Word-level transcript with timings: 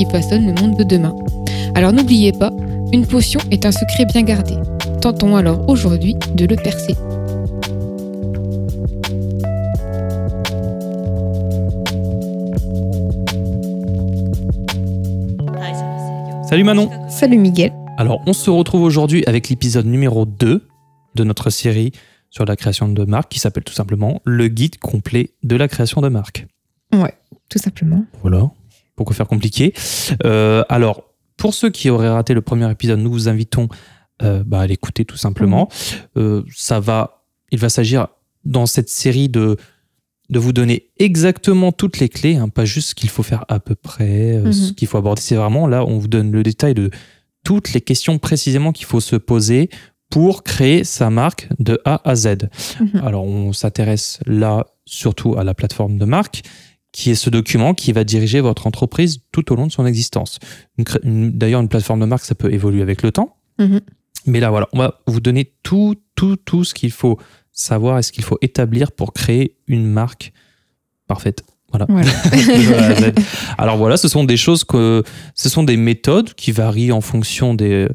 qui 0.00 0.06
façonnent 0.06 0.46
le 0.46 0.54
monde 0.54 0.78
de 0.78 0.82
demain. 0.82 1.14
Alors 1.74 1.92
n'oubliez 1.92 2.32
pas, 2.32 2.50
une 2.90 3.06
potion 3.06 3.38
est 3.50 3.66
un 3.66 3.70
secret 3.70 4.06
bien 4.06 4.22
gardé. 4.22 4.54
Tentons 5.02 5.36
alors 5.36 5.68
aujourd'hui 5.68 6.16
de 6.34 6.46
le 6.46 6.56
percer. 6.56 6.94
Salut 16.48 16.64
Manon 16.64 16.88
Salut 17.10 17.36
Miguel. 17.36 17.70
Alors 17.98 18.22
on 18.26 18.32
se 18.32 18.48
retrouve 18.48 18.82
aujourd'hui 18.82 19.22
avec 19.26 19.50
l'épisode 19.50 19.84
numéro 19.84 20.24
2 20.24 20.66
de 21.14 21.24
notre 21.24 21.50
série 21.50 21.92
sur 22.30 22.46
la 22.46 22.56
création 22.56 22.88
de 22.88 23.04
marque 23.04 23.30
qui 23.30 23.38
s'appelle 23.38 23.64
tout 23.64 23.74
simplement 23.74 24.22
le 24.24 24.48
guide 24.48 24.78
complet 24.78 25.34
de 25.42 25.56
la 25.56 25.68
création 25.68 26.00
de 26.00 26.08
marque. 26.08 26.46
Ouais, 26.94 27.14
tout 27.50 27.58
simplement. 27.58 28.06
Voilà, 28.22 28.50
pourquoi 29.00 29.16
faire 29.16 29.28
compliqué 29.28 29.72
Euh, 30.26 30.62
Alors 30.68 31.04
pour 31.38 31.54
ceux 31.54 31.70
qui 31.70 31.88
auraient 31.88 32.10
raté 32.10 32.34
le 32.34 32.42
premier 32.42 32.70
épisode, 32.70 32.98
nous 33.00 33.10
vous 33.10 33.30
invitons 33.30 33.68
euh, 34.22 34.44
bah, 34.44 34.60
à 34.60 34.66
l'écouter 34.66 35.06
tout 35.06 35.16
simplement. 35.16 35.70
Euh, 36.18 36.42
ça 36.54 36.80
va, 36.80 37.24
il 37.50 37.58
va 37.58 37.70
s'agir 37.70 38.08
dans 38.44 38.66
cette 38.66 38.90
série 38.90 39.30
de 39.30 39.56
de 40.28 40.38
vous 40.38 40.52
donner 40.52 40.90
exactement 40.98 41.72
toutes 41.72 41.98
les 41.98 42.08
clés, 42.10 42.36
hein, 42.36 42.48
pas 42.50 42.66
juste 42.66 42.90
ce 42.90 42.94
qu'il 42.94 43.08
faut 43.08 43.22
faire 43.24 43.46
à 43.48 43.58
peu 43.58 43.74
près, 43.74 44.34
euh, 44.36 44.52
ce 44.52 44.72
qu'il 44.74 44.86
faut 44.86 44.98
aborder. 44.98 45.22
C'est 45.22 45.34
vraiment 45.34 45.66
là, 45.66 45.84
on 45.84 45.98
vous 45.98 46.06
donne 46.06 46.30
le 46.30 46.42
détail 46.42 46.74
de 46.74 46.90
toutes 47.42 47.72
les 47.72 47.80
questions 47.80 48.18
précisément 48.18 48.70
qu'il 48.70 48.86
faut 48.86 49.00
se 49.00 49.16
poser 49.16 49.70
pour 50.10 50.42
créer 50.44 50.84
sa 50.84 51.08
marque 51.08 51.48
de 51.58 51.80
A 51.86 52.02
à 52.08 52.14
Z. 52.16 52.48
Mhm. 52.80 53.00
Alors, 53.02 53.24
on 53.24 53.52
s'intéresse 53.54 54.20
là 54.26 54.66
surtout 54.84 55.36
à 55.38 55.42
la 55.42 55.54
plateforme 55.54 55.96
de 55.96 56.04
marque, 56.04 56.42
qui 56.92 57.10
est 57.10 57.14
ce 57.14 57.30
document 57.30 57.74
qui 57.74 57.92
va 57.92 58.04
diriger 58.04 58.40
votre 58.40 58.66
entreprise 58.66 59.20
tout 59.32 59.52
au 59.52 59.56
long 59.56 59.66
de 59.66 59.72
son 59.72 59.86
existence. 59.86 60.38
D'ailleurs, 61.04 61.60
une 61.60 61.68
plateforme 61.68 62.00
de 62.00 62.06
marque, 62.06 62.24
ça 62.24 62.34
peut 62.34 62.52
évoluer 62.52 62.82
avec 62.82 63.02
le 63.02 63.12
temps. 63.12 63.36
Mhm. 63.58 63.80
Mais 64.26 64.40
là, 64.40 64.50
voilà, 64.50 64.68
on 64.72 64.78
va 64.78 65.00
vous 65.06 65.20
donner 65.20 65.52
tout, 65.62 65.94
tout, 66.14 66.36
tout 66.36 66.64
ce 66.64 66.74
qu'il 66.74 66.90
faut 66.90 67.18
savoir 67.52 67.98
et 67.98 68.02
ce 68.02 68.12
qu'il 68.12 68.24
faut 68.24 68.38
établir 68.42 68.92
pour 68.92 69.12
créer 69.12 69.56
une 69.66 69.86
marque 69.86 70.32
parfaite. 71.06 71.44
Voilà. 71.72 71.86
Alors 73.58 73.76
voilà, 73.76 73.96
ce 73.96 74.08
sont 74.08 74.24
des 74.24 74.36
choses 74.36 74.64
que, 74.64 75.04
ce 75.34 75.48
sont 75.48 75.62
des 75.62 75.76
méthodes 75.76 76.34
qui 76.34 76.50
varient 76.50 76.92
en 76.92 77.00
fonction 77.00 77.54
des, 77.54 77.88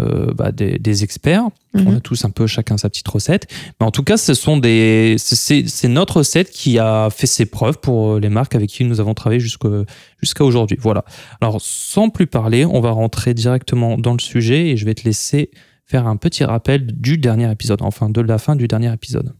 euh, 0.00 0.32
bah, 0.34 0.52
des, 0.52 0.78
des 0.78 1.04
experts. 1.04 1.44
On 1.74 1.80
Mhm. 1.82 1.96
a 1.96 2.00
tous 2.00 2.24
un 2.24 2.30
peu 2.30 2.46
chacun 2.46 2.76
sa 2.76 2.88
petite 2.90 3.08
recette. 3.08 3.46
Mais 3.80 3.86
en 3.86 3.90
tout 3.90 4.02
cas, 4.02 4.16
ce 4.16 4.34
sont 4.34 4.56
des, 4.56 5.16
c'est- 5.18 5.88
notre 5.88 6.18
recette 6.18 6.50
qui 6.50 6.78
a 6.78 7.08
fait 7.10 7.26
ses 7.26 7.46
preuves 7.46 7.78
pour 7.78 8.12
euh, 8.14 8.20
les 8.20 8.28
marques 8.28 8.54
avec 8.54 8.68
qui 8.70 8.84
nous 8.84 9.00
avons 9.00 9.14
travaillé 9.14 9.40
jusqu'à 9.40 10.44
aujourd'hui. 10.44 10.76
Voilà. 10.80 11.04
Alors, 11.40 11.58
sans 11.60 12.08
plus 12.10 12.26
parler, 12.26 12.64
on 12.64 12.80
va 12.80 12.90
rentrer 12.90 13.34
directement 13.34 13.96
dans 13.98 14.12
le 14.12 14.20
sujet 14.20 14.68
et 14.68 14.76
je 14.76 14.84
vais 14.84 14.94
te 14.94 15.04
laisser 15.04 15.50
faire 15.84 16.06
un 16.06 16.16
petit 16.16 16.44
rappel 16.44 16.86
du 16.86 17.18
dernier 17.18 17.50
épisode, 17.50 17.82
enfin 17.82 18.08
de 18.08 18.20
la 18.22 18.38
fin 18.38 18.56
du 18.56 18.66
dernier 18.68 18.92
épisode. 18.92 19.32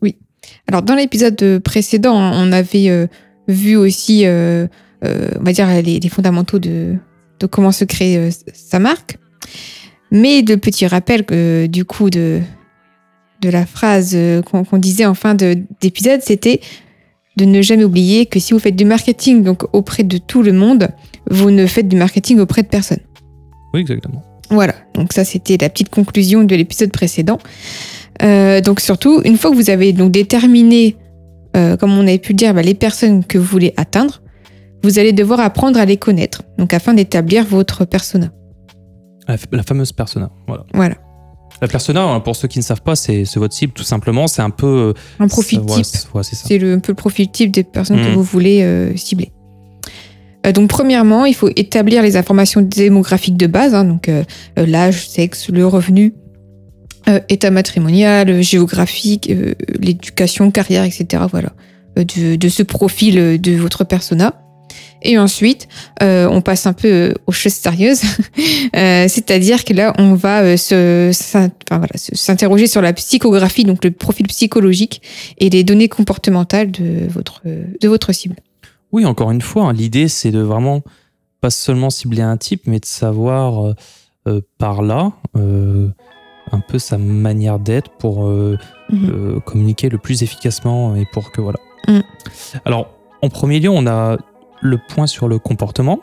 Alors, 0.68 0.82
dans 0.82 0.94
l'épisode 0.96 1.60
précédent, 1.60 2.14
on 2.14 2.52
avait 2.52 2.88
euh, 2.90 3.06
vu 3.48 3.76
aussi, 3.76 4.26
euh, 4.26 4.66
on 5.02 5.42
va 5.42 5.52
dire, 5.52 5.66
les, 5.82 5.98
les 6.00 6.08
fondamentaux 6.08 6.58
de, 6.58 6.96
de 7.40 7.46
comment 7.46 7.72
se 7.72 7.84
créer 7.84 8.30
sa 8.52 8.78
marque. 8.78 9.18
Mais 10.12 10.42
de 10.42 10.54
petits 10.54 10.86
rappels, 10.86 11.24
euh, 11.32 11.66
du 11.66 11.84
coup, 11.84 12.10
de, 12.10 12.40
de 13.40 13.48
la 13.48 13.66
phrase 13.66 14.12
euh, 14.14 14.42
qu'on 14.42 14.78
disait 14.78 15.06
en 15.06 15.14
fin 15.14 15.34
de- 15.34 15.58
d'épisode, 15.80 16.20
c'était 16.22 16.60
de 17.36 17.44
ne 17.46 17.62
jamais 17.62 17.82
oublier 17.84 18.26
que 18.26 18.38
si 18.38 18.52
vous 18.52 18.58
faites 18.60 18.76
du 18.76 18.84
marketing 18.84 19.42
donc 19.42 19.64
auprès 19.72 20.04
de 20.04 20.18
tout 20.18 20.42
le 20.42 20.52
monde, 20.52 20.88
vous 21.30 21.50
ne 21.50 21.66
faites 21.66 21.88
du 21.88 21.96
marketing 21.96 22.38
auprès 22.40 22.62
de 22.62 22.68
personne. 22.68 23.00
Oui, 23.72 23.80
exactement. 23.80 24.22
Voilà, 24.50 24.74
donc 24.94 25.14
ça 25.14 25.24
c'était 25.24 25.56
la 25.58 25.70
petite 25.70 25.88
conclusion 25.88 26.44
de 26.44 26.54
l'épisode 26.54 26.92
précédent. 26.92 27.38
Euh, 28.22 28.60
donc 28.60 28.80
surtout, 28.80 29.22
une 29.24 29.38
fois 29.38 29.50
que 29.50 29.56
vous 29.56 29.70
avez 29.70 29.94
donc 29.94 30.12
déterminé, 30.12 30.96
euh, 31.56 31.78
comme 31.78 31.96
on 31.96 32.02
avait 32.02 32.18
pu 32.18 32.32
le 32.32 32.36
dire, 32.36 32.52
bah, 32.52 32.60
les 32.60 32.74
personnes 32.74 33.24
que 33.24 33.38
vous 33.38 33.46
voulez 33.46 33.72
atteindre, 33.78 34.20
vous 34.82 34.98
allez 34.98 35.12
devoir 35.14 35.40
apprendre 35.40 35.80
à 35.80 35.86
les 35.86 35.96
connaître, 35.96 36.42
donc 36.58 36.74
afin 36.74 36.92
d'établir 36.92 37.46
votre 37.46 37.86
persona. 37.86 38.30
La, 39.28 39.62
fameuse 39.62 39.92
persona. 39.92 40.30
Voilà. 40.46 40.64
Voilà, 40.74 40.96
La 41.60 41.68
persona, 41.68 42.02
hein, 42.02 42.20
pour 42.20 42.34
ceux 42.34 42.48
qui 42.48 42.58
ne 42.58 42.64
savent 42.64 42.82
pas, 42.82 42.96
c'est 42.96 43.24
votre 43.36 43.54
cible 43.54 43.72
tout 43.72 43.84
simplement. 43.84 44.26
C'est 44.26 44.42
un 44.42 44.50
peu. 44.50 44.94
un 45.20 45.28
profil 45.28 45.60
ouais, 45.60 45.66
type. 45.66 45.84
c'est- 45.84 46.08
ouais, 46.62 46.72
un 46.72 46.78
peu 46.80 46.92
le 46.92 46.96
profil 46.96 47.30
type 47.30 47.52
des 47.52 47.62
personnes 47.64 47.98
que 48.02 48.08
Mhm. 48.08 48.14
vous 48.14 48.22
voulez 48.22 48.62
euh, 48.62 48.96
cibler. 48.96 49.32
Euh, 50.44 50.50
donc 50.50 50.68
premièrement, 50.70 51.24
il 51.24 51.34
faut 51.34 51.50
établir 51.54 52.02
les 52.02 52.16
informations 52.16 52.62
démographiques 52.62 53.36
de 53.36 53.46
base, 53.46 53.74
hein, 53.74 53.84
donc 53.84 54.08
euh, 54.08 54.24
l'âge, 54.56 55.08
sexe, 55.08 55.48
le 55.50 55.66
revenu, 55.66 56.14
état 57.28 57.50
matrimonial, 57.50 58.42
géographique, 58.42 59.30
l'éducation, 59.80 60.50
carrière, 60.52 60.84
etc. 60.84 61.24
Voilà, 61.30 61.52
de, 61.96 62.36
de 62.36 62.48
ce 62.48 62.62
profil 62.62 63.40
de 63.40 63.52
votre 63.56 63.84
persona. 63.84 64.34
Et 65.02 65.18
ensuite, 65.18 65.68
euh, 66.02 66.28
on 66.30 66.40
passe 66.40 66.66
un 66.66 66.72
peu 66.72 66.88
euh, 66.88 67.14
aux 67.26 67.32
choses 67.32 67.52
sérieuses, 67.54 68.02
Euh, 68.74 69.06
c'est-à-dire 69.06 69.64
que 69.64 69.74
là, 69.74 69.92
on 69.98 70.14
va 70.14 70.40
euh, 70.42 70.56
se, 70.56 71.10
enfin, 71.10 71.50
voilà, 71.70 71.92
s'interroger 71.96 72.66
sur 72.66 72.80
la 72.80 72.92
psychographie, 72.94 73.64
donc 73.64 73.84
le 73.84 73.90
profil 73.90 74.26
psychologique 74.28 75.02
et 75.36 75.50
les 75.50 75.62
données 75.62 75.88
comportementales 75.88 76.70
de 76.70 77.06
votre, 77.10 77.42
de 77.44 77.88
votre 77.88 78.12
cible. 78.12 78.36
Oui, 78.92 79.04
encore 79.04 79.30
une 79.30 79.42
fois, 79.42 79.64
hein, 79.64 79.72
l'idée 79.74 80.08
c'est 80.08 80.30
de 80.30 80.40
vraiment 80.40 80.80
pas 81.42 81.50
seulement 81.50 81.90
cibler 81.90 82.22
un 82.22 82.36
type, 82.38 82.62
mais 82.66 82.78
de 82.78 82.86
savoir 82.86 83.74
par 84.58 84.80
là 84.82 85.12
un 85.34 86.60
peu 86.66 86.78
sa 86.78 86.96
manière 86.96 87.58
d'être 87.58 87.90
pour 87.98 88.24
Mhm. 88.92 89.40
communiquer 89.44 89.88
le 89.88 89.98
plus 89.98 90.22
efficacement 90.22 90.94
et 90.96 91.06
pour 91.12 91.32
que 91.32 91.40
voilà. 91.40 91.58
Mm. 91.88 92.00
Alors, 92.64 92.88
en 93.22 93.28
premier 93.28 93.58
lieu, 93.60 93.70
on 93.70 93.86
a 93.86 94.16
le 94.62 94.78
point 94.78 95.06
sur 95.06 95.28
le 95.28 95.38
comportement. 95.38 96.00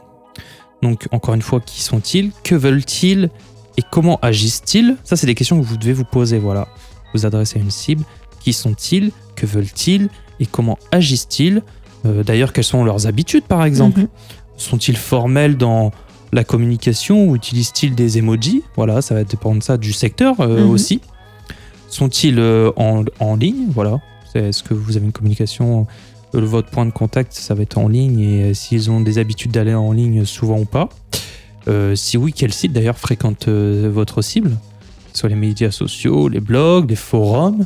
Donc, 0.83 1.07
encore 1.11 1.33
une 1.33 1.41
fois, 1.41 1.59
qui 1.59 1.81
sont-ils? 1.81 2.31
Que 2.43 2.55
veulent-ils? 2.55 3.29
Et 3.77 3.81
comment 3.89 4.19
agissent-ils? 4.21 4.95
Ça, 5.03 5.15
c'est 5.15 5.25
des 5.27 5.35
questions 5.35 5.59
que 5.59 5.65
vous 5.65 5.77
devez 5.77 5.93
vous 5.93 6.03
poser. 6.05 6.37
Voilà, 6.37 6.67
vous 7.13 7.25
adressez 7.25 7.57
à 7.57 7.61
une 7.61 7.71
cible. 7.71 8.03
Qui 8.41 8.53
sont-ils? 8.53 9.11
Que 9.35 9.45
veulent-ils? 9.45 10.09
Et 10.39 10.45
comment 10.45 10.77
agissent-ils? 10.91 11.63
Euh, 12.05 12.23
D'ailleurs, 12.23 12.53
quelles 12.53 12.63
sont 12.63 12.83
leurs 12.83 13.07
habitudes, 13.07 13.43
par 13.45 13.63
exemple? 13.65 14.01
Mhm. 14.01 14.07
Sont-ils 14.57 14.97
formels 14.97 15.57
dans 15.57 15.91
la 16.31 16.43
communication 16.43 17.25
ou 17.27 17.35
utilisent-ils 17.35 17.95
des 17.95 18.17
emojis? 18.17 18.63
Voilà, 18.75 19.01
ça 19.01 19.15
va 19.15 19.23
dépendre 19.23 19.59
de 19.59 19.63
ça 19.63 19.77
du 19.77 19.91
secteur 19.93 20.39
euh, 20.39 20.63
Mhm. 20.63 20.69
aussi. 20.69 21.01
Sont-ils 21.89 22.39
euh, 22.39 22.71
en, 22.75 23.03
en 23.19 23.35
ligne? 23.35 23.65
Voilà. 23.69 23.99
Est-ce 24.35 24.61
que 24.63 24.73
vous 24.75 24.95
avez 24.95 25.05
une 25.05 25.11
communication 25.11 25.87
Votre 26.33 26.69
point 26.69 26.85
de 26.85 26.91
contact, 26.91 27.33
ça 27.33 27.55
va 27.55 27.63
être 27.63 27.77
en 27.77 27.87
ligne 27.87 28.19
et 28.19 28.43
euh, 28.43 28.53
s'ils 28.53 28.91
ont 28.91 29.01
des 29.01 29.17
habitudes 29.17 29.51
d'aller 29.51 29.73
en 29.73 29.91
ligne 29.91 30.25
souvent 30.25 30.59
ou 30.59 30.65
pas. 30.65 30.89
Euh, 31.67 31.95
si 31.95 32.17
oui, 32.17 32.33
quel 32.35 32.53
site 32.53 32.71
d'ailleurs 32.71 32.97
fréquente 32.97 33.47
euh, 33.47 33.89
votre 33.91 34.21
cible? 34.21 34.51
Que 34.51 34.55
ce 35.13 35.19
Soit 35.19 35.29
les 35.29 35.35
médias 35.35 35.71
sociaux, 35.71 36.27
les 36.27 36.39
blogs, 36.39 36.89
les 36.89 36.95
forums? 36.95 37.65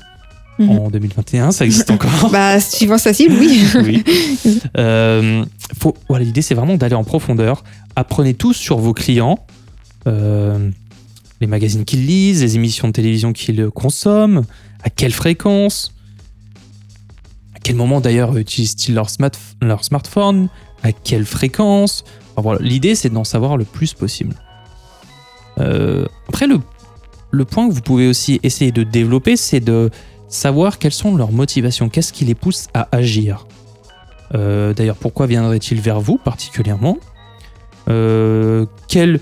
Mhm. 0.59 0.69
En 0.69 0.89
2021, 0.89 1.51
ça 1.51 1.65
existe 1.65 1.91
encore? 1.91 2.11
Bah, 2.31 2.59
suivant 2.59 2.97
sa 2.97 3.11
cible, 3.11 3.35
oui. 3.37 3.63
oui. 4.45 4.61
Euh, 4.77 5.43
faut, 5.77 5.95
voilà, 6.07 6.23
L'idée, 6.23 6.41
c'est 6.41 6.55
vraiment 6.55 6.75
d'aller 6.75 6.95
en 6.95 7.03
profondeur. 7.03 7.63
Apprenez 7.95 8.33
tout 8.33 8.53
sur 8.53 8.77
vos 8.77 8.93
clients, 8.93 9.39
les 10.05 11.47
magazines 11.47 11.85
qu'ils 11.85 12.05
lisent, 12.05 12.41
les 12.41 12.55
émissions 12.55 12.87
de 12.87 12.93
télévision 12.93 13.33
qu'ils 13.33 13.69
consomment, 13.69 14.43
à 14.83 14.89
quelle 14.89 15.13
fréquence, 15.13 15.93
quel 17.63 17.75
moment 17.75 18.01
d'ailleurs 18.01 18.35
utilisent-ils 18.37 18.93
leur, 18.93 19.09
smart- 19.09 19.31
leur 19.61 19.83
smartphone, 19.83 20.49
à 20.83 20.91
quelle 20.91 21.25
fréquence? 21.25 22.03
Enfin, 22.35 22.57
L'idée, 22.59 22.95
c'est 22.95 23.09
d'en 23.09 23.23
savoir 23.23 23.57
le 23.57 23.63
plus 23.65 23.93
possible. 23.93 24.35
Euh, 25.59 26.05
après, 26.27 26.47
le, 26.47 27.45
point 27.45 27.67
que 27.69 27.73
vous 27.73 27.81
pouvez 27.81 28.07
aussi 28.07 28.39
essayer 28.43 28.71
de 28.71 28.83
développer, 28.83 29.37
c'est 29.37 29.59
de 29.59 29.89
savoir 30.27 30.79
quelles 30.79 30.93
sont 30.93 31.15
leurs 31.15 31.31
motivations, 31.31 31.89
qu'est-ce 31.89 32.11
qui 32.13 32.25
les 32.25 32.35
pousse 32.35 32.67
à 32.73 32.87
agir. 32.91 33.45
Euh, 34.33 34.73
D'ailleurs, 34.73 34.95
pourquoi 34.95 35.27
viendraient-ils 35.27 35.79
vers 35.79 36.01
vous 36.01 36.17
particulièrement? 36.17 36.97
Euh, 37.89 38.65
quelles 38.87 39.19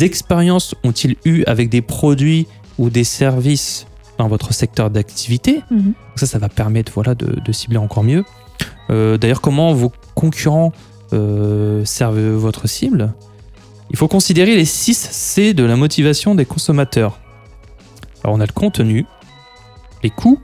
expériences 0.00 0.74
ont-ils 0.84 1.16
eu 1.24 1.44
avec 1.46 1.68
des 1.68 1.82
produits 1.82 2.46
ou 2.78 2.88
des 2.88 3.04
services 3.04 3.86
dans 4.18 4.28
votre 4.28 4.52
secteur 4.52 4.90
d'activité. 4.90 5.62
Mhm. 5.70 5.92
Ça, 6.16 6.26
ça 6.26 6.38
va 6.38 6.48
permettre 6.48 6.92
voilà, 6.94 7.14
de, 7.14 7.40
de 7.40 7.52
cibler 7.52 7.78
encore 7.78 8.04
mieux. 8.04 8.24
Euh, 8.90 9.16
D'ailleurs, 9.18 9.40
comment 9.40 9.72
vos 9.74 9.92
concurrents 10.14 10.72
euh, 11.12 11.84
servent 11.84 12.18
votre 12.20 12.68
cible? 12.68 13.12
Il 13.90 13.96
faut 13.96 14.08
considérer 14.08 14.56
les 14.56 14.64
6 14.64 14.94
C 14.96 15.54
de 15.54 15.64
la 15.64 15.76
motivation 15.76 16.34
des 16.34 16.44
consommateurs. 16.44 17.18
Alors, 18.22 18.36
on 18.36 18.40
a 18.40 18.46
le 18.46 18.52
contenu, 18.52 19.04
les 20.02 20.10
coûts, 20.10 20.40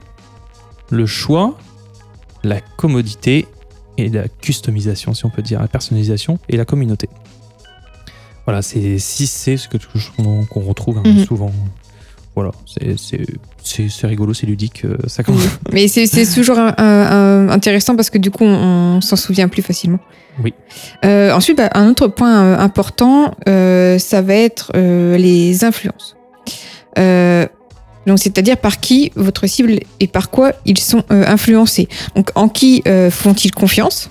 le 0.90 1.06
choix, 1.06 1.56
la 2.42 2.60
commodité 2.60 3.46
et 3.96 4.08
la 4.08 4.28
customisation, 4.28 5.14
si 5.14 5.24
on 5.26 5.30
peut 5.30 5.42
dire, 5.42 5.60
la 5.60 5.68
personnalisation 5.68 6.38
et 6.48 6.56
la 6.56 6.64
communauté. 6.64 7.08
Voilà, 8.46 8.62
c'est 8.62 8.98
6 8.98 9.26
C, 9.26 9.56
ce 9.56 9.68
que 9.68 9.76
qu'on 10.48 10.60
retrouve 10.60 10.98
hein, 10.98 11.02
Mhm. 11.04 11.24
souvent. 11.24 11.52
Voilà, 12.36 12.52
c'est- 12.66 14.06
rigolo, 14.06 14.32
c'est 14.34 14.46
ludique. 14.46 14.84
euh, 14.84 14.96
Ça 15.08 15.22
commence. 15.22 15.42
Mais 15.72 15.88
c'est 15.88 16.06
toujours 16.34 16.58
un- 16.58 16.74
un- 16.78 16.84
un- 16.86 17.48
intéressant 17.48 17.96
parce 17.96 18.08
que 18.08 18.18
du 18.18 18.30
coup, 18.30 18.44
on, 18.44 18.96
on 18.96 19.00
s'en 19.00 19.16
souvient 19.16 19.48
plus 19.48 19.62
facilement. 19.62 19.98
Oui. 20.42 20.54
Euh, 21.04 21.32
ensuite, 21.32 21.56
bah, 21.58 21.70
un 21.74 21.88
autre 21.90 22.06
point 22.06 22.42
euh, 22.44 22.58
important, 22.58 23.34
euh, 23.48 23.98
ça 23.98 24.22
va 24.22 24.34
être 24.34 24.70
euh, 24.76 25.16
les 25.16 25.64
influences. 25.64 26.16
Donc, 28.06 28.18
c'est-à-dire 28.18 28.56
par 28.56 28.80
qui 28.80 29.12
votre 29.14 29.46
cible 29.46 29.80
et 30.00 30.06
par 30.06 30.30
quoi 30.30 30.52
ils 30.64 30.78
sont 30.78 31.04
influencés. 31.10 31.88
Donc, 32.16 32.30
en 32.34 32.48
qui 32.48 32.82
font-ils 33.10 33.52
confiance? 33.52 34.08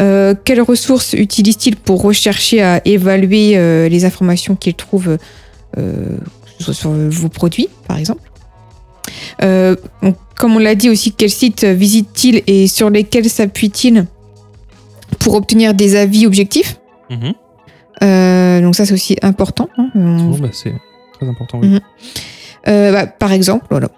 Euh, 0.00 0.34
Quelles 0.44 0.62
ressources 0.62 1.12
utilisent-ils 1.12 1.76
pour 1.76 2.02
rechercher 2.02 2.62
à 2.62 2.80
évaluer 2.86 3.56
euh, 3.56 3.88
les 3.88 4.04
informations 4.04 4.56
qu'ils 4.56 4.74
trouvent 4.74 5.18
euh, 5.78 6.16
sur, 6.62 6.74
sur 6.74 6.90
vos 6.90 7.28
produits, 7.28 7.68
par 7.88 7.98
exemple 7.98 8.22
Euh, 9.42 9.74
donc, 10.02 10.16
comme 10.38 10.54
on 10.56 10.58
l'a 10.58 10.74
dit 10.74 10.88
aussi, 10.90 11.12
quels 11.12 11.30
sites 11.30 11.64
visite-t-il 11.64 12.42
et 12.46 12.66
sur 12.66 12.90
lesquels 12.90 13.28
s'appuie-t-il 13.28 14.06
pour 15.18 15.34
obtenir 15.34 15.74
des 15.74 15.96
avis 15.96 16.26
objectifs 16.26 16.78
Mhm. 17.10 17.32
Euh, 18.02 18.60
Donc 18.62 18.74
ça, 18.74 18.86
c'est 18.86 18.94
aussi 18.94 19.16
important. 19.22 19.68
hein. 19.76 19.88
Bah, 20.40 20.48
c'est 20.52 20.72
très 21.18 21.28
important, 21.28 21.58
oui. 21.60 21.68
Mhm. 21.68 21.80
Euh, 22.68 22.92
bah, 22.92 23.06
par 23.06 23.32
exemple, 23.32 23.66
voilà, 23.70 23.88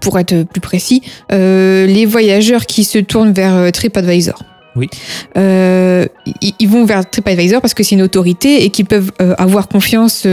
pour 0.00 0.18
être 0.18 0.42
plus 0.42 0.60
précis, 0.60 1.00
les 1.30 2.06
voyageurs 2.06 2.66
qui 2.66 2.84
se 2.84 2.98
tournent 2.98 3.32
vers 3.32 3.70
TripAdvisor. 3.72 4.42
Oui. 4.76 4.88
Ils, 5.36 6.68
vont 6.68 6.84
vers 6.84 7.08
TripAdvisor 7.08 7.60
parce 7.60 7.74
que 7.74 7.82
c'est 7.82 7.94
une 7.94 8.02
autorité 8.02 8.64
et 8.64 8.70
qu'ils 8.70 8.86
peuvent 8.86 9.12
avoir 9.38 9.68
confiance 9.68 10.26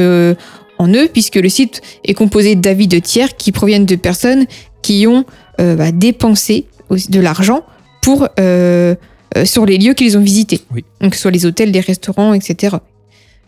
en 0.77 0.87
eux 0.93 1.07
puisque 1.11 1.35
le 1.35 1.49
site 1.49 1.81
est 2.03 2.13
composé 2.13 2.55
d'avis 2.55 2.87
de 2.87 2.99
tiers 2.99 3.35
qui 3.37 3.51
proviennent 3.51 3.85
de 3.85 3.95
personnes 3.95 4.45
qui 4.81 5.07
ont 5.07 5.25
euh, 5.59 5.75
bah, 5.75 5.91
dépensé 5.91 6.65
de 6.91 7.19
l'argent 7.19 7.63
pour 8.01 8.27
euh, 8.39 8.95
euh, 9.37 9.45
sur 9.45 9.65
les 9.65 9.77
lieux 9.77 9.93
qu'ils 9.93 10.17
ont 10.17 10.21
visités. 10.21 10.61
Oui. 10.73 10.83
Donc 11.01 11.11
que 11.11 11.15
ce 11.15 11.23
soit 11.23 11.31
les 11.31 11.45
hôtels, 11.45 11.71
les 11.71 11.79
restaurants, 11.79 12.33
etc. 12.33 12.77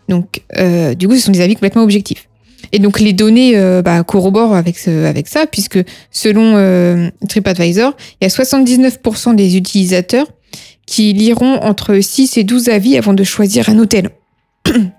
Donc 0.08 0.42
euh, 0.56 0.94
du 0.94 1.06
coup, 1.06 1.14
ce 1.14 1.20
sont 1.22 1.32
des 1.32 1.40
avis 1.40 1.54
complètement 1.54 1.82
objectifs. 1.82 2.28
Et 2.72 2.78
donc 2.80 2.98
les 3.00 3.12
données 3.12 3.54
bah, 3.82 4.02
corroborent 4.02 4.54
avec, 4.54 4.78
ce- 4.78 5.04
avec 5.06 5.28
ça, 5.28 5.46
puisque 5.46 5.78
selon 6.10 7.10
TripAdvisor, 7.28 7.94
il 8.20 8.24
y 8.24 8.26
a 8.26 8.28
79% 8.28 9.34
des 9.36 9.56
utilisateurs 9.56 10.26
qui 10.84 11.12
liront 11.12 11.54
entre 11.62 12.00
6 12.00 12.36
et 12.36 12.44
12 12.44 12.68
avis 12.68 12.98
avant 12.98 13.14
de 13.14 13.22
choisir 13.24 13.68
un 13.68 13.78
hôtel. 13.78 14.10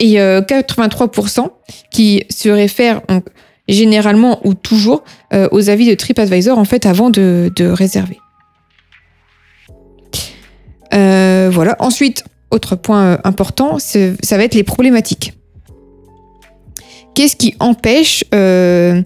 Et 0.00 0.20
euh, 0.20 0.40
83% 0.40 1.48
qui 1.90 2.24
se 2.28 2.48
réfèrent 2.48 3.02
donc, 3.08 3.24
généralement 3.68 4.40
ou 4.44 4.54
toujours 4.54 5.04
euh, 5.32 5.48
aux 5.52 5.70
avis 5.70 5.88
de 5.88 5.94
TripAdvisor 5.94 6.58
en 6.58 6.64
fait 6.64 6.84
avant 6.86 7.10
de, 7.10 7.50
de 7.54 7.66
réserver. 7.66 8.18
Euh, 10.94 11.50
voilà. 11.52 11.76
Ensuite, 11.78 12.24
autre 12.50 12.76
point 12.76 13.04
euh, 13.04 13.18
important, 13.24 13.78
ça 13.78 14.36
va 14.36 14.44
être 14.44 14.54
les 14.54 14.62
problématiques. 14.62 15.34
Qu'est-ce 17.14 17.36
qui 17.36 17.54
empêche 17.60 18.24
euh, 18.34 19.02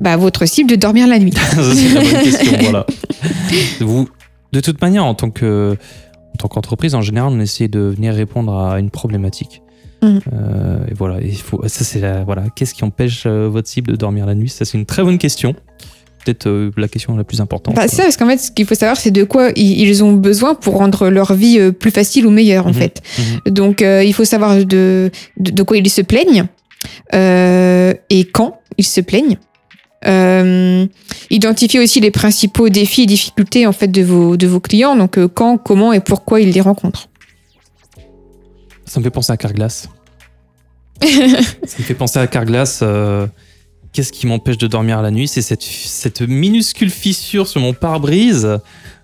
bah, 0.00 0.16
votre 0.16 0.46
cible 0.46 0.70
de 0.70 0.76
dormir 0.76 1.06
la 1.06 1.18
nuit? 1.18 1.32
Ça, 1.36 1.62
c'est 1.74 1.94
la 1.94 2.00
bonne 2.00 2.22
question, 2.22 2.58
voilà. 2.60 2.86
Vous, 3.80 4.08
de 4.52 4.60
toute 4.60 4.80
manière, 4.80 5.04
en 5.04 5.14
tant 5.14 5.30
que 5.30 5.76
en 6.34 6.36
tant 6.38 6.48
qu'entreprise, 6.48 6.94
en 6.94 7.02
général, 7.02 7.30
on 7.32 7.40
essaie 7.40 7.68
de 7.68 7.80
venir 7.80 8.14
répondre 8.14 8.56
à 8.56 8.78
une 8.78 8.90
problématique. 8.90 9.61
Mhm. 10.02 10.20
Euh, 10.32 10.86
et 10.90 10.94
voilà, 10.94 11.20
il 11.22 11.36
faut, 11.36 11.62
ça 11.68 11.84
c'est 11.84 12.00
la, 12.00 12.24
voilà, 12.24 12.44
qu'est-ce 12.54 12.74
qui 12.74 12.84
empêche 12.84 13.22
euh, 13.26 13.48
votre 13.48 13.68
cible 13.68 13.92
de 13.92 13.96
dormir 13.96 14.26
la 14.26 14.34
nuit? 14.34 14.48
Ça 14.48 14.64
c'est 14.64 14.76
une 14.76 14.86
très 14.86 15.02
bonne 15.02 15.18
question. 15.18 15.54
Peut-être 16.24 16.46
euh, 16.46 16.70
la 16.76 16.86
question 16.88 17.16
la 17.16 17.24
plus 17.24 17.40
importante. 17.40 17.74
Bah, 17.74 17.88
c'est 17.88 17.96
ça, 17.96 18.02
parce 18.04 18.16
qu'en 18.16 18.28
fait, 18.28 18.38
ce 18.38 18.50
qu'il 18.52 18.64
faut 18.64 18.76
savoir, 18.76 18.96
c'est 18.96 19.10
de 19.10 19.24
quoi 19.24 19.50
ils 19.56 20.04
ont 20.04 20.12
besoin 20.12 20.54
pour 20.54 20.76
rendre 20.76 21.08
leur 21.08 21.32
vie 21.34 21.58
euh, 21.58 21.72
plus 21.72 21.90
facile 21.90 22.26
ou 22.26 22.30
meilleure, 22.30 22.66
en 22.66 22.70
Mhm. 22.70 22.74
fait. 22.74 23.02
Mhm. 23.46 23.52
Donc, 23.52 23.80
il 23.80 24.12
faut 24.14 24.24
savoir 24.24 24.56
de, 24.56 25.10
de, 25.38 25.50
de 25.50 25.62
quoi 25.64 25.76
ils 25.78 25.88
se 25.90 26.00
plaignent 26.02 26.44
euh, 27.14 27.92
et 28.10 28.24
quand 28.24 28.60
ils 28.78 28.84
se 28.86 29.00
plaignent. 29.00 29.36
Euh, 30.06 30.86
identifier 31.30 31.78
aussi 31.80 32.00
les 32.00 32.10
principaux 32.10 32.68
défis 32.68 33.02
et 33.02 33.06
difficultés 33.06 33.66
en 33.68 33.72
fait 33.72 33.86
de 33.88 34.02
vos, 34.02 34.36
de 34.36 34.48
vos 34.48 34.58
clients, 34.58 34.96
donc 34.96 35.16
euh, 35.16 35.28
quand, 35.28 35.58
comment 35.58 35.92
et 35.92 36.00
pourquoi 36.00 36.40
ils 36.40 36.50
les 36.50 36.60
rencontrent. 36.60 37.08
Ça 38.92 39.00
me 39.00 39.04
fait 39.04 39.10
penser 39.10 39.32
à 39.32 39.38
Carglass. 39.38 39.88
ça 41.00 41.08
me 41.78 41.82
fait 41.84 41.94
penser 41.94 42.18
à 42.18 42.26
Carglass. 42.26 42.80
euh, 42.82 43.26
Qu'est-ce 43.94 44.12
qui 44.12 44.26
m'empêche 44.26 44.58
de 44.58 44.66
dormir 44.66 45.00
la 45.00 45.10
nuit? 45.10 45.28
C'est 45.28 45.40
cette, 45.40 45.62
cette 45.62 46.20
minuscule 46.20 46.90
fissure 46.90 47.48
sur 47.48 47.62
mon 47.62 47.72
pare-brise 47.72 48.58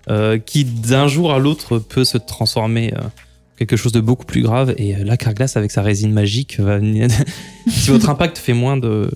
euh, 0.09 0.37
qui, 0.37 0.63
d'un 0.63 1.07
jour 1.07 1.33
à 1.33 1.39
l'autre, 1.39 1.79
peut 1.79 2.03
se 2.05 2.19
transformer 2.19 2.93
euh, 2.95 2.99
en 3.01 3.55
quelque 3.57 3.77
chose 3.77 3.91
de 3.91 3.99
beaucoup 3.99 4.25
plus 4.25 4.43
grave. 4.43 4.75
Et 4.77 4.93
là, 4.95 5.17
Carglass, 5.17 5.57
avec 5.57 5.71
sa 5.71 5.81
résine 5.81 6.11
magique, 6.13 6.59
va 6.59 6.77
venir- 6.77 7.07
si 7.67 7.89
votre 7.89 8.09
impact 8.11 8.37
fait 8.37 8.53
moins 8.53 8.77
de. 8.77 9.09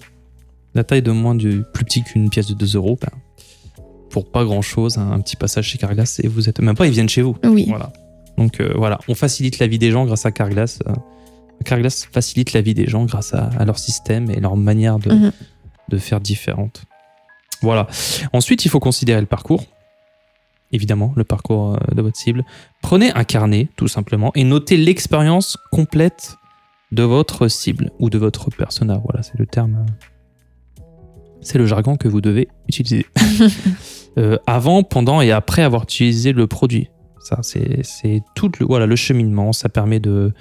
la 0.74 0.84
taille 0.84 1.03
de 1.03 1.12
moins 1.12 1.36
du 1.36 1.62
plus 1.72 1.86
petit 1.86 2.03
qu'une 2.03 2.32
pièce 2.32 2.48
de 2.48 2.56
2 2.56 2.75
euros, 2.77 2.98
ben, 3.00 3.10
pour 4.10 4.32
pas 4.32 4.44
grand-chose, 4.44 4.98
un, 4.98 5.12
un 5.12 5.20
petit 5.20 5.36
passage 5.36 5.68
chez 5.68 5.77
Carglass, 5.77 6.20
et 6.24 6.27
vous 6.27 6.50
êtes. 6.50 6.60
Même 6.62 6.75
pas, 6.75 6.88
ils 6.88 6.94
viennent 6.94 7.10
chez 7.10 7.22
vous. 7.22 7.36
Oui. 7.46 7.65
Voilà. 7.70 7.94
Donc 8.38 8.60
euh, 8.60 8.74
voilà, 8.75 9.00
on 9.08 9.16
facilite 9.16 9.60
la 9.60 9.68
vie 9.68 9.80
des 9.80 9.92
gens 9.92 10.06
grâce 10.06 10.25
à 10.25 10.32
Carglass. 10.32 10.80
Euh, 10.88 10.94
Carglass 11.66 12.06
facilite 12.12 12.54
la 12.54 12.62
vie 12.62 12.74
des 12.74 12.88
gens 12.88 13.06
grâce 13.06 13.34
à, 13.34 13.50
à 13.58 13.66
leur 13.66 13.78
système 13.80 14.30
et 14.32 14.40
leur 14.40 14.56
manière 14.58 15.00
de, 15.00 15.12
Mhm. 15.12 15.32
de 15.90 15.98
faire 15.98 16.20
différente. 16.20 16.84
Voilà. 17.62 17.88
Ensuite, 18.34 18.66
il 18.66 18.70
faut 18.70 18.80
considérer 18.82 19.22
le 19.22 19.28
parcours. 19.28 19.63
Évidemment, 20.72 21.13
le 21.16 21.24
parcours 21.24 21.75
euh, 21.75 21.96
de 21.96 22.02
votre 22.02 22.18
cible. 22.18 22.44
Prenez 22.82 23.12
un 23.13 23.24
carnet, 23.24 23.70
tout 23.75 23.88
simplement, 23.88 24.32
et 24.36 24.44
notez 24.44 24.75
l'expérience 24.75 25.58
complète 25.72 26.36
de 26.92 27.04
votre 27.04 27.48
cible 27.48 27.92
ou 28.00 28.10
de 28.10 28.18
votre 28.18 28.50
persona. 28.50 29.00
Voilà, 29.06 29.24
c'est 29.24 29.38
le 29.40 29.46
terme. 29.46 29.86
C'est 31.42 31.58
le 31.58 31.66
jargon 31.66 31.96
que 31.98 32.08
vous 32.08 32.22
devez 32.22 32.48
utiliser. 32.68 33.06
Euh, 34.20 34.38
avant, 34.46 34.84
pendant 34.84 35.22
et 35.22 35.32
après 35.32 35.63
avoir 35.63 35.86
utilisé 35.86 36.34
le 36.34 36.46
produit. 36.46 36.88
Ça, 37.24 37.39
c'est 37.42 38.22
tout 38.36 38.51
le, 38.60 38.65
voilà, 38.65 38.86
le 38.86 38.96
cheminement. 38.96 39.53
Ça 39.53 39.70
permet 39.70 40.00
de, 40.00 40.34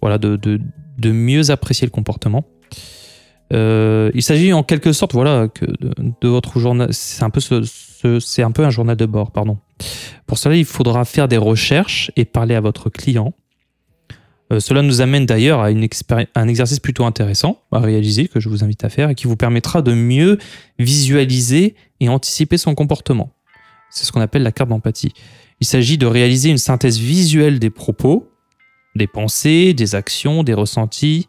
voilà, 0.00 0.18
de, 0.18 0.36
de, 0.36 1.12
mieux 1.12 1.50
apprécier 1.50 1.86
le 1.86 1.90
comportement. 1.90 2.44
Euh, 3.52 4.10
il 4.14 4.22
s'agit 4.22 4.52
en 4.52 4.62
quelque 4.62 4.92
sorte 4.92 5.12
voilà, 5.12 5.48
de, 6.20 6.28
votre 6.28 6.58
journal. 6.58 6.88
C'est 6.92 7.22
un, 7.22 7.30
peu 7.30 7.40
ce- 7.40 7.62
ce- 7.62 8.18
c'est 8.20 8.42
un 8.42 8.50
peu 8.50 8.64
un 8.64 8.70
journal 8.70 8.96
de 8.96 9.06
bord. 9.06 9.30
Pardon. 9.30 9.58
Pour 10.26 10.38
cela, 10.38 10.56
il 10.56 10.64
faudra 10.64 11.04
faire 11.04 11.28
des 11.28 11.36
recherches 11.36 12.10
et 12.16 12.24
parler 12.24 12.54
à 12.54 12.60
votre 12.60 12.90
client. 12.90 13.32
Euh, 14.52 14.60
cela 14.60 14.82
nous 14.82 15.00
amène 15.00 15.24
d'ailleurs 15.24 15.60
à 15.60 15.70
expéri- 15.70 16.26
un 16.34 16.48
exercice 16.48 16.80
plutôt 16.80 17.04
intéressant 17.04 17.60
à 17.72 17.78
réaliser, 17.78 18.28
que 18.28 18.40
je 18.40 18.48
vous 18.48 18.64
invite 18.64 18.84
à 18.84 18.88
faire, 18.88 19.10
et 19.10 19.14
qui 19.14 19.26
vous 19.26 19.36
permettra 19.36 19.82
de 19.82 19.92
mieux 19.94 20.38
visualiser 20.78 21.76
et 22.00 22.08
anticiper 22.08 22.56
son 22.58 22.74
comportement. 22.74 23.30
C'est 23.90 24.04
ce 24.04 24.12
qu'on 24.12 24.20
appelle 24.20 24.42
la 24.42 24.52
carte 24.52 24.70
d'empathie. 24.70 25.12
Il 25.64 25.66
s'agit 25.66 25.96
de 25.96 26.04
réaliser 26.04 26.50
une 26.50 26.58
synthèse 26.58 26.98
visuelle 26.98 27.58
des 27.58 27.70
propos, 27.70 28.30
des 28.96 29.06
pensées, 29.06 29.72
des 29.72 29.94
actions, 29.94 30.42
des 30.42 30.52
ressentis, 30.52 31.26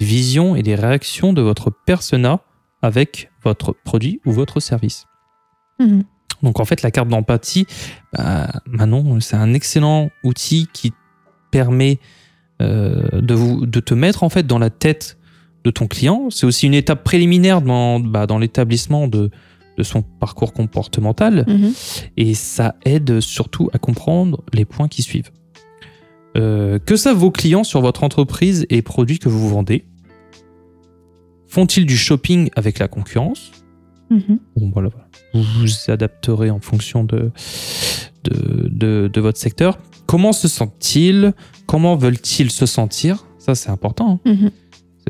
des 0.00 0.06
visions 0.06 0.56
et 0.56 0.62
des 0.62 0.74
réactions 0.74 1.34
de 1.34 1.42
votre 1.42 1.70
persona 1.70 2.40
avec 2.80 3.30
votre 3.44 3.74
produit 3.84 4.18
ou 4.24 4.32
votre 4.32 4.60
service. 4.60 5.04
Mhm. 5.78 6.04
Donc 6.42 6.58
en 6.58 6.64
fait, 6.64 6.80
la 6.80 6.90
carte 6.90 7.08
d'empathie, 7.08 7.66
bah, 8.14 8.48
Manon, 8.64 9.20
c'est 9.20 9.36
un 9.36 9.52
excellent 9.52 10.08
outil 10.24 10.66
qui 10.72 10.94
permet 11.50 11.98
euh, 12.62 13.20
de, 13.20 13.34
vous, 13.34 13.66
de 13.66 13.80
te 13.80 13.92
mettre 13.92 14.22
en 14.22 14.30
fait 14.30 14.46
dans 14.46 14.58
la 14.58 14.70
tête 14.70 15.18
de 15.64 15.70
ton 15.70 15.86
client. 15.86 16.30
C'est 16.30 16.46
aussi 16.46 16.64
une 16.64 16.72
étape 16.72 17.04
préliminaire 17.04 17.60
dans, 17.60 18.00
bah, 18.00 18.26
dans 18.26 18.38
l'établissement 18.38 19.06
de, 19.06 19.30
de 19.80 19.84
son 19.84 20.02
parcours 20.02 20.52
comportemental 20.52 21.44
Mhm. 21.48 21.72
et 22.18 22.34
ça 22.34 22.74
aide 22.84 23.20
surtout 23.20 23.70
à 23.72 23.78
comprendre 23.78 24.42
les 24.52 24.66
points 24.66 24.88
qui 24.88 25.00
suivent. 25.02 25.30
Euh, 26.36 26.78
que 26.78 26.96
savent 26.96 27.16
vos 27.16 27.30
clients 27.30 27.64
sur 27.64 27.80
votre 27.80 28.04
entreprise 28.04 28.66
et 28.68 28.82
produits 28.82 29.18
que 29.18 29.30
vous 29.30 29.48
vendez? 29.48 29.86
Font-ils 31.48 31.86
du 31.86 31.96
shopping 31.96 32.50
avec 32.56 32.78
la 32.78 32.88
concurrence? 32.88 33.50
Mhm. 34.10 34.38
Bon, 34.56 34.70
voilà. 34.72 34.90
Vous 35.34 35.42
vous 35.42 35.90
adapterez 35.90 36.50
en 36.50 36.60
fonction 36.60 37.04
de, 37.04 37.30
de, 38.24 38.68
de- 38.68 39.10
de 39.12 39.20
votre 39.20 39.38
secteur. 39.38 39.78
Comment 40.06 40.32
se 40.32 40.46
sentent-ils? 40.48 41.32
Comment 41.66 41.96
veulent-ils 41.96 42.50
se 42.50 42.66
sentir? 42.66 43.26
Ça, 43.38 43.54
c'est 43.54 43.70
important. 43.70 44.20
hein. 44.26 44.30
Mhm. 44.30 44.50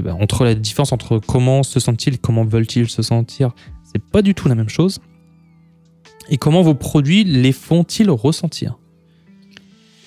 Ben, 0.02 0.14
entre 0.14 0.44
la 0.44 0.54
différence 0.54 0.92
entre 0.92 1.18
comment 1.18 1.62
se 1.62 1.78
sentent-ils, 1.78 2.18
comment 2.18 2.44
veulent-ils 2.44 2.88
se 2.88 3.02
sentir, 3.02 3.50
c'est 3.92 4.02
pas 4.02 4.22
du 4.22 4.34
tout 4.34 4.48
la 4.48 4.54
même 4.54 4.68
chose. 4.68 4.98
Et 6.28 6.36
comment 6.36 6.62
vos 6.62 6.74
produits 6.74 7.24
les 7.24 7.52
font-ils 7.52 8.10
ressentir? 8.10 8.78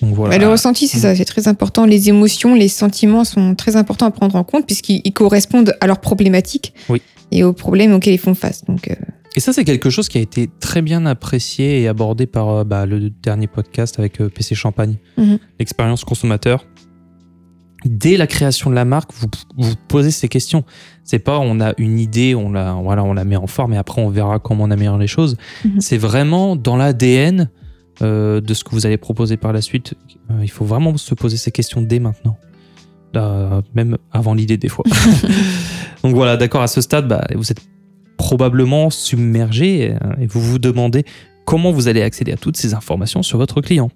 Donc 0.00 0.14
voilà. 0.14 0.36
Bah, 0.38 0.44
le 0.44 0.50
ressenti, 0.50 0.88
c'est 0.88 0.98
ça, 0.98 1.14
c'est 1.14 1.24
très 1.24 1.48
important. 1.48 1.86
Les 1.86 2.08
émotions, 2.08 2.54
les 2.54 2.68
sentiments 2.68 3.24
sont 3.24 3.54
très 3.54 3.76
importants 3.76 4.06
à 4.06 4.10
prendre 4.10 4.36
en 4.36 4.44
compte 4.44 4.66
puisqu'ils 4.66 5.00
ils 5.04 5.12
correspondent 5.12 5.74
à 5.80 5.86
leurs 5.86 6.00
problématiques 6.00 6.74
Oui. 6.88 7.00
et 7.30 7.44
aux 7.44 7.52
problèmes 7.52 7.92
auxquels 7.92 8.14
ils 8.14 8.18
font 8.18 8.34
face. 8.34 8.64
Donc, 8.64 8.88
euh, 8.88 8.94
Et 9.36 9.40
ça, 9.40 9.52
c'est 9.52 9.64
quelque 9.64 9.90
chose 9.90 10.08
qui 10.08 10.18
a 10.18 10.20
été 10.20 10.48
très 10.60 10.82
bien 10.82 11.06
apprécié 11.06 11.80
et 11.82 11.88
abordé 11.88 12.26
par 12.26 12.48
euh, 12.50 12.64
bah, 12.64 12.86
le 12.86 13.10
dernier 13.10 13.46
podcast 13.46 13.98
avec 13.98 14.20
euh, 14.20 14.28
PC 14.28 14.54
Champagne, 14.54 14.96
Mhm. 15.16 15.38
l'expérience 15.58 16.04
consommateur. 16.04 16.64
Dès 17.84 18.16
la 18.16 18.26
création 18.26 18.70
de 18.70 18.74
la 18.74 18.84
marque, 18.84 19.10
vous 19.14 19.28
vous 19.58 19.74
posez 19.88 20.10
ces 20.10 20.28
questions. 20.28 20.64
C'est 21.02 21.18
pas 21.18 21.38
on 21.38 21.60
a 21.60 21.74
une 21.76 21.98
idée, 21.98 22.34
on 22.34 22.50
la, 22.50 22.72
voilà, 22.74 23.04
on 23.04 23.12
la 23.12 23.24
met 23.24 23.36
en 23.36 23.46
forme 23.46 23.74
et 23.74 23.76
après 23.76 24.00
on 24.00 24.08
verra 24.08 24.38
comment 24.38 24.64
on 24.64 24.70
améliore 24.70 24.98
les 24.98 25.06
choses. 25.06 25.36
Mhm. 25.64 25.80
C'est 25.80 25.98
vraiment 25.98 26.56
dans 26.56 26.76
l'ADN 26.76 27.50
euh, 28.02 28.40
de 28.40 28.54
ce 28.54 28.64
que 28.64 28.70
vous 28.70 28.86
allez 28.86 28.96
proposer 28.96 29.36
par 29.36 29.52
la 29.52 29.60
suite. 29.60 29.94
Euh, 30.30 30.40
il 30.42 30.50
faut 30.50 30.64
vraiment 30.64 30.96
se 30.96 31.14
poser 31.14 31.36
ces 31.36 31.50
questions 31.50 31.82
dès 31.82 31.98
maintenant. 31.98 32.36
Euh, 33.16 33.60
même 33.74 33.96
avant 34.12 34.34
l'idée 34.34 34.56
des 34.56 34.68
fois. 34.68 34.84
Donc 36.02 36.14
voilà, 36.14 36.36
d'accord, 36.36 36.62
à 36.62 36.66
ce 36.66 36.80
stade, 36.80 37.06
bah, 37.06 37.24
vous 37.34 37.52
êtes 37.52 37.62
probablement 38.16 38.90
submergé 38.90 39.96
et 40.20 40.26
vous 40.26 40.40
vous 40.40 40.58
demandez 40.58 41.04
comment 41.44 41.70
vous 41.70 41.88
allez 41.88 42.02
accéder 42.02 42.32
à 42.32 42.36
toutes 42.36 42.56
ces 42.56 42.74
informations 42.74 43.22
sur 43.22 43.38
votre 43.38 43.60
client. 43.60 43.90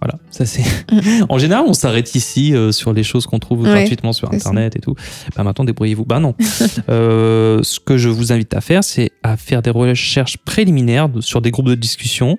Voilà, 0.00 0.18
ça 0.30 0.46
c'est. 0.46 0.62
en 1.28 1.38
général, 1.38 1.64
on 1.66 1.72
s'arrête 1.72 2.14
ici 2.14 2.54
euh, 2.54 2.70
sur 2.70 2.92
les 2.92 3.02
choses 3.02 3.26
qu'on 3.26 3.38
trouve 3.38 3.62
Ouais, 3.62 3.70
gratuitement 3.70 4.12
sur. 4.12 4.32
Internet 4.32 4.76
et 4.76 4.80
tout. 4.80 4.94
Bah 5.34 5.42
maintenant, 5.42 5.64
débrouillez-vous. 5.64 6.04
Bah 6.04 6.20
non. 6.20 6.34
Euh, 6.88 7.62
ce 7.62 7.80
que 7.80 7.98
je 7.98 8.08
vous 8.08 8.32
invite 8.32 8.54
à 8.54 8.60
faire, 8.60 8.84
c'est 8.84 9.10
à 9.22 9.36
faire 9.36 9.62
des 9.62 9.70
recherches 9.70 10.38
préliminaires 10.38 11.08
sur 11.20 11.42
des 11.42 11.50
groupes 11.50 11.66
de 11.66 11.74
discussion, 11.74 12.38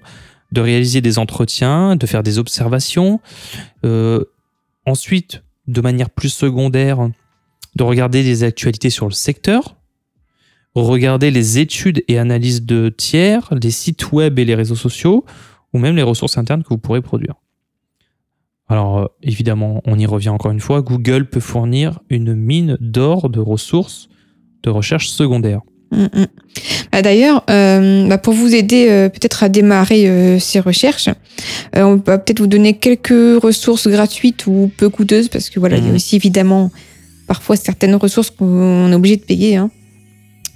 de 0.52 0.62
réaliser 0.62 1.02
des 1.02 1.20
entretiens, 1.20 1.96
de 1.96 2.06
faire 2.06 2.24
des 2.24 2.40
observations. 2.40 3.20
Euh, 3.86 4.24
ensuite, 4.86 5.44
de 5.68 5.82
manière 5.82 6.10
plus 6.10 6.30
secondaire, 6.30 7.10
de 7.76 7.84
regarder 7.84 8.24
les 8.24 8.44
actualités 8.44 8.90
sur 8.90 9.08
le 9.08 9.14
secteur, 9.14 9.76
regarder 10.74 11.32
les 11.32 11.60
études 11.60 12.04
et 12.08 12.18
analyses 12.18 12.64
de 12.64 12.90
tiers, 12.90 13.54
les 13.62 13.72
sites 13.72 14.12
web 14.12 14.40
et 14.40 14.46
les 14.46 14.56
réseaux 14.56 14.76
sociaux, 14.76 15.26
ou 15.74 15.80
même 15.80 15.96
les 15.96 16.04
ressources 16.04 16.38
internes 16.38 16.64
que 16.64 16.70
vous 16.70 16.78
pourrez 16.78 17.02
produire. 17.02 17.36
Alors, 18.70 19.00
euh, 19.00 19.06
évidemment, 19.24 19.82
on 19.86 19.98
y 19.98 20.06
revient 20.06 20.30
encore 20.30 20.52
une 20.52 20.60
fois, 20.60 20.82
Google 20.82 21.26
peut 21.28 21.40
fournir 21.40 22.00
une 22.10 22.36
mine 22.36 22.78
d'or 22.80 23.30
de 23.30 23.40
ressources 23.40 24.10
de 24.64 24.70
recherche 24.70 25.10
secondaire. 25.10 25.62
mm, 25.92 26.04
mm. 26.04 26.26
Bah, 26.92 27.02
D'ailleurs, 27.02 27.44
euh, 27.50 28.08
bah, 28.08 28.18
pour 28.18 28.34
vous 28.34 28.54
aider 28.54 28.88
euh, 28.90 29.10
peut-être 29.10 29.44
à 29.44 29.50
démarrer 29.50 30.08
euh, 30.08 30.38
ces 30.40 30.60
recherches, 30.60 31.10
on 31.76 31.96
va 31.96 32.18
peut-être 32.20 32.40
vous 32.40 32.48
donner 32.48 32.74
quelques 32.78 33.42
ressources 33.42 33.88
gratuites 33.88 34.46
ou 34.48 34.72
peu 34.78 34.90
coûteuses 34.90 35.30
parce 35.30 35.50
que 35.50 35.60
voilà, 35.60 35.78
il 35.78 35.84
y 35.84 35.88
a 35.88 35.90
Mhm. 35.90 35.96
aussi 35.96 36.16
évidemment 36.16 36.72
parfois 37.28 37.56
certaines 37.56 37.96
ressources 37.96 38.30
qu'on 38.32 38.92
est 38.92 38.96
obligé 38.96 39.18
de 39.18 39.24
payer. 39.24 39.56
Hein. 39.56 39.72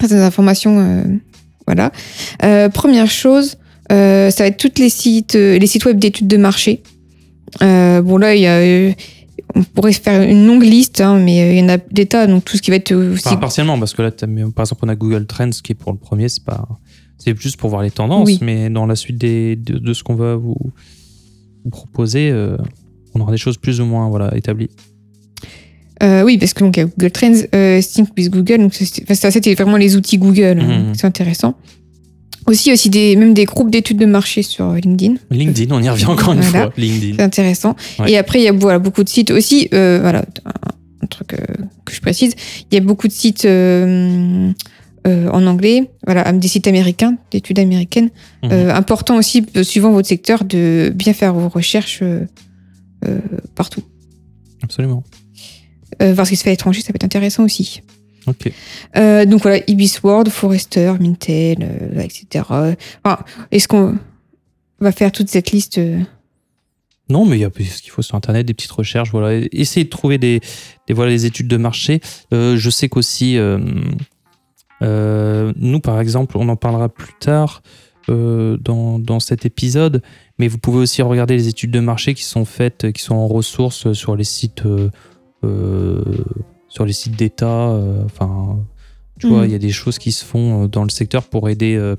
Certaines 0.02 0.20
informations, 0.20 1.04
voilà. 1.66 1.92
Première 2.74 3.10
chose, 3.10 3.58
ça 3.90 4.30
va 4.40 4.48
être 4.48 4.58
toutes 4.58 4.80
les 4.80 4.90
sites, 4.90 5.36
les 5.36 5.68
sites 5.68 5.86
web 5.86 5.98
d'études 5.98 6.28
de 6.28 6.38
marché. 6.38 6.82
Euh, 7.62 8.02
bon 8.02 8.18
là, 8.18 8.36
il 8.36 8.42
y 8.42 8.48
a, 8.48 8.58
euh, 8.58 8.92
on 9.56 9.64
pourrait 9.64 9.94
faire 9.94 10.22
une 10.28 10.46
longue 10.48 10.64
liste, 10.64 11.02
hein, 11.02 11.20
mais 11.20 11.42
euh, 11.44 11.54
il 11.54 11.60
y 11.60 11.64
en 11.64 11.70
a 11.70 11.78
des 11.78 12.06
tas, 12.06 12.26
donc 12.28 12.44
tout 12.46 12.58
ce 12.58 12.62
qui 12.62 12.72
va 12.72 12.78
être 12.78 12.94
aussi 12.94 13.28
Enfin, 13.28 13.38
partiellement, 13.38 13.78
parce 13.78 13.94
que 13.94 14.02
là, 14.02 14.12
par 14.12 14.64
exemple, 14.66 14.82
on 14.84 14.90
a 14.90 14.96
Google 14.96 15.26
Trends 15.28 15.50
qui 15.64 15.74
est 15.74 15.76
pour 15.76 15.92
le 15.92 15.98
premier, 15.98 16.30
c'est 16.30 16.44
pas. 16.44 16.68
C'est 17.18 17.40
juste 17.40 17.58
pour 17.58 17.70
voir 17.70 17.84
les 17.84 17.92
tendances, 17.92 18.28
Oui. 18.28 18.40
mais 18.42 18.70
dans 18.70 18.86
la 18.86 18.96
suite 18.96 19.18
des, 19.18 19.56
de, 19.56 19.78
de 19.78 19.94
ce 19.94 20.04
qu'on 20.04 20.16
va 20.16 20.36
vous, 20.36 20.56
vous 21.64 21.70
proposer, 21.70 22.30
euh, 22.32 22.58
on 23.14 23.22
aura 23.22 23.32
des 23.32 23.38
choses 23.38 23.58
plus 23.58 23.80
ou 23.80 23.86
moins 23.86 24.10
voilà, 24.10 24.36
établies. 24.36 24.70
Euh, 26.02 26.24
oui, 26.24 26.38
parce 26.38 26.54
que 26.54 26.64
donc, 26.64 26.76
il 26.76 26.82
y 26.82 26.84
a 26.84 26.86
Google 26.88 27.12
Trends, 27.12 27.34
euh, 27.56 27.80
Sync 27.82 28.10
with 28.18 28.30
Google, 28.30 28.58
donc 28.58 28.74
ça, 28.74 29.32
c'était- 29.32 29.54
vraiment 29.54 29.78
les 29.78 29.96
outils 29.96 30.18
Google, 30.18 30.60
hein, 30.60 30.80
Mhm. 30.88 30.96
c'est 30.96 31.06
intéressant. 31.08 31.56
Aussi, 32.48 32.72
aussi 32.74 32.90
des, 32.90 33.16
même 33.16 33.34
des 33.34 33.46
groupes 33.46 33.70
d'études 33.72 33.98
de 34.00 34.06
marché 34.06 34.44
sur 34.44 34.74
LinkedIn, 34.74 35.16
LinkedIn, 35.32 35.74
on 35.74 35.82
y 35.82 35.90
revient 35.90 36.06
encore 36.08 36.34
une 36.34 36.42
Voilà. 36.42 36.66
fois. 36.66 36.74
LinkedIn. 36.78 37.16
c'est 37.18 37.24
intéressant. 37.24 37.76
Ouais. 38.00 38.12
Et 38.12 38.18
après, 38.18 38.40
il 38.40 38.44
y 38.44 38.48
a 38.48 38.52
voilà, 38.52 38.80
beaucoup 38.80 39.04
de 39.04 39.10
sites 39.10 39.32
aussi, 39.32 39.70
euh, 39.74 40.00
voilà, 40.02 40.26
un, 40.46 40.52
un 41.04 41.06
truc 41.08 41.34
euh, 41.34 41.38
que 41.86 41.94
je 41.94 42.02
précise, 42.02 42.34
il 42.70 42.76
y 42.76 42.78
a 42.78 42.82
beaucoup 42.82 43.08
de 43.08 43.14
sites 43.14 43.46
euh, 43.46 44.52
en 45.06 45.46
anglais, 45.48 45.90
voilà, 46.06 46.32
des 46.34 46.48
sites 46.48 46.68
américains, 46.68 47.16
d'études 47.32 47.60
américaines. 47.60 48.10
Mhm. 48.44 48.52
Important 48.72 49.18
aussi, 49.18 49.46
suivant 49.64 49.92
votre 49.92 50.08
secteur, 50.08 50.44
de 50.46 50.92
bien 50.96 51.14
faire 51.14 51.34
vos 51.34 51.50
recherches 51.50 52.02
partout. 53.56 53.82
Absolument. 54.64 55.04
Voir 56.00 56.26
ce 56.26 56.32
qui 56.32 56.38
se 56.38 56.44
fait 56.44 56.50
à 56.50 56.54
l'étranger, 56.54 56.82
ça 56.82 56.88
peut 56.94 56.96
être 56.98 57.04
intéressant 57.04 57.44
aussi. 57.44 57.82
Ok. 58.28 58.52
Euh, 58.96 59.26
donc 59.26 59.42
voilà, 59.42 59.60
Ibis 59.68 60.00
World, 60.04 60.30
Forrester, 60.30 60.94
Mintel, 61.00 61.58
euh, 61.62 62.02
etc. 62.02 62.46
Enfin, 63.04 63.20
est-ce 63.52 63.68
qu'on 63.68 63.98
va 64.80 64.92
faire 64.92 65.12
toute 65.12 65.30
cette 65.30 65.52
liste 65.52 65.78
euh, 65.78 66.00
Non, 67.10 67.26
mais 67.26 67.38
il 67.38 67.42
y 67.42 67.46
a 67.46 67.50
ce 67.50 67.82
qu'il 67.82 67.92
faut 67.92 68.02
sur 68.02 68.16
Internet, 68.16 68.46
des 68.46 68.54
petites 68.54 68.72
recherches. 68.72 69.12
Voilà. 69.12 69.46
Essayez 69.52 69.86
de 69.86 69.90
trouver 69.90 70.18
des, 70.18 70.42
des, 70.88 70.94
voilà, 70.94 71.12
des 71.12 71.26
études 71.26 71.48
de 71.48 71.58
marché. 71.58 72.02
Euh, 72.34 72.56
je 72.58 72.70
sais 72.70 72.90
qu'aussi, 72.90 73.38
nous, 74.82 75.80
par 75.80 76.00
exemple, 76.00 76.38
on 76.38 76.48
en 76.50 76.56
parlera 76.56 76.90
plus 76.90 77.14
tard 77.20 77.62
dans, 78.08 79.00
dans 79.00 79.20
cet 79.22 79.46
épisode, 79.46 80.02
mais 80.38 80.50
vous 80.50 80.58
pouvez 80.58 80.80
aussi 80.80 81.02
regarder 81.02 81.36
les 81.38 81.48
études 81.48 81.72
de 81.72 81.80
marché 81.80 82.14
qui 82.14 82.24
sont 82.24 82.44
faites, 82.44 82.92
qui 82.92 83.02
sont 83.02 83.16
en 83.16 83.28
ressources 83.28 83.94
sur 83.94 84.18
les 84.18 84.26
sites, 84.26 84.64
euh, 85.44 86.00
sur 86.74 86.86
les 86.86 86.94
sites 86.94 87.16
d'État. 87.16 87.70
euh, 87.70 88.04
Enfin, 88.06 88.60
tu 89.20 89.28
vois, 89.28 89.40
Mhm. 89.42 89.46
il 89.46 89.52
y 89.52 89.56
a 89.56 89.60
des 89.60 89.72
choses 89.72 90.00
qui 90.00 90.12
se 90.12 90.26
font 90.26 90.64
euh, 90.64 90.68
dans 90.68 90.84
le 90.84 90.90
secteur 90.90 91.24
pour 91.24 91.48
aider. 91.50 91.76
euh, 91.76 91.96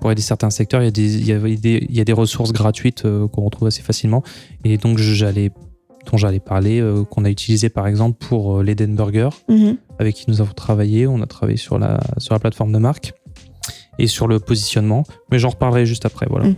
pour 0.00 0.10
aider 0.12 0.22
certains 0.22 0.50
secteurs, 0.50 0.80
il 0.82 0.86
y 0.86 0.88
a 0.88 0.90
des, 0.90 1.14
il 1.18 1.26
y 1.26 1.32
a 1.32 1.38
des, 1.38 1.86
il 1.88 1.96
y 1.96 2.00
a 2.00 2.04
des 2.04 2.12
ressources 2.12 2.52
gratuites 2.52 3.02
qu'on 3.32 3.42
retrouve 3.44 3.68
assez 3.68 3.82
facilement. 3.82 4.22
Et 4.64 4.76
donc, 4.76 4.98
j'allais, 4.98 5.50
dont 6.10 6.16
j'allais 6.16 6.40
parler, 6.40 6.80
euh, 6.80 7.04
qu'on 7.04 7.24
a 7.24 7.30
utilisé 7.30 7.68
par 7.68 7.86
exemple 7.86 8.16
pour 8.28 8.58
euh, 8.58 8.62
l'Eden 8.62 8.94
Burger, 8.96 9.30
avec 9.98 10.14
qui 10.16 10.24
nous 10.28 10.40
avons 10.40 10.52
travaillé. 10.52 11.06
On 11.06 11.20
a 11.22 11.26
travaillé 11.26 11.56
sur 11.58 11.78
la, 11.78 12.00
sur 12.18 12.34
la 12.34 12.38
plateforme 12.40 12.72
de 12.72 12.78
marque 12.78 13.12
et 13.98 14.06
sur 14.08 14.26
le 14.28 14.38
positionnement. 14.40 15.04
Mais 15.30 15.38
j'en 15.38 15.50
reparlerai 15.50 15.86
juste 15.86 16.04
après. 16.06 16.26
Voilà. 16.28 16.48
Mm. 16.48 16.56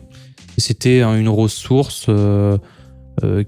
C'était 0.58 1.00
hein, 1.02 1.16
une 1.18 1.28
ressource 1.28 2.06
euh, 2.08 2.58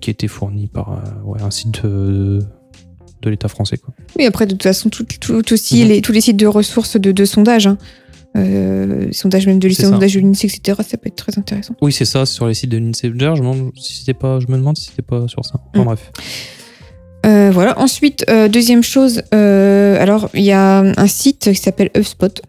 qui 0.01 0.11
était 0.11 0.29
fournie 0.29 0.69
par 0.69 1.03
ouais, 1.25 1.41
un 1.43 1.51
site 1.51 1.85
de, 1.85 2.41
de 3.23 3.31
l'État 3.31 3.49
français. 3.49 3.77
Quoi. 3.79 3.95
Oui, 4.19 4.27
après, 4.27 4.47
de 4.47 4.53
toute 4.53 4.63
façon, 4.65 4.89
tout, 4.91 5.05
tout 5.21 5.53
aussi 5.53 5.83
Mhm. 5.83 5.89
les, 5.89 6.01
tous 6.03 6.13
les 6.13 6.21
sites 6.21 6.37
de 6.37 6.47
ressources 6.47 6.97
de, 7.01 7.13
de 7.13 7.25
sondage, 7.25 7.67
hein. 7.67 7.79
Euh, 8.37 9.07
les 9.09 9.13
sondages 9.13 9.47
même 9.47 9.59
de 9.59 9.69
ça. 9.69 9.89
sondages 9.91 10.15
de 10.15 10.21
l'INSEE, 10.21 10.47
etc., 10.47 10.79
ça 10.89 10.97
peut 10.97 11.09
être 11.09 11.17
très 11.17 11.39
intéressant. 11.39 11.75
Oui, 11.83 11.93
c'est 11.93 12.07
ça, 12.07 12.25
sur 12.25 12.47
les 12.47 12.55
sites 12.55 12.71
de 12.71 12.79
Ninseger. 12.79 13.11
Je, 13.37 13.43
me 13.43 13.53
demande 13.53 13.73
si 13.79 13.93
c'était 13.99 14.15
pas, 14.15 14.41
je 14.41 14.47
me 14.49 14.57
demande 14.57 14.77
si 14.79 14.87
c'était 14.89 15.03
pas 15.03 15.29
sur 15.29 15.45
ça. 15.45 15.57
Enfin, 15.75 15.83
Mm. 15.83 15.85
bref. 15.85 16.13
Euh, 17.27 17.51
voilà. 17.53 17.79
Ensuite, 17.79 18.25
euh, 18.31 18.49
deuxième 18.49 18.83
chose, 18.83 19.23
alors 19.33 20.31
il 20.35 20.43
y 20.43 20.53
a 20.53 20.79
un 20.79 21.07
site 21.07 21.51
qui 21.53 21.55
s'appelle 21.57 21.91
HubSpot. 21.97 22.41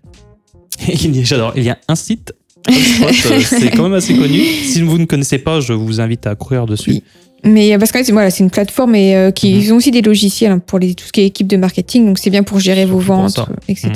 Il 0.88 1.16
y 1.16 1.20
a- 1.20 1.24
J'adore. 1.24 1.54
Il 1.56 1.64
y 1.64 1.70
a 1.70 1.78
un 1.88 1.96
site. 1.96 2.34
C'est 2.70 3.70
quand 3.76 3.84
même 3.84 3.94
assez 3.94 4.16
connu. 4.16 4.40
Si 4.64 4.82
vous 4.82 4.98
ne 4.98 5.06
connaissez 5.06 5.38
pas, 5.38 5.60
je 5.60 5.74
vous 5.74 6.00
invite 6.02 6.26
à 6.28 6.36
courir 6.36 6.66
dessus. 6.66 6.92
Oui. 6.92 7.04
Mais 7.44 7.74
euh, 7.74 7.78
parce 7.78 7.92
que 7.92 8.12
voilà, 8.12 8.30
c'est 8.30 8.44
une 8.44 8.50
plateforme 8.50 8.96
et 8.96 9.16
euh, 9.16 9.32
qui 9.32 9.54
Mhm. 9.54 9.60
ils 9.62 9.74
ont 9.74 9.76
aussi 9.78 9.92
des 9.92 10.02
logiciels 10.02 10.52
hein, 10.54 10.60
pour 10.60 10.80
les, 10.80 10.96
tout 10.96 11.06
ce 11.06 11.12
qui 11.12 11.22
est 11.22 11.26
équipe 11.26 11.48
de 11.48 11.58
marketing, 11.58 12.06
donc 12.06 12.20
c'est 12.20 12.30
bien 12.30 12.44
pour 12.44 12.60
gérer 12.60 12.86
vos 12.86 13.00
ventes, 13.00 13.40
euh, 13.40 13.54
etc. 13.68 13.92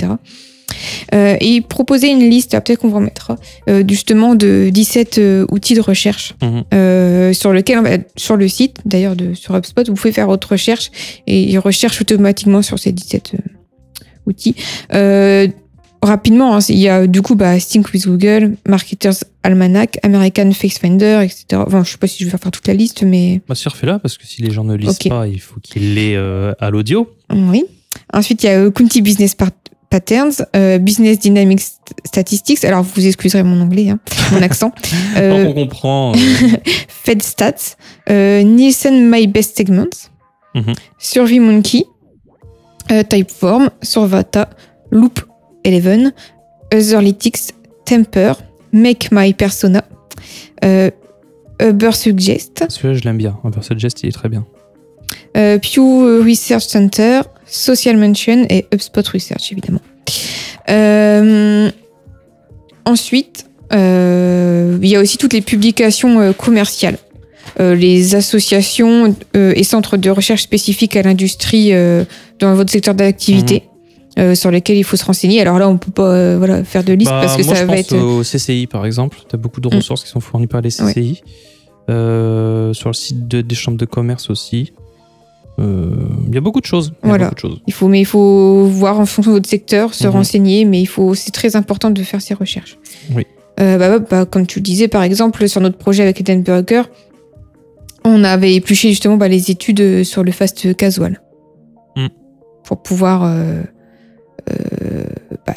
Euh, 1.14 1.38
et 1.40 1.62
proposer 1.62 2.10
une 2.10 2.30
liste, 2.30 2.54
ah, 2.54 2.60
peut-être 2.62 2.80
qu'on 2.80 2.90
vous 2.90 2.98
remettra, 2.98 3.38
euh, 3.70 3.84
justement 3.88 4.36
de 4.36 4.70
17 4.70 5.18
euh, 5.18 5.46
outils 5.50 5.76
de 5.76 5.82
recherche 5.82 6.36
Mhm. 6.44 6.64
euh, 6.74 7.34
sur 7.34 7.54
lequel, 7.54 7.82
bah, 7.84 7.98
sur 8.18 8.36
le 8.36 8.48
site 8.50 8.80
d'ailleurs 8.86 9.16
de 9.16 9.34
sur 9.34 9.56
HubSpot, 9.56 9.88
vous 9.88 9.94
pouvez 9.96 10.12
faire 10.12 10.28
votre 10.28 10.52
recherche 10.52 10.92
et 11.26 11.42
il 11.44 11.58
recherche 11.60 12.02
automatiquement 12.02 12.62
sur 12.62 12.78
ces 12.80 12.92
17 12.92 13.32
euh, 13.36 13.38
outils. 14.26 14.56
Euh, 16.08 16.12
rapidement, 16.12 16.56
hein, 16.56 16.60
il 16.70 16.78
y 16.78 16.90
a 16.90 17.06
du 17.08 17.22
coup 17.22 17.36
bah, 17.36 17.60
Think 17.60 17.94
with 17.94 18.08
Google, 18.08 18.56
Marketers 18.68 19.16
Almanac, 19.44 20.00
American 20.04 20.52
Face 20.52 20.78
Finder, 20.80 21.22
etc. 21.24 21.62
Enfin, 21.66 21.84
je 21.84 21.92
sais 21.92 21.98
pas 21.98 22.08
si 22.08 22.24
je 22.24 22.30
vais 22.30 22.38
faire 22.38 22.52
toute 22.52 22.68
la 22.68 22.74
liste, 22.74 23.04
mais 23.04 23.42
Bah, 23.48 23.56
sûr, 23.56 23.76
fais-la, 23.76 24.00
parce 24.00 24.18
que 24.18 24.26
si 24.26 24.42
les 24.42 24.52
gens 24.52 24.64
ne 24.64 24.76
lisent 24.76 25.00
pas, 25.10 25.28
il 25.28 25.40
faut 25.40 25.60
qu'ils 25.62 25.96
l'aient 25.96 26.16
euh, 26.16 26.54
à 26.60 26.70
l'audio. 26.70 27.10
oui. 27.32 27.64
Ensuite, 28.14 28.44
il 28.44 28.46
y 28.46 28.50
a 28.50 28.60
euh, 28.60 28.70
Kunti 28.72 29.02
Business 29.02 29.34
Pat- 29.34 29.54
Patterns, 29.90 30.46
euh, 30.56 30.78
Business 30.78 31.18
Dynamics 31.20 31.62
Statistics. 32.06 32.64
Alors, 32.64 32.84
vous 32.84 33.06
excuserez 33.08 33.42
mon 33.44 33.60
anglais, 33.62 33.90
hein, 33.90 34.00
mon 34.32 34.42
accent. 34.42 34.72
Euh, 35.18 35.46
qu'on 35.46 35.54
comprend. 35.54 36.12
euh, 36.14 36.18
Fed 36.88 37.24
Stats, 37.24 37.76
euh, 38.10 38.44
Nielsen 38.44 39.10
My 39.10 39.26
Best 39.28 39.58
Segments, 39.58 40.10
Mhm. 40.54 40.74
SurveyMonkey, 41.00 41.86
euh, 42.92 43.04
Typeform, 43.04 43.70
Survata, 43.82 44.50
Loop 44.92 45.22
11, 45.70 46.12
Otherlytics, 46.74 47.54
Temper, 47.86 48.34
Make 48.74 49.10
My 49.12 49.34
Persona, 49.34 49.84
euh, 50.64 50.90
Uber 51.62 51.92
Suggest, 51.94 52.66
Celui-là, 52.70 52.94
je 52.94 53.04
l'aime 53.04 53.18
bien. 53.18 53.38
Un 53.44 53.62
Suggest, 53.62 54.04
il 54.04 54.10
est 54.10 54.12
très 54.12 54.30
bien. 54.30 54.46
euh, 55.38 55.58
Pew 55.58 56.24
Research 56.24 56.64
Center, 56.64 57.22
Social 57.46 57.98
Mention 57.98 58.46
et 58.50 58.66
HubSpot 58.74 59.08
Research, 59.08 59.52
évidemment. 59.52 59.80
Euh, 60.70 61.72
ensuite, 62.86 63.46
euh, 63.74 64.78
il 64.82 64.88
y 64.90 64.96
a 64.96 65.00
aussi 65.02 65.18
toutes 65.18 65.34
les 65.34 65.42
publications 65.42 66.34
commerciales. 66.34 66.98
Les 67.60 68.14
associations 68.14 69.16
et 69.34 69.64
centres 69.64 69.98
de 69.98 70.12
recherche 70.12 70.44
spécifiques 70.44 70.96
à 70.96 71.02
l'industrie 71.02 71.72
dans 72.40 72.54
votre 72.54 72.72
secteur 72.72 72.94
d'activité. 72.94 73.64
Euh, 74.18 74.36
sur 74.36 74.50
lesquels 74.52 74.78
il 74.78 74.84
faut 74.84 74.98
se 74.98 75.06
renseigner. 75.06 75.42
Alors 75.42 75.60
là, 75.60 75.68
on 75.70 75.78
peut 75.78 75.92
pas 75.92 76.12
euh, 76.12 76.36
voilà, 76.38 76.64
faire 76.64 76.84
de 76.84 76.94
liste 76.94 77.12
Bah, 77.12 77.22
parce 77.22 77.38
que 77.38 77.44
moi, 77.44 77.56
ça 77.56 77.62
je 77.62 77.66
va 77.68 77.74
pense 77.76 77.92
être. 77.92 77.98
au 77.98 78.24
CCI, 78.24 78.68
par 78.68 78.86
exemple. 78.86 79.18
Tu 79.30 79.36
as 79.36 79.38
beaucoup 79.38 79.62
de 79.62 79.68
Mm. 79.68 79.76
ressources 79.78 80.04
qui 80.04 80.10
sont 80.10 80.20
fournies 80.20 80.48
par 80.48 80.62
les 80.62 80.70
CCI. 80.72 81.22
Euh, 81.90 82.74
sur 82.74 82.90
le 82.90 82.94
site 82.94 83.28
de- 83.28 83.42
des 83.42 83.56
chambres 83.56 83.78
de 83.78 83.86
commerce 83.86 84.30
aussi. 84.30 84.74
Il 85.60 86.34
y 86.34 86.38
a 86.38 86.42
beaucoup 86.42 86.62
de 86.62 86.66
choses. 86.68 86.94
Il 87.04 87.08
Voilà. 87.10 87.26
beaucoup 87.26 87.36
de 87.36 87.40
choses. 87.40 87.62
Il 87.66 87.74
faut, 87.74 87.88
mais 87.88 88.00
il 88.02 88.06
faut 88.06 88.66
voir 88.66 89.00
en 89.00 89.06
fonction 89.08 89.32
de 89.32 89.38
votre 89.38 89.50
secteur, 89.50 89.94
se 89.96 90.06
Mhm. 90.06 90.14
renseigner, 90.14 90.66
mais 90.66 90.80
il 90.82 90.86
faut, 90.86 91.16
c'est 91.16 91.32
très 91.32 91.56
important 91.56 91.90
de 91.90 92.04
faire 92.04 92.22
ces 92.22 92.36
recherches. 92.36 92.78
Oui. 93.16 93.26
Euh, 93.60 93.78
bah, 93.80 93.98
bah, 93.98 94.06
bah, 94.10 94.26
comme 94.26 94.46
tu 94.46 94.60
le 94.60 94.64
disais, 94.64 94.88
par 94.88 95.02
exemple, 95.02 95.48
sur 95.48 95.60
notre 95.62 95.78
projet 95.80 96.04
avec 96.04 96.20
Eden 96.20 96.44
Burger, 96.44 96.84
on 98.04 98.24
avait 98.24 98.54
épluché 98.54 98.90
justement 98.90 99.18
les 99.26 99.50
études 99.50 100.04
sur 100.04 100.24
le 100.24 100.32
fast 100.32 100.76
casual 100.78 101.22
Mm. 101.96 102.08
pour 102.64 102.84
pouvoir 102.84 103.24
euh, 103.24 103.64
bah, 105.46 105.54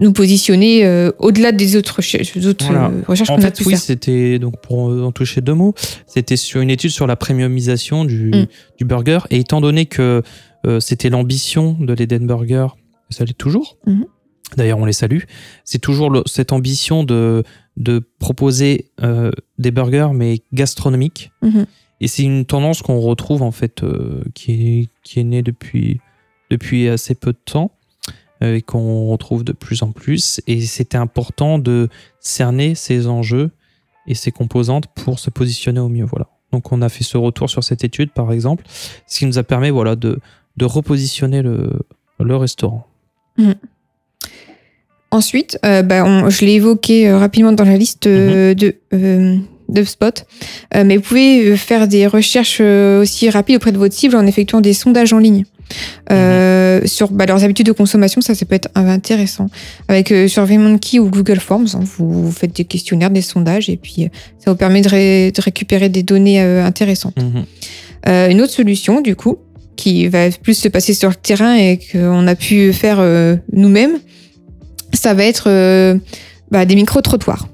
nous 0.00 0.12
positionner 0.12 0.84
euh, 0.86 1.10
au-delà 1.18 1.52
des 1.52 1.76
autres 1.76 1.96
recherches, 1.96 2.32
des 2.36 2.46
autres, 2.46 2.64
Voilà. 2.66 2.86
euh, 2.88 3.02
recherches 3.06 3.30
En 3.30 3.36
qu'on 3.36 3.42
a 3.42 3.46
fait, 3.46 3.56
pu 3.58 3.64
oui, 3.64 3.70
faire. 3.72 3.80
c'était 3.80 4.38
donc 4.38 4.60
pour 4.62 4.90
euh, 4.90 5.02
en 5.04 5.12
toucher 5.12 5.40
deux 5.42 5.54
mots, 5.54 5.74
c'était 6.06 6.36
sur 6.36 6.60
une 6.62 6.70
étude 6.70 6.90
sur 6.90 7.06
la 7.06 7.16
premiumisation 7.16 8.04
du, 8.04 8.30
Mm. 8.30 8.46
du 8.78 8.84
burger. 8.84 9.18
Et 9.30 9.38
étant 9.40 9.60
donné 9.60 9.86
que 9.86 10.22
euh, 10.66 10.80
c'était 10.80 11.10
l'ambition 11.10 11.76
de 11.80 11.92
l'Eden 11.92 12.26
Burger, 12.26 12.68
ça 13.10 13.24
l'est 13.24 13.36
toujours. 13.36 13.76
Mhm. 13.86 14.04
D'ailleurs, 14.56 14.78
on 14.78 14.84
les 14.84 14.92
salue. 14.92 15.20
C'est 15.64 15.78
toujours 15.78 16.10
le- 16.10 16.22
cette 16.26 16.52
ambition 16.52 17.04
de, 17.04 17.44
de 17.76 18.02
proposer 18.18 18.90
euh, 19.02 19.30
des 19.58 19.70
burgers, 19.70 20.08
mais 20.14 20.40
gastronomiques. 20.52 21.30
Mhm. 21.42 21.66
Et 22.00 22.08
c'est 22.08 22.22
une 22.24 22.44
tendance 22.46 22.82
qu'on 22.82 22.98
retrouve 23.00 23.42
en 23.42 23.52
fait, 23.52 23.82
euh, 23.82 24.22
qui, 24.34 24.52
est, 24.80 24.88
qui 25.04 25.20
est 25.20 25.24
née 25.24 25.42
depuis, 25.42 26.00
depuis 26.50 26.88
assez 26.88 27.14
peu 27.14 27.32
de 27.32 27.38
temps 27.44 27.70
euh, 27.72 27.79
et 28.40 28.62
qu'on 28.62 29.06
retrouve 29.08 29.44
de 29.44 29.52
plus 29.52 29.82
en 29.82 29.92
plus. 29.92 30.40
Et 30.46 30.60
c'était 30.62 30.96
important 30.98 31.58
de 31.58 31.88
cerner 32.20 32.74
ces 32.74 33.06
enjeux 33.06 33.50
et 34.06 34.14
ces 34.14 34.30
composantes 34.32 34.86
pour 34.94 35.18
se 35.18 35.30
positionner 35.30 35.80
au 35.80 35.88
mieux. 35.88 36.04
Voilà. 36.06 36.26
Donc 36.52 36.72
on 36.72 36.82
a 36.82 36.88
fait 36.88 37.04
ce 37.04 37.16
retour 37.16 37.48
sur 37.50 37.62
cette 37.62 37.84
étude, 37.84 38.10
par 38.10 38.32
exemple, 38.32 38.64
ce 39.06 39.18
qui 39.18 39.26
nous 39.26 39.38
a 39.38 39.42
permis 39.42 39.70
voilà, 39.70 39.94
de, 39.96 40.18
de 40.56 40.64
repositionner 40.64 41.42
le, 41.42 41.70
le 42.18 42.36
restaurant. 42.36 42.86
Ensuite, 45.12 45.58
euh, 45.64 45.82
bah, 45.82 46.04
on- 46.04 46.30
je 46.30 46.44
l'ai 46.44 46.52
évoqué 46.54 47.08
euh, 47.08 47.18
rapidement 47.18 47.52
dans 47.52 47.64
la 47.64 47.76
liste 47.76 48.06
euh, 48.06 48.54
de 48.54 48.76
euh, 48.94 49.36
d'HubSpot, 49.68 50.24
Euh, 50.74 50.84
mais 50.84 50.96
vous 50.96 51.02
pouvez 51.02 51.50
euh, 51.50 51.56
faire 51.56 51.88
des 51.88 52.06
recherches 52.06 52.58
euh, 52.60 53.02
aussi 53.02 53.28
rapides 53.30 53.56
auprès 53.56 53.72
de 53.72 53.78
votre 53.78 53.94
cible 53.94 54.16
en 54.16 54.26
effectuant 54.26 54.60
des 54.60 54.72
sondages 54.72 55.12
en 55.12 55.18
ligne 55.18 55.44
euh, 56.10 56.80
sur 56.84 57.10
bah, 57.10 57.26
leurs 57.26 57.44
habitudes 57.44 57.66
de 57.66 57.72
consommation. 57.72 58.20
Ça, 58.20 58.34
ça 58.34 58.44
peut 58.46 58.54
être 58.54 58.68
intéressant. 58.74 59.48
Avec 59.88 60.12
euh, 60.12 60.28
SurveyMonkey 60.28 60.98
ou 60.98 61.10
Google 61.10 61.40
Forms, 61.40 61.68
hein, 61.74 61.80
vous, 61.82 62.26
vous 62.26 62.32
faites 62.32 62.54
des 62.56 62.64
questionnaires, 62.64 63.10
des 63.10 63.22
sondages, 63.22 63.68
et 63.68 63.76
puis 63.76 64.04
euh, 64.04 64.08
ça 64.38 64.50
vous 64.50 64.56
permet 64.56 64.80
de, 64.80 64.88
ré- 64.88 65.32
de 65.32 65.40
récupérer 65.42 65.88
des 65.88 66.02
données 66.02 66.42
euh, 66.42 66.64
intéressantes. 66.64 67.16
Mhm. 67.16 67.44
Euh, 68.08 68.30
une 68.30 68.40
autre 68.40 68.52
solution, 68.52 69.00
du 69.00 69.14
coup, 69.16 69.38
qui 69.76 70.08
va 70.08 70.30
plus 70.30 70.54
se 70.54 70.68
passer 70.68 70.94
sur 70.94 71.08
le 71.08 71.14
terrain 71.14 71.54
et 71.54 71.78
qu'on 71.78 72.26
a 72.26 72.34
pu 72.34 72.72
faire 72.72 72.98
nous-mêmes, 73.52 73.98
ça 74.92 75.14
va 75.14 75.24
être 75.24 75.48
bah, 76.50 76.66
des 76.66 76.74
micro-trottoirs. 76.74 77.48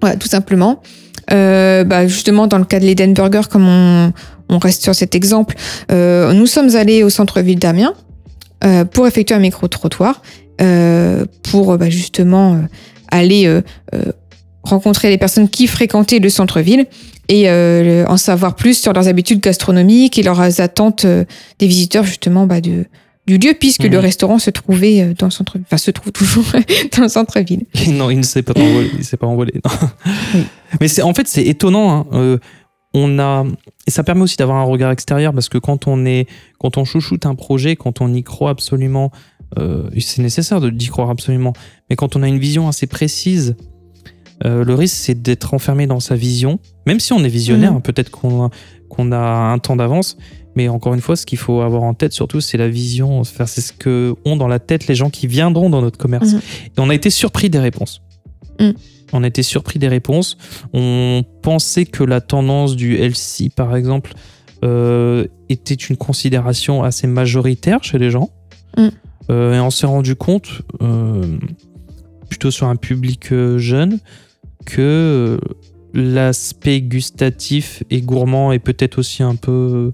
Voilà, 0.00 0.16
tout 0.16 0.28
simplement. 0.28 0.82
Bah, 1.28 2.06
justement, 2.08 2.48
dans 2.48 2.58
le 2.58 2.64
cas 2.64 2.80
de 2.80 2.84
l'Eden 2.84 3.14
Burger, 3.14 3.42
comme 3.48 3.68
on, 3.68 4.12
on 4.50 4.58
reste 4.58 4.82
sur 4.82 4.94
cet 4.94 5.14
exemple, 5.14 5.56
euh, 5.90 6.32
nous 6.34 6.46
sommes 6.46 6.74
allés 6.76 7.02
au 7.02 7.08
centre-ville 7.10 7.58
d'Amiens 7.58 7.94
euh, 8.64 8.84
pour 8.84 9.06
effectuer 9.06 9.34
un 9.34 9.38
micro-trottoir, 9.38 10.20
euh, 10.60 11.24
pour 11.42 11.78
bah, 11.78 11.88
justement 11.88 12.60
aller 13.10 13.48
rencontrer 14.62 15.08
les 15.08 15.18
personnes 15.18 15.48
qui 15.48 15.66
fréquentaient 15.66 16.18
le 16.18 16.28
centre-ville 16.28 16.86
et 17.28 17.44
le- 17.44 18.04
en 18.08 18.16
savoir 18.16 18.54
plus 18.56 18.76
sur 18.78 18.92
leurs 18.92 19.08
habitudes 19.08 19.40
gastronomiques 19.40 20.18
et 20.18 20.22
leurs 20.22 20.60
attentes 20.60 21.06
des 21.06 21.66
visiteurs 21.66 22.04
justement 22.04 22.46
bah, 22.46 22.60
de, 22.60 22.84
du 23.26 23.38
lieu, 23.38 23.54
puisque 23.58 23.84
Mhm. 23.84 23.90
le 23.92 23.98
restaurant 24.00 24.38
se 24.38 24.50
trouvait 24.50 25.14
dans 25.18 25.26
le 25.26 25.30
centre, 25.32 25.56
enfin 25.64 25.76
se 25.76 25.90
trouve 25.90 26.12
toujours 26.12 26.44
dans 26.96 27.02
le 27.04 27.08
centre-ville. 27.08 27.64
non, 27.88 28.10
il 28.10 28.18
ne 28.18 28.22
s'est 28.22 28.42
pas 28.42 28.52
envolé. 28.60 28.90
Il 28.98 29.04
s'est 29.04 29.16
pas 29.16 29.26
envolé. 29.26 29.54
non. 29.64 29.88
Oui. 30.34 30.42
Mais 30.80 30.88
c'est 30.88 31.02
en 31.02 31.14
fait 31.14 31.26
c'est 31.26 31.44
étonnant. 31.44 32.06
hein. 32.12 32.38
On 32.92 33.18
a 33.20 33.44
et 33.86 33.90
ça 33.90 34.02
permet 34.02 34.22
aussi 34.22 34.36
d'avoir 34.36 34.58
un 34.58 34.64
regard 34.64 34.90
extérieur 34.90 35.32
parce 35.32 35.48
que 35.48 35.58
quand 35.58 35.86
on 35.86 36.04
est 36.04 36.26
quand 36.58 36.76
on 36.76 36.84
chouchoute 36.84 37.24
un 37.26 37.34
projet, 37.36 37.76
quand 37.76 38.00
on 38.00 38.12
y 38.12 38.22
croit 38.24 38.50
absolument, 38.50 39.12
euh, 39.58 39.88
c'est 39.98 40.22
nécessaire 40.22 40.60
de 40.60 40.70
d'y 40.70 40.88
croire 40.88 41.08
absolument. 41.10 41.52
Mais 41.88 41.96
quand 41.96 42.16
on 42.16 42.22
a 42.22 42.28
une 42.28 42.38
vision 42.38 42.66
assez 42.68 42.86
précise, 42.88 43.54
euh, 44.44 44.64
le 44.64 44.74
risque 44.74 44.96
c'est 44.96 45.20
d'être 45.22 45.54
enfermé 45.54 45.86
dans 45.86 46.00
sa 46.00 46.16
vision. 46.16 46.58
Même 46.86 46.98
si 46.98 47.12
on 47.12 47.22
est 47.22 47.28
visionnaire, 47.28 47.70
Mhm. 47.72 47.76
hein, 47.76 47.80
peut-être 47.80 48.10
qu'on 48.10 48.46
a, 48.46 48.50
qu'on 48.88 49.12
a 49.12 49.18
un 49.18 49.58
temps 49.58 49.76
d'avance. 49.76 50.16
Mais 50.56 50.68
encore 50.68 50.94
une 50.94 51.00
fois, 51.00 51.14
ce 51.14 51.26
qu'il 51.26 51.38
faut 51.38 51.60
avoir 51.60 51.84
en 51.84 51.94
tête 51.94 52.12
surtout, 52.12 52.40
c'est 52.40 52.58
la 52.58 52.68
vision. 52.68 53.20
Enfin, 53.20 53.46
c'est 53.46 53.60
ce 53.60 53.72
que 53.72 54.16
ont 54.24 54.34
dans 54.36 54.48
la 54.48 54.58
tête 54.58 54.88
les 54.88 54.96
gens 54.96 55.08
qui 55.10 55.28
viendront 55.28 55.70
dans 55.70 55.80
notre 55.80 55.96
commerce. 55.96 56.32
Mhm. 56.32 56.40
Et 56.66 56.80
on 56.80 56.90
a 56.90 56.94
été 56.94 57.08
surpris 57.10 57.50
des 57.50 57.60
réponses. 57.60 58.02
Mm. 58.58 58.70
On 59.12 59.24
été 59.24 59.42
surpris 59.42 59.78
des 59.78 59.88
réponses. 59.88 60.36
On 60.72 61.24
pensait 61.42 61.84
que 61.84 62.04
la 62.04 62.20
tendance 62.20 62.76
du 62.76 62.96
LC, 62.96 63.50
par 63.54 63.74
exemple, 63.76 64.12
euh, 64.64 65.26
était 65.48 65.74
une 65.74 65.96
considération 65.96 66.82
assez 66.82 67.06
majoritaire 67.06 67.82
chez 67.82 67.98
les 67.98 68.10
gens. 68.10 68.30
Mm. 68.76 68.88
Euh, 69.30 69.54
et 69.54 69.60
on 69.60 69.70
s'est 69.70 69.86
rendu 69.86 70.14
compte, 70.16 70.62
euh, 70.82 71.24
plutôt 72.28 72.50
sur 72.50 72.66
un 72.68 72.76
public 72.76 73.32
jeune, 73.56 73.98
que 74.66 75.38
l'aspect 75.94 76.80
gustatif 76.82 77.82
et 77.90 78.00
gourmand 78.02 78.52
est 78.52 78.58
peut-être 78.60 78.98
aussi 78.98 79.22
un 79.22 79.34
peu. 79.34 79.92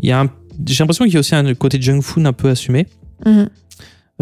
Il 0.00 0.08
y 0.08 0.12
a 0.12 0.20
un- 0.20 0.30
J'ai 0.66 0.82
l'impression 0.82 1.04
qu'il 1.04 1.12
y 1.14 1.16
a 1.18 1.20
aussi 1.20 1.34
un 1.34 1.54
côté 1.54 1.80
junk 1.80 2.00
food 2.00 2.26
un 2.26 2.32
peu 2.32 2.48
assumé 2.48 2.86
Mhm. 3.26 3.48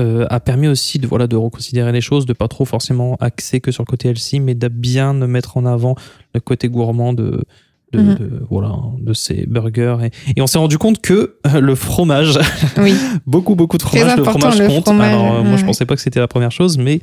Euh, 0.00 0.26
a 0.30 0.40
permis 0.40 0.66
aussi 0.68 0.98
de, 0.98 1.06
voilà, 1.06 1.26
de 1.26 1.36
reconsidérer 1.36 1.92
les 1.92 2.00
choses, 2.00 2.26
de 2.26 2.32
pas 2.32 2.48
trop 2.48 2.64
forcément 2.64 3.16
axer 3.20 3.60
que 3.60 3.70
sur 3.70 3.82
le 3.82 3.86
côté 3.86 4.08
healthy, 4.08 4.40
mais 4.40 4.54
de 4.54 4.68
bien 4.68 5.12
mettre 5.14 5.56
en 5.56 5.66
avant 5.66 5.94
le 6.34 6.40
côté 6.40 6.68
gourmand 6.68 7.12
de, 7.12 7.44
de, 7.92 8.00
Mhm. 8.00 8.14
de- 8.16 8.42
voilà, 8.50 8.74
de 8.98 9.12
ces 9.12 9.46
burgers. 9.46 9.98
Et, 10.02 10.10
et 10.36 10.42
on 10.42 10.48
s'est 10.48 10.58
rendu 10.58 10.78
compte 10.78 11.00
que 11.00 11.36
euh, 11.46 11.60
le 11.60 11.74
fromage, 11.76 12.38
Oui. 12.76 12.94
beaucoup, 13.24 13.54
beaucoup 13.54 13.78
de 13.78 13.82
fromage, 13.82 14.16
le 14.16 14.24
fromage 14.24 14.58
le 14.58 14.66
compte. 14.66 14.84
fromage, 14.84 15.12
Alors, 15.12 15.32
euh, 15.34 15.42
moi, 15.44 15.56
je 15.56 15.64
pensais 15.64 15.86
pas 15.86 15.94
que 15.94 16.02
c'était 16.02 16.18
la 16.20 16.26
première 16.28 16.50
chose, 16.50 16.76
mais 16.76 17.00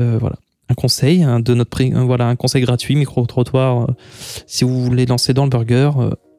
euh, 0.00 0.16
voilà. 0.18 0.36
Un 0.70 0.74
conseil 0.74 1.22
hein, 1.22 1.38
de 1.40 1.52
notre 1.52 1.68
prix, 1.68 1.92
euh, 1.92 2.00
voilà, 2.00 2.28
un 2.28 2.36
conseil 2.36 2.62
gratuit, 2.62 2.96
micro-trottoir. 2.96 3.82
euh, 3.82 3.86
si 4.46 4.64
vous 4.64 4.82
voulez 4.82 5.04
lancer 5.04 5.34
dans 5.34 5.44
le 5.44 5.50
burger, 5.50 5.90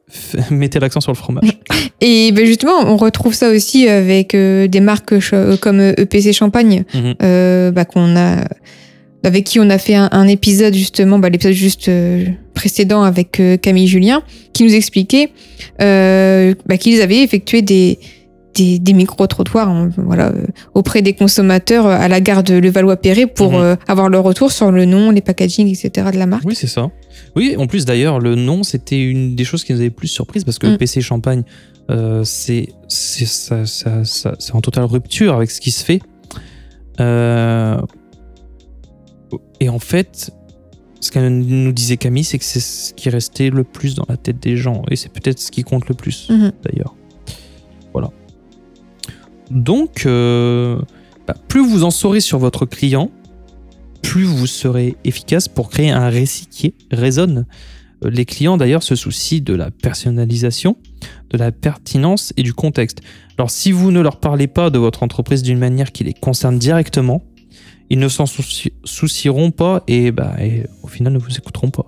mettez 0.50 0.78
l'accent 0.80 1.00
sur 1.00 1.12
le 1.12 1.16
fromage. 1.16 1.48
Et 2.00 2.32
ben 2.32 2.44
justement, 2.44 2.80
on 2.86 2.96
retrouve 2.96 3.34
ça 3.34 3.50
aussi 3.50 3.88
avec 3.88 4.34
euh, 4.34 4.66
des 4.66 4.80
marques 4.80 5.12
euh, 5.32 5.56
comme 5.56 5.80
euh, 5.80 5.94
EPC 5.96 6.32
Champagne, 6.32 6.84
Mhm. 6.94 7.14
euh, 7.22 7.70
bah, 7.70 7.84
qu'on 7.84 8.16
a, 8.16 8.44
avec 9.22 9.44
qui 9.44 9.58
on 9.60 9.70
a 9.70 9.78
fait 9.78 9.94
un, 9.94 10.08
un 10.12 10.28
épisode 10.28 10.74
justement, 10.74 11.18
bah, 11.18 11.30
l'épisode 11.30 11.54
juste 11.54 11.88
euh, 11.88 12.24
précédent 12.52 13.02
avec 13.02 13.40
euh, 13.40 13.56
Camille 13.56 13.88
Julien, 13.88 14.22
qui 14.52 14.64
nous 14.64 14.74
expliquait 14.74 15.30
euh, 15.80 16.54
bah, 16.66 16.76
qu'ils 16.76 17.00
avaient 17.00 17.22
effectué 17.22 17.62
des, 17.62 17.98
des, 18.54 18.78
des 18.78 18.92
micro-trottoirs 18.92 19.68
hein, 19.68 19.90
voilà, 19.96 20.28
euh, 20.28 20.46
auprès 20.74 21.02
des 21.02 21.12
consommateurs 21.14 21.86
euh, 21.86 21.96
à 21.98 22.08
la 22.08 22.20
gare 22.20 22.42
de 22.42 22.54
Levallois-Perret 22.54 23.26
pour 23.26 23.52
Mhm. 23.52 23.60
euh, 23.60 23.76
avoir 23.88 24.08
leur 24.08 24.24
retour 24.24 24.52
sur 24.52 24.70
le 24.70 24.84
nom, 24.84 25.10
les 25.10 25.20
packaging, 25.20 25.66
etc. 25.68 26.08
de 26.12 26.18
la 26.18 26.26
marque. 26.26 26.44
Oui, 26.46 26.54
c'est 26.54 26.66
ça. 26.66 26.90
Oui, 27.36 27.56
en 27.58 27.66
plus 27.66 27.84
d'ailleurs, 27.84 28.20
le 28.20 28.34
nom, 28.34 28.62
c'était 28.62 29.02
une 29.02 29.34
des 29.36 29.44
choses 29.44 29.64
qui 29.64 29.72
nous 29.72 29.80
avait 29.80 29.90
plus 29.90 30.08
surprise 30.08 30.44
parce 30.44 30.58
que 30.58 30.66
Mm. 30.66 30.70
le 30.70 30.78
PC 30.78 31.00
Champagne, 31.00 31.42
euh, 31.90 32.22
c'est 32.24 32.68
c'est 32.88 33.26
ça, 33.26 33.66
ça- 33.66 34.32
en 34.52 34.60
totale 34.60 34.84
rupture 34.84 35.34
avec 35.34 35.50
ce 35.50 35.60
qui 35.60 35.70
se 35.70 35.84
fait. 35.84 36.00
Euh, 37.00 37.76
et 39.60 39.68
en 39.68 39.78
fait, 39.78 40.30
ce 41.00 41.10
que 41.10 41.18
nous 41.18 41.72
disait 41.72 41.96
Camille, 41.96 42.24
c'est 42.24 42.38
que 42.38 42.44
c'est 42.44 42.60
ce 42.60 42.94
qui 42.94 43.10
restait 43.10 43.50
le 43.50 43.64
plus 43.64 43.94
dans 43.94 44.06
la 44.08 44.16
tête 44.16 44.40
des 44.40 44.56
gens. 44.56 44.82
Et 44.90 44.96
c'est 44.96 45.10
peut-être 45.12 45.38
ce 45.38 45.50
qui 45.50 45.62
compte 45.62 45.88
le 45.88 45.94
plus, 45.94 46.28
Mhm. 46.30 46.52
d'ailleurs. 46.62 46.94
Voilà. 47.92 48.10
Donc, 49.50 50.06
euh, 50.06 50.78
bah, 51.26 51.34
plus 51.48 51.66
vous 51.66 51.84
en 51.84 51.90
saurez 51.90 52.20
sur 52.20 52.38
votre 52.38 52.66
client, 52.66 53.10
plus 54.02 54.24
vous 54.24 54.46
serez 54.46 54.96
efficace 55.04 55.48
pour 55.48 55.70
créer 55.70 55.90
un 55.90 56.08
récit 56.08 56.46
qui 56.46 56.74
résonne. 56.90 57.46
Euh, 58.04 58.10
Les 58.10 58.24
clients 58.24 58.56
d'ailleurs 58.56 58.82
se 58.82 58.94
soucient 58.96 59.40
de 59.42 59.54
la 59.54 59.70
personnalisation, 59.70 60.76
de 61.30 61.38
la 61.38 61.52
pertinence 61.52 62.32
et 62.36 62.42
du 62.42 62.52
contexte. 62.54 63.00
Alors 63.38 63.50
si 63.50 63.72
vous 63.72 63.90
ne 63.90 64.00
leur 64.00 64.18
parlez 64.20 64.46
pas 64.46 64.70
de 64.70 64.78
votre 64.78 65.02
entreprise 65.02 65.42
d'une 65.42 65.58
manière 65.58 65.92
qui 65.92 66.04
les 66.04 66.14
concerne 66.14 66.58
directement, 66.58 67.22
ils 67.90 67.98
ne 67.98 68.08
s'en 68.08 68.26
souci- 68.26 68.72
soucieront 68.84 69.50
pas 69.50 69.82
et, 69.88 70.10
bah, 70.10 70.34
et 70.40 70.64
au 70.82 70.86
final 70.88 71.12
ne 71.12 71.18
vous 71.18 71.36
écouteront 71.36 71.70
pas. 71.70 71.86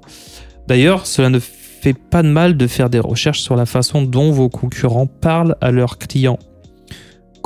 D'ailleurs, 0.68 1.06
cela 1.06 1.30
ne 1.30 1.38
fait 1.38 1.94
pas 1.94 2.22
de 2.22 2.28
mal 2.28 2.56
de 2.56 2.66
faire 2.66 2.90
des 2.90 2.98
recherches 2.98 3.40
sur 3.40 3.56
la 3.56 3.66
façon 3.66 4.02
dont 4.02 4.30
vos 4.32 4.48
concurrents 4.48 5.06
parlent 5.06 5.56
à 5.60 5.70
leurs 5.70 5.98
clients. 5.98 6.38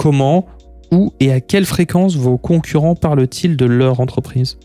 Comment, 0.00 0.46
où 0.92 1.12
et 1.20 1.30
à 1.30 1.42
quelle 1.42 1.66
fréquence 1.66 2.16
vos 2.16 2.38
concurrents 2.38 2.94
parlent-ils 2.94 3.54
de 3.54 3.66
leur 3.66 4.00
entreprise? 4.00 4.56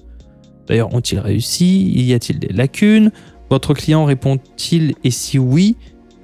D'ailleurs, 0.66 0.94
ont-ils 0.94 1.20
réussi? 1.20 1.92
Y 1.94 2.14
a-t-il 2.14 2.40
des 2.40 2.54
lacunes? 2.54 3.12
Votre 3.50 3.74
client 3.74 4.06
répond-il 4.06 4.94
Et 5.04 5.12
si 5.12 5.38
oui, 5.38 5.76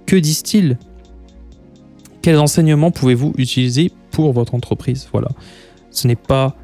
que 0.05 0.15
disent-ils? 0.15 0.77
Quels 2.21 2.37
enseignements 2.37 2.91
pouvez-vous 2.91 3.33
utiliser 3.37 3.91
pour 4.11 4.31
votre 4.31 4.55
entreprise? 4.55 5.09
Voilà. 5.11 5.27
Ce 5.89 6.07
n'est 6.07 6.15
pas 6.15 6.55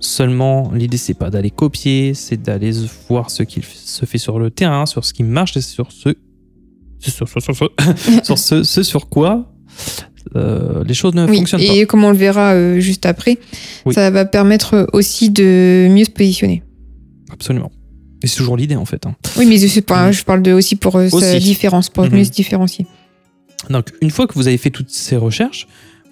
seulement 0.00 0.72
l'idée, 0.72 0.96
c'est 0.96 1.14
pas 1.14 1.30
d'aller 1.30 1.52
copier, 1.52 2.14
c'est 2.14 2.42
d'aller 2.42 2.72
voir 3.08 3.30
ce 3.30 3.44
qui 3.44 3.62
se 3.62 4.06
fait 4.06 4.18
sur 4.18 4.40
le 4.40 4.50
terrain, 4.50 4.86
sur 4.86 5.04
ce 5.04 5.14
qui 5.14 5.22
marche 5.22 5.56
et 5.56 5.60
sur 5.60 5.92
ce 5.92 6.16
sur, 6.98 7.28
sur- 8.24 8.38
ce 8.38 8.82
sur 8.82 9.08
quoi 9.08 9.52
euh, 10.34 10.82
les 10.84 10.94
choses 10.94 11.14
ne 11.14 11.26
Oui, 11.26 11.36
fonctionnent 11.38 11.60
pas. 11.64 11.72
et 11.74 11.86
comme 11.86 12.04
on 12.04 12.10
le 12.10 12.16
verra 12.16 12.52
euh, 12.54 12.80
juste 12.80 13.06
après, 13.06 13.38
Oui. 13.84 13.94
ça 13.94 14.10
va 14.10 14.24
permettre 14.24 14.88
aussi 14.92 15.30
de 15.30 15.86
mieux 15.90 16.04
se 16.04 16.10
positionner. 16.10 16.62
Absolument. 17.30 17.70
Et 18.22 18.26
c'est 18.26 18.36
toujours 18.38 18.56
l'idée 18.56 18.76
en 18.76 18.84
fait. 18.84 19.06
hein. 19.06 19.14
Oui, 19.36 19.46
mais 19.46 19.58
je 19.58 19.66
sais 19.66 19.82
pas, 19.82 20.06
Mhm. 20.06 20.12
je 20.12 20.24
parle 20.24 20.42
de, 20.42 20.52
aussi 20.52 20.74
pour 20.76 20.96
euh, 20.96 21.08
sa 21.08 21.38
différence, 21.38 21.88
pour 21.90 22.04
Mhm. 22.04 22.14
mieux 22.16 22.24
se 22.24 22.30
différencier. 22.30 22.86
Donc, 23.70 23.92
une 24.00 24.10
fois 24.10 24.26
que 24.26 24.34
vous 24.34 24.48
avez 24.48 24.58
fait 24.58 24.70
toutes 24.70 24.90
ces 24.90 25.16
recherches, 25.16 25.66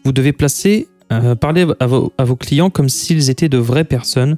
vous 0.04 0.12
devez 0.12 0.32
placer, 0.32 0.88
euh, 1.12 1.34
parler 1.34 1.66
à 1.80 1.86
vos, 1.86 2.12
à 2.18 2.24
vos 2.24 2.36
clients 2.36 2.70
comme 2.70 2.88
s'ils 2.88 3.30
étaient 3.30 3.48
de 3.48 3.58
vraies 3.58 3.84
personnes 3.84 4.36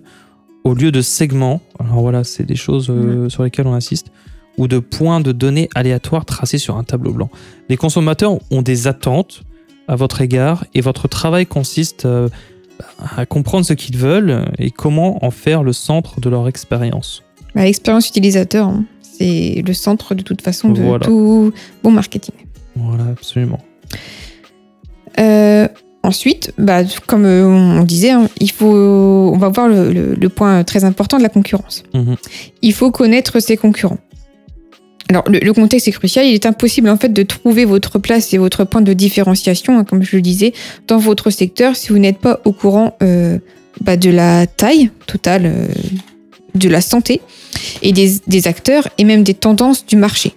au 0.65 0.75
lieu 0.75 0.91
de 0.93 1.01
segments. 1.03 1.61
Alors 1.81 2.01
voilà, 2.01 2.25
c'est 2.25 2.45
des 2.45 2.57
choses 2.57 2.89
euh, 2.91 3.29
sur 3.29 3.43
lesquelles 3.43 3.67
on 3.67 3.75
insiste 3.75 4.09
ou 4.59 4.69
de 4.69 4.79
points 4.79 5.21
de 5.21 5.33
données 5.33 5.69
aléatoires 5.75 6.25
tracés 6.25 6.59
sur 6.59 6.77
un 6.77 6.85
tableau 6.85 7.12
blanc. 7.12 7.31
Les 7.69 7.77
consommateurs 7.77 8.39
ont 8.51 8.62
des 8.62 8.87
attentes 8.87 9.43
à 9.88 9.96
votre 9.96 10.20
égard 10.20 10.64
et 10.75 10.81
votre 10.81 11.09
travail 11.09 11.46
consiste 11.46 12.05
euh, 12.07 12.29
à 13.16 13.25
comprendre 13.27 13.64
ce 13.64 13.72
qu'ils 13.72 13.96
veulent 13.96 14.44
et 14.59 14.70
comment 14.70 15.25
en 15.25 15.31
faire 15.31 15.62
le 15.62 15.72
centre 15.72 16.20
de 16.20 16.29
leur 16.29 16.49
expérience. 16.49 17.22
Bah, 17.55 17.64
L'expérience 17.64 18.09
utilisateur, 18.09 18.68
hein, 18.68 18.85
c'est 19.01 19.62
le 19.66 19.72
centre 19.75 20.14
de 20.14 20.22
toute 20.22 20.42
façon 20.42 20.68
de 20.70 20.83
Voilà. 20.83 21.07
tout 21.07 21.53
bon 21.83 21.90
marketing. 21.90 22.35
Voilà, 22.75 23.05
absolument. 23.05 23.61
Euh, 25.18 25.66
ensuite, 26.03 26.53
bah, 26.59 26.83
comme 27.07 27.25
euh, 27.25 27.46
on 27.46 27.83
disait, 27.85 28.11
hein, 28.11 28.29
il 28.40 28.51
faut, 28.51 28.66
on 28.66 29.38
va 29.38 29.49
voir 29.49 29.68
le, 29.68 29.92
le- 29.92 30.14
le 30.14 30.29
point 30.29 30.62
très 30.64 30.85
important 30.85 31.16
de 31.16 31.22
la 31.22 31.29
concurrence. 31.31 31.85
Mhm. 31.94 32.16
Il 32.62 32.75
faut 32.75 32.90
connaître 32.90 33.40
ses 33.40 33.57
concurrents. 33.57 33.99
Alors, 35.09 35.25
le, 35.29 35.53
contexte 35.53 35.87
est 35.87 35.92
crucial. 35.92 36.27
Il 36.27 36.35
est 36.35 36.47
impossible 36.47 36.88
en 36.88 36.97
fait 36.97 37.12
de 37.12 37.23
trouver 37.23 37.64
votre 37.64 37.99
place 37.99 38.35
et 38.35 38.38
votre 38.38 38.64
point 38.64 38.81
de 38.81 38.92
différenciation, 38.92 39.79
hein, 39.79 39.85
comme 39.85 40.03
je 40.03 40.16
le 40.16 40.23
disais, 40.23 40.53
dans 40.88 40.99
votre 40.99 41.31
secteur 41.31 41.77
si 41.77 41.88
vous 41.88 41.99
n'êtes 41.99 42.19
pas 42.19 42.40
au 42.45 42.53
courant 42.53 42.97
euh, 43.03 43.38
bah, 43.81 43.97
de 43.97 44.11
la 44.11 44.47
taille 44.47 44.90
totale, 45.07 45.47
euh, 45.47 45.66
de 46.55 46.69
la 46.69 46.81
santé 46.81 47.21
et 47.83 47.92
des, 47.92 48.16
des 48.27 48.49
acteurs 48.49 48.88
et 48.99 49.05
même 49.05 49.23
des 49.23 49.35
tendances 49.35 49.87
du 49.87 49.97
marché. 49.97 50.35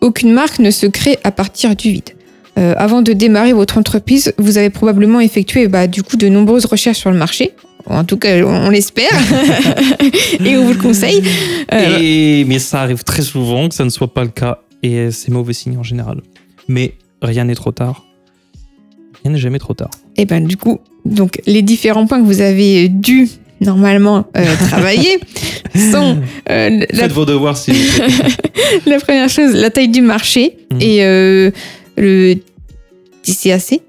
Aucune 0.00 0.32
marque 0.32 0.58
ne 0.58 0.70
se 0.70 0.86
crée 0.86 1.18
à 1.24 1.30
partir 1.30 1.74
du 1.74 1.90
vide. 1.90 2.10
Euh, 2.58 2.74
avant 2.76 3.02
de 3.02 3.12
démarrer 3.12 3.52
votre 3.52 3.78
entreprise, 3.78 4.32
vous 4.36 4.58
avez 4.58 4.70
probablement 4.70 5.20
effectué 5.20 5.68
bah, 5.68 5.86
du 5.86 6.02
coup 6.02 6.16
de 6.16 6.28
nombreuses 6.28 6.66
recherches 6.66 6.98
sur 6.98 7.10
le 7.10 7.16
marché. 7.16 7.52
En 7.88 8.04
tout 8.04 8.16
cas, 8.18 8.44
on, 8.44 8.70
l'espère 8.70 9.10
et 10.44 10.56
on 10.56 10.64
vous 10.64 10.72
le 10.74 10.78
conseille. 10.80 11.22
Euh, 11.72 11.98
Et, 12.00 12.44
mais 12.46 12.58
ça 12.58 12.82
arrive 12.82 13.02
très 13.04 13.22
souvent 13.22 13.68
que 13.68 13.74
ça 13.74 13.84
ne 13.84 13.90
soit 13.90 14.12
pas 14.12 14.22
le 14.24 14.30
cas 14.30 14.58
et 14.82 15.10
c'est 15.10 15.30
mauvais 15.30 15.52
signe 15.54 15.76
en 15.78 15.82
général. 15.82 16.20
Mais 16.68 16.94
rien 17.22 17.44
n'est 17.44 17.54
trop 17.54 17.72
tard. 17.72 18.04
Rien 19.24 19.32
n'est 19.32 19.38
jamais 19.38 19.58
trop 19.58 19.74
tard. 19.74 19.90
Et 20.16 20.26
ben 20.26 20.44
du 20.46 20.56
coup, 20.56 20.78
donc 21.04 21.40
les 21.46 21.62
différents 21.62 22.06
points 22.06 22.20
que 22.20 22.26
vous 22.26 22.40
avez 22.40 22.88
dû 22.88 23.28
normalement 23.60 24.26
euh, 24.36 24.44
travailler 24.68 25.18
sont 25.74 26.18
euh, 26.50 26.86
la, 26.90 27.02
Faites 27.04 27.12
vos 27.12 27.24
devoirs 27.24 27.56
s'il 27.56 27.74
vous 27.74 28.02
la 28.86 28.98
première 29.00 29.28
chose, 29.28 29.52
la 29.54 29.70
taille 29.70 29.88
du 29.88 30.02
marché 30.02 30.54
Mhm. 30.72 30.78
et 30.82 31.04
euh, 31.04 31.50
le 31.96 32.34
TCAC, 33.22 33.80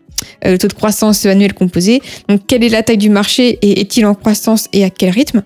le 0.43 0.57
taux 0.57 0.67
de 0.67 0.73
croissance 0.73 1.25
annuel 1.25 1.53
composé. 1.53 2.01
Donc 2.27 2.41
quelle 2.47 2.63
est 2.63 2.69
la 2.69 2.83
taille 2.83 2.97
du 2.97 3.09
marché 3.09 3.59
et 3.61 3.79
est-il 3.81 4.05
en 4.05 4.15
croissance 4.15 4.67
et 4.73 4.83
à 4.83 4.89
quel 4.89 5.09
rythme 5.11 5.43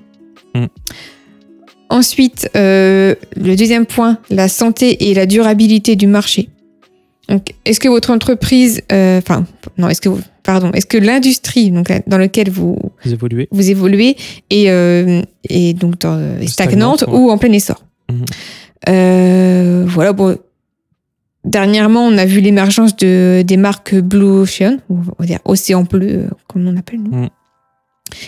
Mhm. 0.55 0.67
Ensuite, 1.89 2.49
euh, 2.55 3.13
le 3.35 3.55
deuxième 3.55 3.85
point, 3.85 4.17
la 4.29 4.47
santé 4.47 5.09
et 5.09 5.13
la 5.13 5.25
durabilité 5.25 5.95
du 5.95 6.07
marché. 6.07 6.49
Donc, 7.29 7.47
est-ce 7.65 7.79
que 7.79 7.87
votre 7.87 8.09
entreprise, 8.11 8.81
euh, 8.91 9.19
enfin, 9.19 9.45
non, 9.77 9.89
est-ce 9.89 10.01
que, 10.01 10.09
vous- 10.09 10.21
pardon, 10.43 10.71
est-ce 10.73 10.85
que 10.87 10.97
l'industrie 10.97 11.71
donc 11.71 11.91
dans 12.07 12.17
laquelle 12.17 12.49
vous 12.49 12.77
Vous 13.05 13.13
évoluez. 13.13 13.47
vous 13.51 13.69
évoluez 13.69 14.15
est, 14.49 14.69
euh, 14.69 15.21
est 15.49 15.73
donc 15.73 15.99
dans- 15.99 16.19
est 16.41 16.47
stagnante, 16.47 16.99
Stagnante, 16.99 17.03
ouais. 17.07 17.13
ou 17.13 17.29
en 17.31 17.37
plein 17.37 17.51
essor. 17.51 17.83
Euh, 18.89 19.83
voilà, 19.87 20.13
bon. 20.13 20.37
Dernièrement, 21.45 22.05
on 22.05 22.17
a 22.17 22.25
vu 22.25 22.39
l'émergence 22.39 22.95
de, 22.95 23.43
des 23.45 23.57
marques 23.57 23.95
Blue 23.95 24.23
Ocean, 24.43 24.77
ou 24.89 24.99
on 24.99 25.15
va 25.19 25.25
dire 25.25 25.39
Océan 25.45 25.83
Bleu, 25.83 26.07
euh, 26.09 26.27
comme 26.47 26.65
on 26.67 26.77
appelle 26.77 27.01
nous, 27.01 27.11
Mhm. 27.15 27.29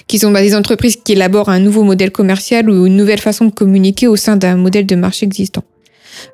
qui 0.07 0.19
sont 0.19 0.31
bah, 0.31 0.41
des 0.41 0.55
entreprises 0.55 0.97
qui 0.97 1.13
élaborent 1.13 1.49
un 1.49 1.59
nouveau 1.59 1.83
modèle 1.83 2.11
commercial 2.11 2.69
ou 2.69 2.85
une 2.85 2.97
nouvelle 2.97 3.19
façon 3.21 3.45
de 3.45 3.51
communiquer 3.51 4.07
au 4.07 4.15
sein 4.17 4.35
d'un 4.35 4.57
modèle 4.57 4.85
de 4.85 4.95
marché 4.95 5.25
existant. 5.25 5.63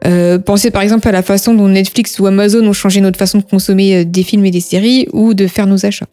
Euh, 0.05 0.37
pensez 0.39 0.69
par 0.71 0.81
exemple 0.83 1.07
à 1.07 1.11
la 1.11 1.21
façon 1.23 1.53
dont 1.55 1.67
Netflix 1.67 2.19
ou 2.19 2.27
Amazon 2.27 2.65
ont 2.67 2.73
changé 2.73 3.01
notre 3.01 3.17
façon 3.17 3.39
de 3.39 3.43
consommer 3.43 3.97
euh, 3.97 4.05
des 4.05 4.23
films 4.23 4.45
et 4.45 4.51
des 4.51 4.59
séries 4.59 5.07
ou 5.11 5.33
de 5.33 5.47
faire 5.47 5.65
nos 5.67 5.85
achats. 5.85 6.05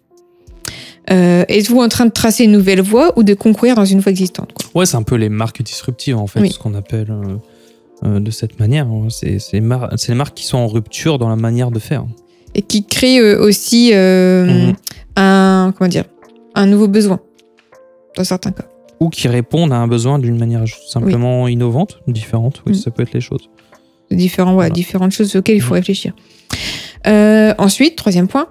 Euh, 1.11 1.45
Êtes-vous 1.49 1.81
en 1.81 1.89
train 1.89 2.05
de 2.07 2.11
tracer 2.11 2.45
une 2.45 2.53
nouvelle 2.53 2.81
voie 2.83 3.19
ou 3.19 3.23
de 3.23 3.33
concourir 3.35 3.75
dans 3.77 3.85
une 3.85 4.01
voie 4.01 4.11
existante 4.11 4.53
quoi? 4.53 4.67
Ouais, 4.81 4.87
c'est 4.87 4.97
un 4.97 5.03
peu 5.03 5.15
les 5.17 5.29
marques 5.31 5.63
disruptives 5.63 6.17
en 6.17 6.27
fait, 6.27 6.41
Oui. 6.41 6.51
ce 6.51 6.59
qu'on 6.59 6.75
appelle 6.75 7.09
euh, 7.11 7.37
euh, 8.05 8.21
de 8.21 8.31
cette 8.31 8.59
manière. 8.61 8.87
hein. 8.87 9.09
C'est 9.11 9.39
les, 9.53 9.61
mar- 9.61 9.91
c'est 9.97 10.13
les 10.13 10.19
marques 10.19 10.35
qui 10.35 10.45
sont 10.45 10.59
en 10.59 10.67
rupture 10.69 11.19
dans 11.19 11.29
la 11.29 11.37
manière 11.37 11.71
de 11.71 11.79
faire. 11.79 12.05
Et 12.55 12.63
qui 12.63 12.85
créent 12.85 13.21
euh, 13.21 13.41
aussi 13.41 13.91
euh, 13.93 14.47
Mhm. 14.47 14.73
un, 15.17 15.73
comment 15.77 15.89
dire, 15.89 16.05
un 16.55 16.67
nouveau 16.67 16.89
besoin, 16.89 17.21
dans 18.17 18.25
certains 18.25 18.53
cas. 18.53 18.65
Ou 19.01 19.11
qui 19.11 19.29
répondent 19.29 19.73
à 19.73 19.77
un 19.77 19.87
besoin 19.87 20.19
d'une 20.19 20.39
manière 20.39 20.65
simplement 20.89 21.47
innovante, 21.49 22.01
différente. 22.09 22.63
Oui, 22.67 22.73
Mhm. 22.73 22.79
ça 22.79 22.91
peut 22.91 23.03
être 23.03 23.13
les 23.13 23.21
choses. 23.21 23.49
Différents, 24.11 24.51
ouais, 24.53 24.57
Voilà. 24.57 24.71
différentes 24.71 25.13
choses 25.13 25.37
auxquelles 25.37 25.57
il 25.57 25.61
faut 25.63 25.75
Mhm. 25.75 25.81
réfléchir. 25.81 26.13
Euh, 27.07 27.55
ensuite, 27.59 27.95
troisième 27.97 28.27
point, 28.27 28.49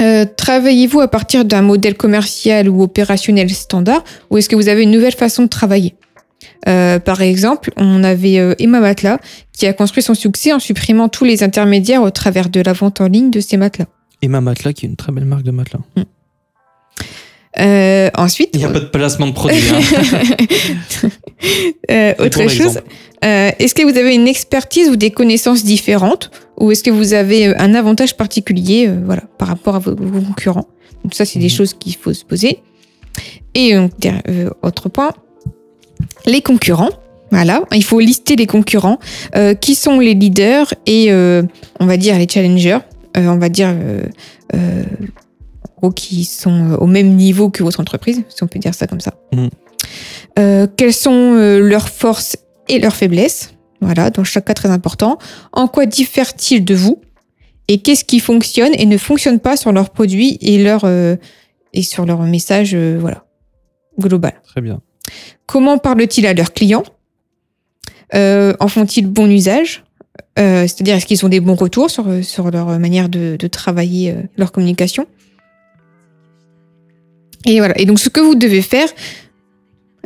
euh, 0.00 0.24
travaillez-vous 0.36 1.00
à 1.00 1.08
partir 1.08 1.44
d'un 1.44 1.62
modèle 1.62 1.96
commercial 1.96 2.68
ou 2.68 2.82
opérationnel 2.82 3.50
standard 3.50 4.04
ou 4.30 4.38
est-ce 4.38 4.48
que 4.48 4.56
vous 4.56 4.68
avez 4.68 4.82
une 4.82 4.90
nouvelle 4.90 5.14
façon 5.14 5.44
de 5.44 5.48
travailler? 5.48 5.94
Euh, 6.68 6.98
par 6.98 7.22
exemple, 7.22 7.70
on 7.76 8.02
avait 8.04 8.38
euh, 8.38 8.54
Emma 8.58 8.80
Matelas 8.80 9.18
qui 9.52 9.66
a 9.66 9.72
construit 9.72 10.02
son 10.02 10.14
succès 10.14 10.52
en 10.52 10.58
supprimant 10.58 11.08
tous 11.08 11.24
les 11.24 11.42
intermédiaires 11.42 12.02
au 12.02 12.10
travers 12.10 12.48
de 12.48 12.60
la 12.60 12.72
vente 12.72 13.00
en 13.00 13.08
ligne 13.08 13.30
de 13.30 13.40
ses 13.40 13.56
matelas. 13.56 13.86
Emma 14.22 14.40
Matelas, 14.40 14.72
qui 14.72 14.86
est 14.86 14.88
une 14.88 14.96
très 14.96 15.12
belle 15.12 15.24
marque 15.24 15.42
de 15.42 15.50
matelas. 15.50 15.80
Euh, 17.60 18.08
ensuite, 18.16 18.50
Il 18.54 18.60
n'y 18.60 18.64
a 18.64 18.70
pas 18.70 18.80
de 18.80 18.86
placement 18.86 19.26
de 19.26 19.32
produit. 19.32 19.58
hein. 19.70 21.08
Euh, 21.90 22.14
autre 22.20 22.48
chose, 22.48 22.78
euh, 23.24 23.50
est-ce 23.58 23.74
que 23.74 23.82
vous 23.82 23.98
avez 23.98 24.14
une 24.14 24.28
expertise 24.28 24.88
ou 24.88 24.94
des 24.96 25.10
connaissances 25.10 25.64
différentes 25.64 26.30
ou 26.56 26.70
est-ce 26.70 26.84
que 26.84 26.90
vous 26.90 27.14
avez 27.14 27.54
un 27.56 27.74
avantage 27.74 28.16
particulier 28.16 28.86
euh, 28.88 29.00
voilà, 29.04 29.22
par 29.38 29.48
rapport 29.48 29.74
à 29.74 29.78
vos, 29.80 29.94
vos 29.96 30.20
concurrents? 30.20 30.68
Donc 31.02 31.14
ça, 31.14 31.24
c'est 31.24 31.40
des 31.40 31.46
Mhm. 31.46 31.50
choses 31.50 31.74
qu'il 31.74 31.96
faut 31.96 32.14
se 32.14 32.24
poser. 32.24 32.60
Et 33.54 33.74
donc, 33.74 33.90
euh, 34.06 34.48
autre 34.62 34.88
point, 34.88 35.12
les 36.26 36.42
concurrents. 36.42 36.90
Voilà, 37.30 37.62
il 37.72 37.82
faut 37.82 37.98
lister 37.98 38.36
les 38.36 38.46
concurrents, 38.46 38.98
euh, 39.36 39.54
qui 39.54 39.74
sont 39.74 39.98
les 39.98 40.12
leaders 40.12 40.74
et 40.84 41.10
euh, 41.10 41.42
on 41.80 41.86
va 41.86 41.96
dire 41.96 42.18
les 42.18 42.28
challengers, 42.28 42.80
euh, 43.16 43.26
on 43.26 43.38
va 43.38 43.48
dire 43.48 43.74
en 44.52 45.80
gros, 45.80 45.92
qui 45.92 46.24
sont 46.24 46.74
au 46.78 46.86
même 46.86 47.14
niveau 47.14 47.48
que 47.48 47.62
votre 47.62 47.80
entreprise, 47.80 48.22
si 48.28 48.42
on 48.42 48.46
peut 48.46 48.58
dire 48.58 48.74
ça 48.74 48.86
comme 48.86 49.00
ça. 49.00 49.14
Euh, 50.38 50.66
quelles 50.76 50.92
sont 50.92 51.32
leurs 51.58 51.88
forces 51.88 52.36
et 52.68 52.78
leurs 52.78 52.94
faiblesses? 52.94 53.54
Voilà, 53.80 54.10
dans 54.10 54.24
chaque 54.24 54.44
cas 54.44 54.54
très 54.54 54.68
important. 54.68 55.16
En 55.52 55.68
quoi 55.68 55.86
diffèrent-ils 55.86 56.62
de 56.62 56.74
vous? 56.74 57.00
Et 57.66 57.78
qu'est-ce 57.78 58.04
qui 58.04 58.20
fonctionne 58.20 58.72
et 58.74 58.84
ne 58.84 58.98
fonctionne 58.98 59.40
pas 59.40 59.56
sur 59.56 59.72
leurs 59.72 59.88
produits 59.88 60.36
et 60.42 60.62
leur 60.62 60.84
et 60.84 61.82
sur 61.82 62.04
leur 62.04 62.20
message, 62.24 62.76
voilà, 62.76 63.24
global? 63.98 64.34
Très 64.46 64.60
bien. 64.60 64.82
Comment 65.52 65.76
parlent-ils 65.76 66.26
à 66.26 66.32
leurs 66.32 66.54
clients? 66.54 66.82
Euh, 68.14 68.54
En 68.58 68.68
font-ils 68.68 69.06
bon 69.06 69.30
usage? 69.30 69.84
Euh, 70.38 70.62
C'est-à-dire, 70.62 70.94
est-ce 70.96 71.04
qu'ils 71.04 71.26
ont 71.26 71.28
des 71.28 71.40
bons 71.40 71.56
retours 71.56 71.90
sur, 71.90 72.06
sur 72.22 72.50
leur 72.50 72.78
manière 72.78 73.10
de, 73.10 73.36
travailler 73.48 74.12
euh, 74.12 74.22
leur 74.38 74.50
communication? 74.50 75.06
Et 77.44 77.58
voilà. 77.58 77.78
Et 77.78 77.84
donc, 77.84 77.98
ce 77.98 78.08
que 78.08 78.20
vous 78.20 78.34
devez 78.34 78.62
faire, 78.62 78.88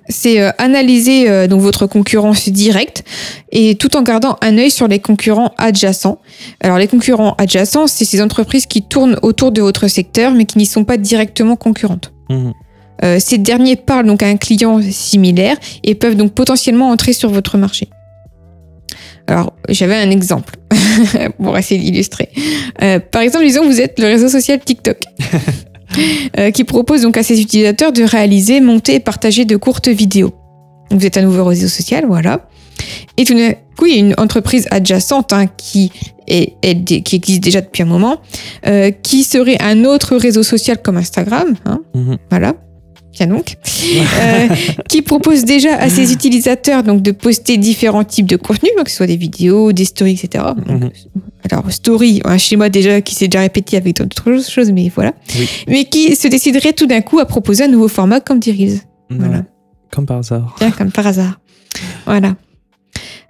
c'est 0.08 0.40
analyser 0.60 1.46
donc 1.46 1.60
votre 1.60 1.86
concurrence 1.86 2.48
directe 2.48 3.04
et 3.52 3.76
tout 3.76 3.96
en 3.96 4.02
gardant 4.02 4.38
un 4.40 4.58
œil 4.58 4.70
sur 4.72 4.88
les 4.88 4.98
concurrents 4.98 5.52
adjacents. 5.58 6.20
Alors, 6.58 6.78
les 6.78 6.88
concurrents 6.88 7.34
adjacents, 7.38 7.86
c'est 7.86 8.04
ces 8.04 8.20
entreprises 8.20 8.66
qui 8.66 8.82
tournent 8.82 9.16
autour 9.22 9.52
de 9.52 9.62
votre 9.62 9.86
secteur, 9.86 10.32
mais 10.32 10.44
qui 10.44 10.58
n'y 10.58 10.66
sont 10.66 10.84
pas 10.84 10.96
directement 10.96 11.54
concurrentes. 11.54 12.12
Mhm. 12.30 12.52
Euh, 13.04 13.18
ces 13.20 13.38
derniers 13.38 13.76
parlent 13.76 14.06
donc 14.06 14.22
à 14.22 14.26
un 14.26 14.36
client 14.36 14.80
similaire 14.90 15.56
et 15.84 15.94
peuvent 15.94 16.16
donc 16.16 16.32
potentiellement 16.32 16.90
entrer 16.90 17.12
sur 17.12 17.30
votre 17.30 17.58
marché. 17.58 17.88
Alors, 19.26 19.52
j'avais 19.68 19.96
un 19.96 20.10
exemple 20.10 20.54
pour 21.42 21.58
essayer 21.58 21.80
d'illustrer. 21.80 22.28
Euh, 22.82 23.00
par 23.00 23.22
exemple, 23.22 23.44
disons 23.44 23.62
que 23.62 23.66
vous 23.68 23.80
êtes 23.80 23.98
le 23.98 24.06
réseau 24.06 24.28
social 24.28 24.60
TikTok, 24.64 24.98
euh, 26.38 26.50
qui 26.52 26.64
propose 26.64 27.02
donc 27.02 27.16
à 27.16 27.22
ses 27.22 27.40
utilisateurs 27.40 27.92
de 27.92 28.02
réaliser, 28.04 28.60
monter 28.60 28.94
et 28.94 29.00
partager 29.00 29.44
de 29.44 29.56
courtes 29.56 29.88
vidéos. 29.88 30.32
Donc, 30.90 31.00
vous 31.00 31.06
êtes 31.06 31.16
un 31.16 31.22
nouveau 31.22 31.44
réseau 31.44 31.66
social, 31.68 32.04
voilà. 32.06 32.48
Et 33.16 33.24
tout 33.24 33.34
d'un 33.34 33.52
coup, 33.76 33.86
il 33.86 33.92
y 33.92 33.96
a 33.96 33.98
une 34.00 34.14
entreprise 34.18 34.68
adjacente 34.70 35.32
hein, 35.32 35.46
qui, 35.56 35.90
est, 36.28 36.54
est- 36.62 37.02
qui 37.02 37.16
existe 37.16 37.42
déjà 37.42 37.60
depuis 37.62 37.82
un 37.82 37.86
moment, 37.86 38.18
euh, 38.68 38.90
qui 38.90 39.24
serait 39.24 39.60
un 39.60 39.84
autre 39.84 40.16
réseau 40.16 40.42
social 40.44 40.80
comme 40.82 40.98
Instagram, 40.98 41.54
hein, 41.64 41.80
Mhm. 41.94 42.18
voilà. 42.30 42.54
Donc. 43.24 43.56
Euh, 44.20 44.48
qui 44.88 45.00
propose 45.02 45.44
déjà 45.44 45.76
à 45.76 45.88
ses 45.88 46.12
utilisateurs 46.12 46.82
donc 46.82 47.02
de 47.02 47.12
poster 47.12 47.56
différents 47.56 48.04
types 48.04 48.26
de 48.26 48.36
contenus, 48.36 48.72
donc 48.76 48.86
que 48.86 48.90
ce 48.90 48.98
soit 48.98 49.06
des 49.06 49.16
vidéos, 49.16 49.72
des 49.72 49.84
stories, 49.86 50.18
etc. 50.22 50.44
Donc, 50.56 50.66
Mhm. 50.82 50.90
Alors, 51.50 51.70
story, 51.70 52.20
un 52.24 52.38
schéma 52.38 52.68
déjà 52.68 53.00
qui 53.00 53.14
s'est 53.14 53.28
déjà 53.28 53.40
répété 53.40 53.76
avec 53.76 53.96
d'autres 53.96 54.42
choses, 54.50 54.72
mais 54.72 54.90
voilà. 54.94 55.14
Oui. 55.38 55.48
Mais 55.68 55.84
qui 55.84 56.16
se 56.16 56.26
déciderait 56.28 56.72
tout 56.72 56.86
d'un 56.86 57.00
coup 57.00 57.20
à 57.20 57.24
proposer 57.26 57.64
un 57.64 57.68
nouveau 57.68 57.88
format 57.88 58.20
comme 58.20 58.40
des 58.40 58.50
Reels. 58.52 58.80
Voilà. 59.10 59.44
Comme 59.92 60.06
par 60.06 60.18
hasard. 60.18 60.56
Comme 60.76 60.90
par 60.90 61.06
hasard. 61.06 61.38
Voilà. 62.04 62.34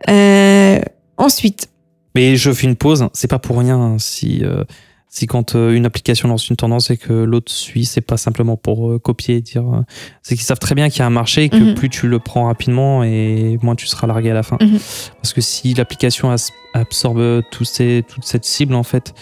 Euh, 0.09 0.81
ensuite, 1.19 1.69
Mais 2.15 2.37
je 2.37 2.51
fais 2.53 2.67
une 2.67 2.77
pause, 2.77 3.07
c'est 3.13 3.29
pas 3.29 3.39
pour 3.39 3.59
rien 3.59 3.77
hein, 3.79 3.97
si, 3.99 4.43
euh, 4.43 4.65
si 5.09 5.27
quand 5.27 5.55
euh, 5.55 5.73
une 5.75 5.87
application 5.87 6.29
lance 6.29 6.51
une 6.51 6.57
tendance 6.57 6.91
et 6.91 6.97
que 6.97 7.13
l'autre 7.13 7.51
suit, 7.51 7.85
c'est 7.87 8.01
pas 8.03 8.17
simplement 8.17 8.57
pour 8.57 8.91
euh, 8.91 8.99
copier 8.99 9.37
et 9.37 9.41
dire. 9.41 9.63
euh, 9.73 9.81
c'est 10.23 10.35
qu'ils 10.35 10.45
savent 10.45 10.59
très 10.59 10.75
bien 10.75 10.89
qu'il 10.91 10.99
y 10.99 11.03
a 11.03 11.07
un 11.07 11.11
marché 11.11 11.45
et 11.45 11.49
que 11.49 11.57
Mhm. 11.57 11.75
plus 11.75 11.89
tu 11.89 12.07
le 12.09 12.19
prends 12.19 12.47
rapidement 12.47 13.03
et 13.05 13.59
moins 13.63 13.77
tu 13.77 13.87
seras 13.87 14.07
largué 14.07 14.31
à 14.31 14.35
la 14.35 14.43
fin. 14.43 14.59
Mhm. 14.61 14.79
Parce 15.23 15.33
que 15.33 15.41
si 15.41 15.73
l'application 15.75 16.35
absorbe 16.75 17.43
tous 17.51 17.65
ces, 17.65 18.05
toute 18.07 18.25
cette 18.25 18.45
cible, 18.45 18.75
en 18.75 18.83
fait, 18.83 19.15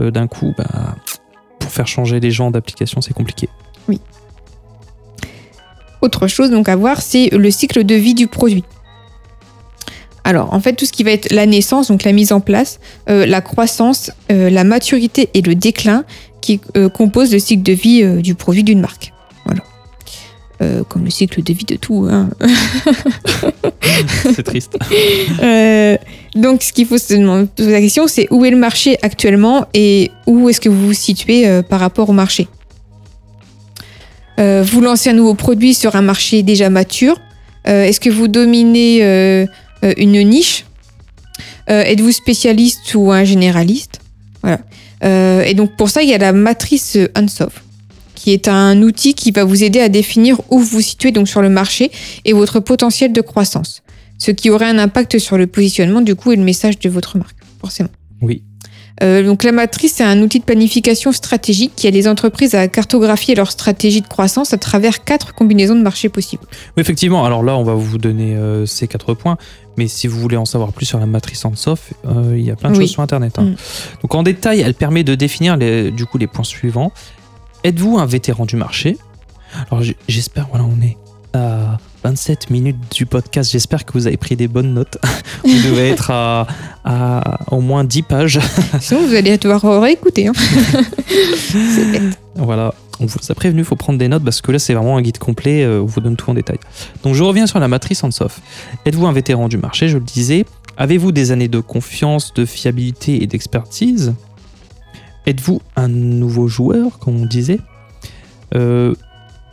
euh, 0.00 0.10
d'un 0.10 0.26
coup, 0.26 0.52
bah, 0.58 0.96
pour 1.60 1.70
faire 1.70 1.86
changer 1.86 2.20
les 2.20 2.30
gens 2.30 2.50
d'application, 2.50 3.00
c'est 3.00 3.14
compliqué. 3.14 3.48
Autre 6.00 6.28
chose 6.28 6.50
donc 6.50 6.68
à 6.68 6.76
voir, 6.76 7.02
c'est 7.02 7.28
le 7.32 7.50
cycle 7.50 7.82
de 7.84 7.94
vie 7.96 8.14
du 8.14 8.28
produit. 8.28 8.62
Alors, 10.28 10.52
en 10.52 10.60
fait, 10.60 10.74
tout 10.74 10.84
ce 10.84 10.92
qui 10.92 11.04
va 11.04 11.12
être 11.12 11.32
la 11.32 11.46
naissance, 11.46 11.88
donc 11.88 12.04
la 12.04 12.12
mise 12.12 12.32
en 12.32 12.40
place, 12.40 12.80
euh, 13.08 13.24
la 13.24 13.40
croissance, 13.40 14.10
euh, 14.30 14.50
la 14.50 14.62
maturité 14.62 15.30
et 15.32 15.40
le 15.40 15.54
déclin 15.54 16.04
qui 16.42 16.60
euh, 16.76 16.90
composent 16.90 17.32
le 17.32 17.38
cycle 17.38 17.62
de 17.62 17.72
vie 17.72 18.04
du 18.20 18.34
produit 18.34 18.62
d'une 18.62 18.80
marque. 18.82 19.14
Voilà. 19.46 19.62
Comme 20.90 21.04
le 21.06 21.10
cycle 21.10 21.42
de 21.42 21.52
vie 21.54 21.64
de 21.64 21.76
tout. 21.76 22.06
hein. 22.10 22.28
c'est 24.34 24.42
triste. 24.42 24.76
Donc, 26.34 26.62
ce 26.62 26.74
qu'il 26.74 26.84
faut 26.84 26.98
se 26.98 27.14
demander, 27.14 27.48
la 27.56 27.80
question, 27.80 28.06
c'est 28.06 28.28
où 28.30 28.44
est 28.44 28.50
le 28.50 28.58
marché 28.58 28.98
actuellement 29.00 29.66
et 29.72 30.10
où 30.26 30.50
est-ce 30.50 30.60
que 30.60 30.68
vous 30.68 30.88
vous 30.88 30.92
situez 30.92 31.62
par 31.70 31.80
rapport 31.80 32.10
au 32.10 32.12
marché? 32.12 32.48
Vous 34.36 34.82
lancez 34.82 35.08
un 35.08 35.14
nouveau 35.14 35.32
produit 35.32 35.72
sur 35.72 35.96
un 35.96 36.02
marché 36.02 36.42
déjà 36.42 36.68
mature. 36.68 37.16
Est-ce 37.64 37.98
que 37.98 38.10
vous 38.10 38.28
dominez 38.28 39.46
une 39.82 40.22
niche 40.22 40.64
Euh, 41.70 41.82
Êtes-vous 41.82 42.12
spécialiste 42.12 42.94
ou 42.94 43.12
un 43.12 43.24
généraliste 43.24 44.00
Voilà. 44.42 44.60
Euh, 45.04 45.42
et 45.42 45.54
donc, 45.54 45.76
pour 45.76 45.90
ça, 45.90 46.02
il 46.02 46.08
y 46.08 46.14
a 46.14 46.18
la 46.18 46.32
matrice 46.32 46.96
euh, 46.96 47.08
Unsoft 47.14 47.62
qui 48.14 48.32
est 48.32 48.48
un 48.48 48.82
outil 48.82 49.14
qui 49.14 49.30
va 49.30 49.44
vous 49.44 49.62
aider 49.62 49.78
à 49.80 49.88
définir 49.88 50.40
où 50.50 50.58
vous 50.58 50.64
vous 50.64 50.80
situez 50.80 51.12
donc 51.12 51.28
sur 51.28 51.40
le 51.40 51.48
marché 51.48 51.92
et 52.24 52.32
votre 52.32 52.58
potentiel 52.58 53.12
de 53.12 53.20
croissance 53.20 53.82
ce 54.18 54.32
qui 54.32 54.50
aurait 54.50 54.66
un 54.66 54.78
impact 54.78 55.18
sur 55.18 55.38
le 55.38 55.46
positionnement 55.46 56.00
du 56.00 56.14
coup 56.14 56.32
et 56.32 56.36
le 56.36 56.42
message 56.42 56.78
de 56.78 56.90
votre 56.90 57.16
marque, 57.16 57.36
forcément. 57.60 57.88
Oui. 58.20 58.42
Euh, 59.02 59.22
donc 59.22 59.44
la 59.44 59.52
matrice, 59.52 59.94
c'est 59.96 60.04
un 60.04 60.20
outil 60.22 60.40
de 60.40 60.44
planification 60.44 61.12
stratégique 61.12 61.72
qui 61.76 61.86
aide 61.86 61.94
les 61.94 62.08
entreprises 62.08 62.54
à 62.54 62.66
cartographier 62.68 63.34
leur 63.34 63.50
stratégie 63.50 64.00
de 64.00 64.08
croissance 64.08 64.52
à 64.52 64.58
travers 64.58 65.04
quatre 65.04 65.34
combinaisons 65.34 65.76
de 65.76 65.82
marchés 65.82 66.08
possibles. 66.08 66.42
Oui, 66.76 66.80
effectivement, 66.80 67.24
alors 67.24 67.42
là, 67.42 67.56
on 67.56 67.62
va 67.64 67.74
vous 67.74 67.98
donner 67.98 68.34
euh, 68.36 68.66
ces 68.66 68.88
quatre 68.88 69.14
points, 69.14 69.36
mais 69.76 69.86
si 69.86 70.06
vous 70.08 70.18
voulez 70.18 70.36
en 70.36 70.44
savoir 70.44 70.72
plus 70.72 70.86
sur 70.86 70.98
la 70.98 71.06
matrice 71.06 71.44
Ansoff, 71.44 71.92
euh, 72.06 72.34
il 72.36 72.44
y 72.44 72.50
a 72.50 72.56
plein 72.56 72.70
de 72.70 72.76
Oui. 72.76 72.84
choses 72.84 72.92
sur 72.92 73.02
Internet. 73.02 73.38
hein. 73.38 73.42
Mm. 73.44 73.56
Donc 74.02 74.14
en 74.14 74.22
détail, 74.22 74.60
elle 74.60 74.74
permet 74.74 75.04
de 75.04 75.14
définir 75.14 75.56
les, 75.56 75.90
du 75.90 76.04
coup 76.04 76.18
les 76.18 76.26
points 76.26 76.44
suivants. 76.44 76.92
Êtes-vous 77.64 77.98
un 77.98 78.06
vétéran 78.06 78.46
du 78.46 78.56
marché? 78.56 78.98
Alors 79.70 79.82
j'espère, 80.08 80.48
voilà, 80.50 80.64
on 80.64 80.82
est 80.84 80.96
à 81.34 81.78
27 82.04 82.50
minutes 82.50 82.76
du 82.94 83.06
podcast, 83.06 83.50
j'espère 83.50 83.84
que 83.84 83.92
vous 83.92 84.06
avez 84.06 84.16
pris 84.16 84.36
des 84.36 84.48
bonnes 84.48 84.72
notes. 84.74 84.98
vous 85.44 85.68
devez 85.68 85.90
être 85.90 86.10
à, 86.10 86.46
à 86.84 87.38
au 87.50 87.60
moins 87.60 87.84
10 87.84 88.02
pages. 88.02 88.40
Sinon, 88.80 89.06
vous 89.06 89.14
allez 89.14 89.36
devoir 89.38 89.80
réécouter. 89.80 90.28
Hein. 90.28 90.32
Voilà, 92.40 92.72
on 93.00 93.06
vous 93.06 93.18
a 93.28 93.34
prévenu, 93.34 93.62
il 93.62 93.64
faut 93.64 93.74
prendre 93.74 93.98
des 93.98 94.06
notes 94.06 94.22
parce 94.22 94.40
que 94.40 94.52
là 94.52 94.60
c'est 94.60 94.72
vraiment 94.72 94.96
un 94.96 95.02
guide 95.02 95.18
complet, 95.18 95.64
euh, 95.64 95.82
on 95.82 95.86
vous 95.86 96.00
donne 96.00 96.14
tout 96.14 96.30
en 96.30 96.34
détail. 96.34 96.58
Donc 97.02 97.14
je 97.14 97.24
reviens 97.24 97.48
sur 97.48 97.58
la 97.58 97.66
matrice 97.66 98.04
Ansoff. 98.04 98.40
Êtes-vous 98.86 99.06
un 99.08 99.12
vétéran 99.12 99.48
du 99.48 99.58
marché, 99.58 99.88
je 99.88 99.98
le 99.98 100.04
disais 100.04 100.44
Avez-vous 100.76 101.10
des 101.10 101.32
années 101.32 101.48
de 101.48 101.58
confiance, 101.58 102.32
de 102.32 102.44
fiabilité 102.44 103.24
et 103.24 103.26
d'expertise? 103.26 104.14
Êtes-vous 105.26 105.60
un 105.74 105.88
nouveau 105.88 106.46
joueur, 106.46 107.00
comme 107.00 107.20
on 107.20 107.26
disait? 107.26 107.58
Euh, 108.54 108.94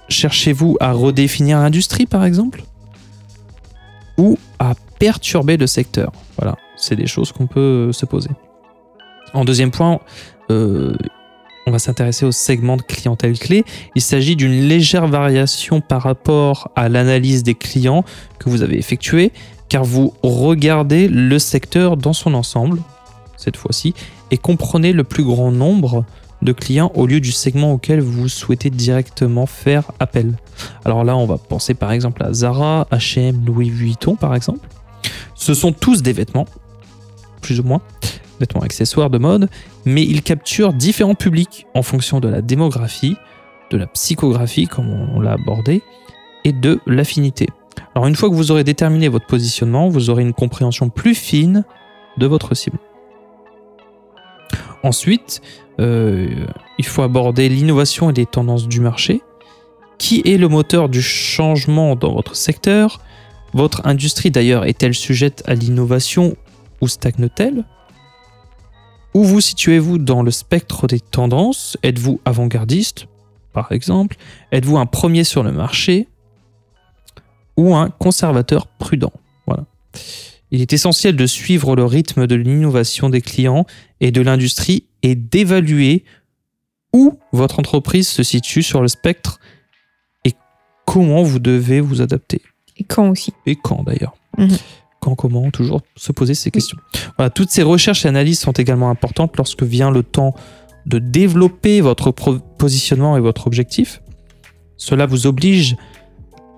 Cherchez-vous 0.10 0.78
à 0.80 0.92
redéfinir 0.92 1.60
l'industrie 1.60 2.06
par 2.06 2.26
exemple? 2.26 2.64
Ou 4.18 4.38
à 4.60 4.74
perturber 5.00 5.58
le 5.58 5.68
secteur? 5.68 6.12
Voilà, 6.38 6.56
c'est 6.78 6.96
des 6.96 7.08
choses 7.08 7.32
qu'on 7.32 7.48
peut 7.48 7.90
euh, 7.90 7.92
se 7.92 8.06
poser. 8.06 8.30
En 9.34 9.44
deuxième 9.44 9.72
point, 9.72 10.00
euh, 10.52 10.96
on 11.68 11.72
va 11.72 11.80
s'intéresser 11.80 12.26
au 12.26 12.32
segment 12.32 12.78
de 12.78 12.84
clientèle 12.84 13.38
clé. 13.38 13.66
Il 13.96 14.02
s'agit 14.02 14.36
d'une 14.36 14.68
légère 14.68 15.08
variation 15.08 15.82
par 15.82 16.04
rapport 16.04 16.72
à 16.76 16.90
l'analyse 16.90 17.44
des 17.44 17.56
clients 17.56 18.06
que 18.40 18.50
vous 18.50 18.62
avez 18.62 18.78
effectuée, 18.78 19.32
car 19.68 19.84
vous 19.84 20.14
regardez 20.22 21.08
le 21.08 21.40
secteur 21.40 21.98
dans 21.98 22.14
son 22.14 22.34
ensemble, 22.36 22.80
cette 23.36 23.58
fois-ci, 23.58 23.94
et 24.32 24.38
comprenez 24.38 24.94
le 24.94 25.04
plus 25.04 25.24
grand 25.24 25.52
nombre 25.52 26.06
de 26.46 26.54
clients 26.54 26.92
au 26.96 27.08
lieu 27.08 27.20
du 27.20 27.32
segment 27.32 27.74
auquel 27.74 28.00
vous 28.00 28.30
souhaitez 28.30 28.70
directement 28.70 29.46
faire 29.46 29.92
appel. 30.00 30.34
Alors 30.86 31.04
là, 31.04 31.18
on 31.18 31.26
va 31.26 31.38
penser 31.38 31.74
par 31.74 31.92
exemple 31.92 32.24
à 32.24 32.32
Zara, 32.32 32.88
H&M, 32.92 33.44
Louis 33.46 33.70
Vuitton 33.70 34.16
par 34.16 34.36
exemple. 34.36 34.68
Ce 35.34 35.54
sont 35.54 35.74
tous 35.74 36.02
des 36.02 36.14
vêtements, 36.14 36.48
plus 37.42 37.60
ou 37.60 37.64
moins, 37.64 37.82
vêtements 38.40 38.62
accessoires 38.62 39.10
de 39.10 39.18
mode, 39.18 39.50
mais 39.86 40.04
ils 40.04 40.24
capturent 40.24 40.74
différents 40.74 41.16
publics 41.16 41.68
en 41.74 41.82
fonction 41.82 42.20
de 42.20 42.28
la 42.28 42.42
démographie, 42.42 43.18
de 43.72 43.78
la 43.78 43.88
psychographie, 43.88 44.68
comme 44.68 44.90
on 44.90 45.20
l'a 45.20 45.34
abordé, 45.34 45.82
et 46.44 46.54
de 46.54 46.80
l'affinité. 46.86 47.48
Alors 47.94 48.08
une 48.08 48.16
fois 48.16 48.30
que 48.30 48.36
vous 48.36 48.52
aurez 48.52 48.64
déterminé 48.64 49.08
votre 49.08 49.26
positionnement, 49.26 49.90
vous 49.90 50.10
aurez 50.10 50.22
une 50.22 50.34
compréhension 50.34 50.90
plus 50.90 51.16
fine 51.16 51.66
de 52.18 52.28
votre 52.28 52.56
cible. 52.56 52.78
ensuite, 54.84 55.42
il 55.80 56.86
faut 56.86 57.02
aborder 57.02 57.50
l'innovation 57.50 58.10
et 58.10 58.14
les 58.14 58.26
tendances 58.26 58.68
du 58.68 58.80
marché. 58.80 59.22
Qui 59.98 60.22
est 60.26 60.38
le 60.38 60.48
moteur 60.48 60.90
du 60.90 61.02
changement 61.02 61.96
dans 61.96 62.14
votre 62.14 62.36
secteur? 62.36 63.00
Votre 63.54 63.86
industrie 63.86 64.32
d'ailleurs 64.32 64.66
est-elle 64.66 64.94
sujette 64.94 65.44
à 65.46 65.54
l'innovation 65.54 66.36
ou 66.82 66.88
stagne-t-elle? 66.88 67.64
Où 69.14 69.24
vous 69.24 69.40
situez-vous 69.40 69.98
dans 69.98 70.24
le 70.24 70.32
spectre 70.32 70.88
des 70.88 71.00
tendances? 71.00 71.78
Êtes-vous 71.84 72.20
avant-gardiste, 72.26 73.08
par 73.54 73.72
exemple? 73.72 74.18
Êtes-vous 74.52 74.78
un 74.78 74.86
premier 74.86 75.24
sur 75.24 75.42
le 75.42 75.54
marché? 75.54 76.10
Ou 77.56 77.74
un 77.76 77.90
conservateur 77.90 78.68
prudent? 78.68 79.14
Voilà. 79.48 79.64
Il 80.52 80.62
est 80.62 80.74
essentiel 80.74 81.16
de 81.16 81.26
suivre 81.26 81.78
le 81.78 81.86
rythme 81.86 82.28
de 82.28 82.36
l'innovation 82.36 83.10
des 83.10 83.22
clients 83.22 83.66
et 84.02 84.12
de 84.12 84.20
l'industrie 84.20 84.88
et 85.06 85.14
d'évaluer 85.14 86.04
où 86.92 87.20
votre 87.32 87.60
entreprise 87.60 88.08
se 88.08 88.24
situe 88.24 88.64
sur 88.64 88.82
le 88.82 88.88
spectre 88.88 89.40
et 90.24 90.34
comment 90.86 91.22
vous 91.22 91.38
devez 91.38 91.80
vous 91.80 92.02
adapter. 92.02 92.42
Et 92.78 92.84
quand 92.84 93.10
aussi. 93.10 93.32
Et 93.46 93.56
quand 93.56 93.84
d'ailleurs. 93.84 94.16
Mhm. 94.40 94.58
Quand, 95.02 95.14
comment, 95.14 95.52
toujours 95.52 95.82
se 95.96 96.12
poser 96.12 96.34
ces 96.34 96.50
questions. 96.50 96.80
Voilà, 97.18 97.30
toutes 97.30 97.52
ces 97.52 97.62
recherches 97.62 98.06
et 98.06 98.08
analyses 98.08 98.40
sont 98.40 98.54
également 98.54 98.90
importantes 98.90 99.38
lorsque 99.38 99.62
vient 99.62 99.92
le 99.92 100.02
temps 100.02 100.34
de 100.88 100.98
développer 100.98 101.82
votre 101.82 102.12
positionnement 102.12 103.16
et 103.16 103.20
votre 103.20 103.46
objectif. 103.46 104.02
Cela 104.76 105.06
vous 105.06 105.28
oblige 105.28 105.78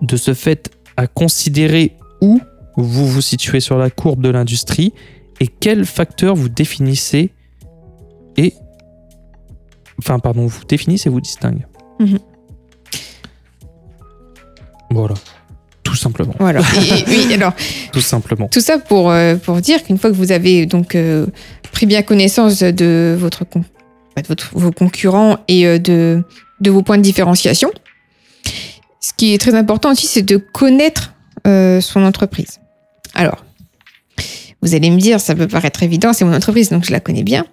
de 0.01 0.15
ce 0.15 0.33
fait 0.33 0.71
à 0.95 1.07
considérer 1.07 1.97
où 2.21 2.39
vous 2.77 3.07
vous 3.07 3.21
situez 3.21 3.59
sur 3.59 3.77
la 3.77 3.89
courbe 3.89 4.21
de 4.21 4.29
l'industrie 4.29 4.93
et 5.41 5.47
quels 5.47 5.85
facteurs 5.85 6.35
vous 6.35 6.47
définissez 6.47 7.31
et 8.37 8.53
enfin 9.99 10.19
pardon 10.19 10.45
vous 10.45 10.63
définissez 10.67 11.09
et 11.09 11.11
vous 11.11 11.21
distinguez. 11.21 11.65
Mhm. 11.99 12.19
Voilà, 14.91 15.15
tout 15.83 15.95
simplement, 15.95 16.33
Voilà. 16.39 16.61
Oui, 17.07 17.33
alors, 17.33 17.53
tout 17.91 17.99
simplement. 18.01 18.47
tout 18.47 18.61
ça 18.61 18.77
pour, 18.79 19.11
euh, 19.11 19.35
pour 19.35 19.57
dire 19.61 19.83
qu'une 19.83 19.97
fois 19.97 20.09
que 20.09 20.15
vous 20.15 20.31
avez 20.31 20.65
donc 20.65 20.95
euh, 20.95 21.25
pris 21.73 21.85
bien 21.85 22.01
connaissance 22.03 22.59
de, 22.59 23.15
votre, 23.19 23.43
con- 23.43 23.65
bah, 24.15 24.21
de 24.21 24.27
votre- 24.27 24.49
vos 24.57 24.71
concurrents 24.71 25.39
et 25.49 25.67
euh, 25.67 25.77
de, 25.77 26.23
de 26.61 26.71
vos 26.71 26.83
points 26.83 26.97
de 26.97 27.03
différenciation, 27.03 27.69
ce 29.01 29.11
qui 29.17 29.33
est 29.33 29.37
très 29.39 29.55
important 29.55 29.91
aussi, 29.91 30.07
c'est 30.07 30.21
de 30.23 30.37
connaître 30.37 31.13
son 31.45 32.03
entreprise. 32.03 32.59
Alors, 33.13 33.45
vous 34.61 34.75
allez 34.75 34.89
me 34.89 34.99
dire, 34.99 35.21
ça 35.21 35.33
peut 35.33 35.47
paraître 35.47 35.81
évident, 35.81 36.11
c'est 36.11 36.25
mon 36.25 36.33
entreprise, 36.35 36.69
donc 36.69 36.83
je 36.83 36.91
la 36.91 36.99
connais 36.99 37.23
bien. 37.23 37.45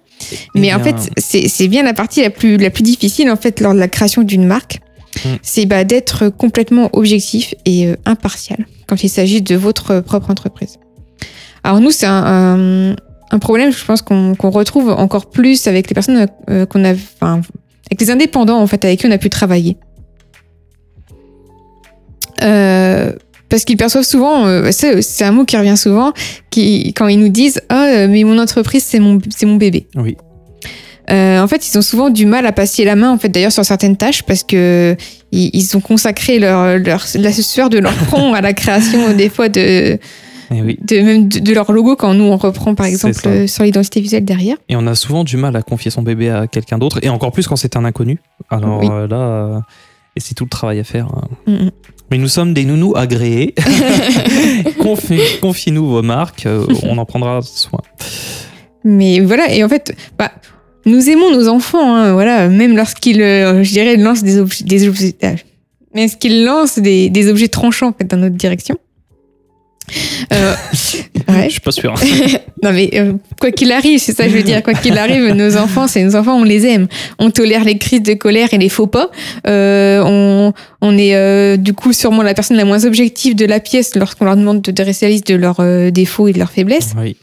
Eh 0.55 0.59
Mais 0.59 0.73
en 0.73 0.79
fait, 0.79 0.95
c'est 1.17 1.67
bien 1.67 1.83
la 1.83 1.93
partie 1.93 2.21
la 2.21 2.29
plus, 2.29 2.57
la 2.57 2.69
plus 2.69 2.83
difficile 2.83 3.29
en 3.29 3.35
fait 3.35 3.59
lors 3.61 3.73
de 3.73 3.79
la 3.79 3.87
création 3.87 4.21
d'une 4.23 4.45
marque. 4.45 4.79
Mm. 5.23 5.29
C'est 5.41 5.65
bah, 5.65 5.83
d'être 5.83 6.29
complètement 6.29 6.89
objectif 6.93 7.53
et 7.65 7.87
euh, 7.87 7.95
impartial 8.05 8.65
quand 8.87 9.03
il 9.03 9.09
s'agit 9.09 9.41
de 9.41 9.55
votre 9.55 9.99
propre 10.01 10.29
entreprise. 10.29 10.77
Alors 11.63 11.79
nous, 11.79 11.91
c'est 11.91 12.05
un, 12.05 12.91
un- 12.91 12.95
un 13.31 13.39
problème, 13.39 13.71
je 13.71 13.83
pense 13.83 14.01
qu'on 14.01 14.35
qu'on 14.35 14.51
retrouve 14.51 14.89
encore 14.89 15.29
plus 15.29 15.67
avec 15.67 15.89
les 15.89 15.93
personnes 15.95 16.27
euh, 16.49 16.65
qu'on 16.65 16.83
a, 16.85 16.93
enfin, 16.93 17.41
avec 17.89 17.99
les 18.01 18.11
indépendants 18.11 18.59
en 18.61 18.67
fait 18.67 18.83
avec 18.85 18.99
qui 18.99 19.07
on 19.07 19.11
a 19.11 19.17
pu 19.17 19.29
travailler. 19.29 19.77
Euh, 22.43 23.13
parce 23.49 23.63
qu'ils 23.65 23.77
perçoivent 23.77 24.03
souvent, 24.05 24.45
euh, 24.47 24.69
c'est 24.71 25.23
un 25.23 25.31
mot 25.31 25.45
qui 25.45 25.55
revient 25.57 25.77
souvent, 25.77 26.13
qui, 26.49 26.93
quand 26.93 27.07
ils 27.07 27.19
nous 27.19 27.29
disent 27.29 27.61
ah 27.69 27.85
euh, 27.85 28.07
mais 28.09 28.23
mon 28.23 28.37
entreprise 28.39 28.83
c'est 28.83 28.99
mon 28.99 29.19
mon 29.43 29.55
bébé. 29.55 29.87
Oui. 29.95 30.17
Euh, 31.11 31.39
en 31.39 31.47
fait, 31.47 31.67
ils 31.71 31.77
ont 31.77 31.83
souvent 31.83 32.09
du 32.09 32.25
mal 32.25 32.47
à 32.47 32.51
passer 32.51 32.83
la 32.83 32.95
main 32.95 33.11
en 33.11 33.19
fait 33.19 33.29
d'ailleurs 33.29 33.51
sur 33.51 33.63
certaines 33.63 33.95
tâches 33.95 34.23
parce 34.23 34.43
que 34.43 34.95
ils, 35.31 35.51
ils 35.53 35.77
ont 35.77 35.79
consacré 35.79 36.39
leur, 36.39 36.79
leur 36.79 37.05
la 37.15 37.31
sueur 37.31 37.69
de 37.69 37.77
leur 37.77 37.93
front 37.93 38.33
à 38.33 38.41
la 38.41 38.53
création 38.53 39.13
des 39.15 39.29
fois 39.29 39.47
de, 39.47 39.99
Eh 40.51 40.61
oui. 40.63 40.79
de 40.81 41.01
même 41.01 41.29
de, 41.29 41.37
de 41.37 41.53
leur 41.53 41.71
logo 41.71 41.95
quand 41.95 42.15
nous 42.15 42.23
on 42.23 42.37
reprend 42.37 42.73
par 42.73 42.87
exemple 42.87 43.19
euh, 43.27 43.45
sur 43.45 43.63
l'identité 43.63 44.01
visuelle 44.01 44.25
derrière. 44.25 44.57
Et 44.67 44.75
on 44.75 44.87
a 44.87 44.95
souvent 44.95 45.23
du 45.23 45.37
mal 45.37 45.55
à 45.55 45.61
confier 45.61 45.91
son 45.91 46.01
bébé 46.01 46.31
à 46.31 46.47
quelqu'un 46.47 46.79
d'autre, 46.79 46.97
et 47.03 47.09
encore 47.09 47.31
plus 47.31 47.47
quand 47.47 47.55
c'est 47.55 47.75
un 47.77 47.85
inconnu. 47.85 48.17
Alors 48.49 48.79
Oui. 48.79 48.87
euh, 48.91 49.07
là, 49.07 49.17
euh, 49.17 49.59
et 50.15 50.19
c'est 50.19 50.33
tout 50.33 50.45
le 50.45 50.49
travail 50.49 50.79
à 50.79 50.83
faire. 50.83 51.07
Mm, 51.45 51.53
mm. 51.65 51.71
Mais 52.11 52.17
nous 52.17 52.27
sommes 52.27 52.53
des 52.53 52.65
nounous 52.65 52.93
agréés. 52.95 53.55
Confi- 54.79 55.39
Confie-nous 55.41 55.87
vos 55.87 56.01
marques, 56.01 56.45
euh, 56.45 56.65
on 56.83 56.97
en 56.97 57.05
prendra 57.05 57.41
soin. 57.41 57.81
Mais 58.83 59.19
voilà 59.19 59.51
et 59.53 59.63
en 59.63 59.69
fait 59.69 59.95
bah 60.19 60.31
nous 60.85 61.09
aimons 61.09 61.31
nos 61.31 61.47
enfants 61.47 61.95
hein, 61.95 62.13
voilà 62.13 62.47
même 62.47 62.75
lorsqu'ils 62.77 63.19
euh, 63.21 63.63
je 63.63 63.71
dirais 63.71 63.95
lancent 63.97 64.21
des 64.23 64.37
objets 64.37 64.63
des 64.63 64.87
objets 64.87 65.15
mais 65.95 66.07
ce 66.07 66.15
qu'ils 66.15 66.45
lancent 66.45 66.77
des, 66.77 67.09
des 67.09 67.27
objets 67.27 67.47
tranchants 67.47 67.87
en 67.87 67.93
fait 67.93 68.05
dans 68.05 68.17
notre 68.17 68.35
direction? 68.35 68.77
Euh, 70.33 70.53
ouais. 71.29 71.45
Je 71.45 71.49
suis 71.49 71.59
pas 71.61 71.71
sûr. 71.71 71.93
Non 72.63 72.71
mais 72.71 72.89
euh, 72.95 73.13
quoi 73.39 73.51
qu'il 73.51 73.71
arrive, 73.71 73.99
c'est 73.99 74.13
ça 74.13 74.23
que 74.23 74.31
je 74.31 74.37
veux 74.37 74.41
dire. 74.41 74.63
Quoi 74.63 74.73
qu'il 74.73 74.97
arrive, 74.97 75.33
nos 75.33 75.55
enfants, 75.57 75.87
c'est 75.87 76.03
nos 76.03 76.15
enfants, 76.15 76.33
on 76.35 76.43
les 76.43 76.65
aime. 76.65 76.87
On 77.19 77.29
tolère 77.29 77.63
les 77.63 77.77
crises 77.77 78.01
de 78.01 78.13
colère 78.15 78.47
et 78.53 78.57
les 78.57 78.69
faux 78.69 78.87
pas. 78.87 79.11
Euh, 79.45 80.01
on, 80.03 80.51
on 80.81 80.97
est 80.97 81.15
euh, 81.15 81.57
du 81.57 81.73
coup 81.73 81.93
sûrement 81.93 82.23
la 82.23 82.33
personne 82.33 82.57
la 82.57 82.65
moins 82.65 82.83
objective 82.85 83.35
de 83.35 83.45
la 83.45 83.59
pièce 83.59 83.93
lorsqu'on 83.95 84.25
leur 84.25 84.35
demande 84.37 84.61
de 84.63 84.71
dresser 84.71 85.05
la 85.05 85.11
liste 85.11 85.27
de 85.27 85.35
leurs 85.35 85.59
euh, 85.59 85.91
défauts 85.91 86.27
et 86.27 86.33
de 86.33 86.39
leurs 86.39 86.49
faiblesses. 86.49 86.93
Oui. 86.97 87.17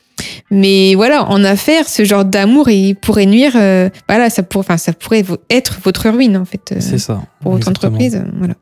Mais 0.53 0.95
voilà, 0.95 1.25
en 1.29 1.43
affaires, 1.43 1.89
ce 1.89 2.05
genre 2.05 2.25
d'amour, 2.25 2.69
il 2.69 2.95
pourrait 2.95 3.27
nuire. 3.27 3.55
euh, 3.57 3.89
voilà, 4.09 4.31
ça 4.31 4.45
pourrait, 4.45 4.65
enfin, 4.69 4.77
ça 4.77 4.93
pourrait 4.93 5.25
être 5.51 5.79
votre 5.83 6.09
ruine 6.09 6.37
en 6.37 6.45
fait 6.45 6.75
C'est 6.79 6.99
ça. 6.99 7.21
pour 7.41 7.53
votre 7.53 7.69
exactement. 7.69 7.95
entreprise. 7.97 8.23
Voilà. 8.39 8.55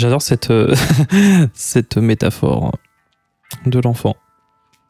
J'adore 0.00 0.22
cette, 0.22 0.50
euh, 0.50 0.74
cette 1.54 1.96
métaphore 1.98 2.72
de 3.66 3.78
l'enfant. 3.80 4.16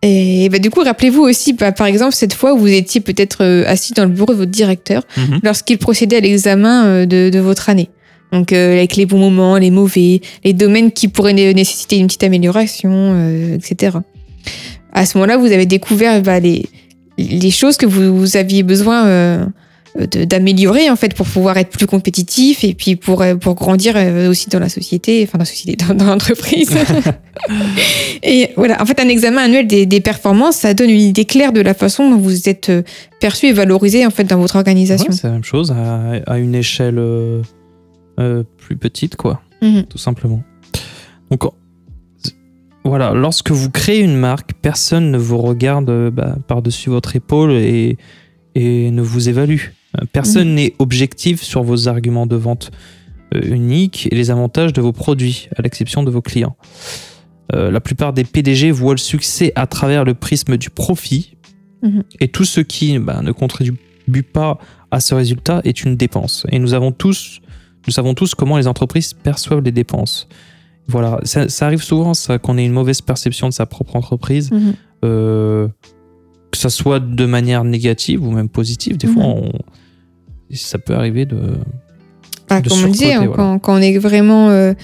Et 0.02 0.48
bah, 0.50 0.58
du 0.58 0.70
coup, 0.70 0.80
rappelez-vous 0.82 1.22
aussi, 1.22 1.52
bah, 1.52 1.72
par 1.72 1.86
exemple, 1.88 2.14
cette 2.14 2.32
fois 2.32 2.54
où 2.54 2.58
vous 2.58 2.68
étiez 2.68 3.00
peut-être 3.00 3.42
euh, 3.44 3.64
assis 3.66 3.92
dans 3.92 4.04
le 4.04 4.10
bureau 4.10 4.32
de 4.32 4.38
votre 4.38 4.50
directeur 4.50 5.02
Mhm. 5.16 5.40
lorsqu'il 5.42 5.78
procédait 5.78 6.16
à 6.18 6.20
l'examen 6.20 6.86
euh, 6.86 7.06
de, 7.06 7.28
de 7.30 7.38
votre 7.40 7.68
année. 7.68 7.90
Donc 8.32 8.52
euh, 8.52 8.74
avec 8.74 8.94
les 8.96 9.04
bons 9.06 9.18
moments, 9.18 9.58
les 9.58 9.72
mauvais, 9.72 10.20
les 10.44 10.52
domaines 10.52 10.92
qui 10.92 11.08
pourraient 11.08 11.32
né- 11.32 11.52
nécessiter 11.52 11.98
une 11.98 12.06
petite 12.06 12.22
amélioration, 12.22 13.52
etc. 13.54 13.98
À 14.92 15.04
ce 15.04 15.18
moment-là, 15.18 15.36
vous 15.36 15.50
avez 15.52 15.66
découvert 15.66 16.22
bah, 16.22 16.38
les, 16.38 16.64
les 17.18 17.50
choses 17.50 17.76
que 17.76 17.86
vous, 17.86 18.16
vous 18.16 18.36
aviez 18.36 18.62
besoin 18.62 19.48
d'améliorer 20.06 20.90
en 20.90 20.96
fait 20.96 21.14
pour 21.14 21.26
pouvoir 21.26 21.56
être 21.56 21.70
plus 21.70 21.86
compétitif 21.86 22.64
et 22.64 22.74
puis 22.74 22.96
pour 22.96 23.22
euh, 23.22 23.34
pour 23.36 23.54
grandir 23.54 23.94
euh, 23.96 24.30
aussi 24.30 24.48
dans 24.50 24.58
la 24.58 24.68
société, 24.68 25.22
enfin 25.26 25.38
dans 25.38 25.42
la 25.42 25.46
société, 25.46 25.76
dans, 25.84 25.94
dans 25.94 26.04
l'entreprise. 26.06 26.70
et 28.22 28.50
voilà, 28.56 28.80
en 28.82 28.86
fait, 28.86 29.00
un 29.00 29.08
examen 29.08 29.42
annuel 29.42 29.66
des, 29.66 29.86
des 29.86 30.00
performances, 30.00 30.56
ça 30.56 30.74
donne 30.74 30.90
une 30.90 31.00
idée 31.00 31.24
claire 31.24 31.52
de 31.52 31.60
la 31.60 31.74
façon 31.74 32.10
dont 32.10 32.18
vous 32.18 32.48
êtes 32.48 32.70
euh, 32.70 32.82
perçu 33.20 33.46
et 33.46 33.52
valorisé 33.52 34.06
en 34.06 34.10
fait 34.10 34.24
dans 34.24 34.38
votre 34.38 34.56
organisation. 34.56 35.08
Ouais, 35.10 35.14
c'est 35.16 35.26
la 35.26 35.32
même 35.34 35.44
chose 35.44 35.72
à, 35.72 36.12
à 36.26 36.38
une 36.38 36.54
échelle 36.54 36.98
euh, 36.98 37.42
euh, 38.18 38.42
plus 38.58 38.76
petite, 38.76 39.16
quoi, 39.16 39.40
Mhm. 39.62 39.84
tout 39.84 39.98
simplement. 39.98 40.42
Donc, 41.30 41.42
voilà, 42.84 43.12
lorsque 43.12 43.50
vous 43.50 43.70
créez 43.70 44.00
une 44.00 44.16
marque, 44.16 44.52
personne 44.62 45.10
ne 45.10 45.18
vous 45.18 45.38
regarde 45.38 46.10
bah, 46.10 46.36
par-dessus 46.48 46.88
votre 46.88 47.14
épaule 47.14 47.52
et, 47.52 47.98
et 48.54 48.90
ne 48.90 49.02
vous 49.02 49.28
évalue. 49.28 49.58
Personne 50.12 50.54
n'est 50.54 50.74
objectif 50.78 51.42
sur 51.42 51.62
vos 51.62 51.88
arguments 51.88 52.26
de 52.26 52.36
vente 52.36 52.70
euh, 53.34 53.40
uniques 53.44 54.08
et 54.10 54.14
les 54.14 54.30
avantages 54.30 54.72
de 54.72 54.80
vos 54.80 54.92
produits, 54.92 55.48
à 55.56 55.62
l'exception 55.62 56.02
de 56.02 56.10
vos 56.10 56.22
clients. 56.22 56.56
Euh, 57.54 57.70
la 57.70 57.80
plupart 57.80 58.12
des 58.12 58.24
PDG 58.24 58.70
voient 58.70 58.94
le 58.94 58.98
succès 58.98 59.52
à 59.56 59.66
travers 59.66 60.04
le 60.04 60.14
prisme 60.14 60.56
du 60.56 60.70
profit 60.70 61.36
Mhm. 61.82 62.02
et 62.20 62.28
tout 62.28 62.44
ce 62.44 62.60
qui 62.60 62.98
bah, 62.98 63.22
ne 63.22 63.32
contribue 63.32 64.22
pas 64.22 64.58
à 64.90 65.00
ce 65.00 65.14
résultat 65.14 65.62
est 65.64 65.82
une 65.82 65.96
dépense. 65.96 66.46
Et 66.52 66.58
nous 66.58 66.74
avons 66.74 66.92
tous, 66.92 67.40
nous 67.86 67.92
savons 67.92 68.12
tous 68.14 68.34
comment 68.34 68.58
les 68.58 68.66
entreprises 68.66 69.14
perçoivent 69.14 69.62
les 69.64 69.72
dépenses. 69.72 70.28
Voilà, 70.88 71.18
ça, 71.24 71.48
ça 71.48 71.64
arrive 71.66 71.82
souvent 71.82 72.12
qu'on 72.42 72.58
ait 72.58 72.66
une 72.66 72.72
mauvaise 72.72 73.00
perception 73.00 73.48
de 73.48 73.54
sa 73.54 73.64
propre 73.66 73.96
entreprise, 73.96 74.50
Mhm. 74.50 74.74
euh, 75.06 75.68
que 76.50 76.58
ça 76.58 76.68
soit 76.68 77.00
de 77.00 77.24
manière 77.26 77.64
négative 77.64 78.22
ou 78.26 78.30
même 78.30 78.48
positive. 78.50 78.96
Des 78.98 79.06
fois, 79.06 79.22
Mhm. 79.22 79.30
on, 79.30 79.52
ça 80.56 80.78
peut 80.78 80.94
arriver 80.94 81.24
de. 81.26 81.38
Bah, 82.48 82.60
de 82.60 82.68
comme 82.68 82.78
on 82.78 82.82
le 82.86 82.90
disait, 82.90 83.10
surcoter, 83.12 83.24
hein, 83.24 83.32
voilà. 83.34 83.36
quand, 83.52 83.58
quand 83.60 83.74
on 83.74 83.82
est 83.82 83.96
vraiment 83.98 84.48
euh, 84.50 84.74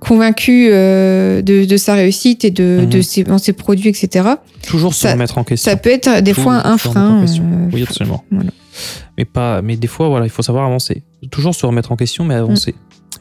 convaincu 0.00 0.68
euh, 0.70 1.42
de, 1.42 1.64
de 1.64 1.76
sa 1.76 1.94
réussite 1.94 2.44
et 2.44 2.50
de, 2.50 2.80
Mhm. 2.82 2.88
de 2.88 3.00
ses, 3.02 3.24
dans 3.24 3.38
ses 3.38 3.52
produits, 3.52 3.88
etc., 3.88 4.28
Toujours 4.66 4.94
se 4.94 5.00
Ça- 5.02 5.12
remettre 5.12 5.38
en 5.38 5.44
question. 5.44 5.70
ça 5.70 5.76
peut 5.76 5.90
être 5.90 6.20
des 6.22 6.32
Tout- 6.32 6.42
fois 6.42 6.66
un 6.66 6.78
frein. 6.78 7.22
euh, 7.24 7.68
Oui, 7.72 7.82
absolument. 7.82 8.24
voilà. 8.30 8.50
Mais, 9.16 9.24
pas, 9.24 9.62
mais 9.62 9.76
des 9.76 9.88
fois, 9.88 10.08
voilà, 10.08 10.26
il 10.26 10.30
faut 10.30 10.42
savoir 10.42 10.64
avancer. 10.66 11.02
Toujours 11.30 11.54
se 11.54 11.66
remettre 11.66 11.90
en 11.90 11.96
question, 11.96 12.24
mais 12.24 12.34
avancer. 12.34 12.72
Mm. 12.72 12.74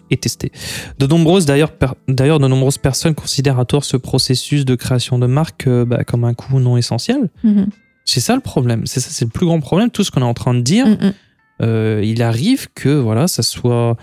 Et 0.10 0.18
tester. 0.18 0.52
De 1.00 1.08
nombreuses, 1.08 1.46
d'ailleurs, 1.46 1.72
d'ailleurs, 2.08 2.40
de 2.40 2.48
nombreuses 2.48 2.78
personnes 2.78 3.14
considèrent 3.16 3.60
à 3.60 3.66
tort 3.66 3.84
ce 3.84 3.98
processus 3.98 4.64
de 4.64 4.76
création 4.76 5.18
de 5.20 5.26
marque 5.26 5.68
euh, 5.68 5.84
bah, 5.84 6.04
comme 6.06 6.24
un 6.24 6.34
coût 6.34 6.60
non 6.60 6.78
essentiel. 6.78 7.30
Mhm. 7.44 7.68
C'est 8.06 8.22
ça 8.22 8.36
le 8.36 8.40
problème. 8.42 8.84
C'est 8.86 9.00
ça, 9.02 9.10
c'est 9.12 9.26
le 9.26 9.32
plus 9.32 9.46
grand 9.46 9.60
problème. 9.60 9.90
Tout 9.90 10.04
ce 10.06 10.12
qu'on 10.12 10.22
est 10.22 10.26
en 10.26 10.34
train 10.34 10.54
de 10.54 10.62
dire, 10.62 10.86
Mm, 10.88 10.92
mm. 11.08 11.14
Euh, 11.62 12.02
il 12.04 12.22
arrive 12.22 12.68
que 12.74 12.90
voilà, 12.90 13.28
ça 13.28 13.44
soit, 13.44 13.98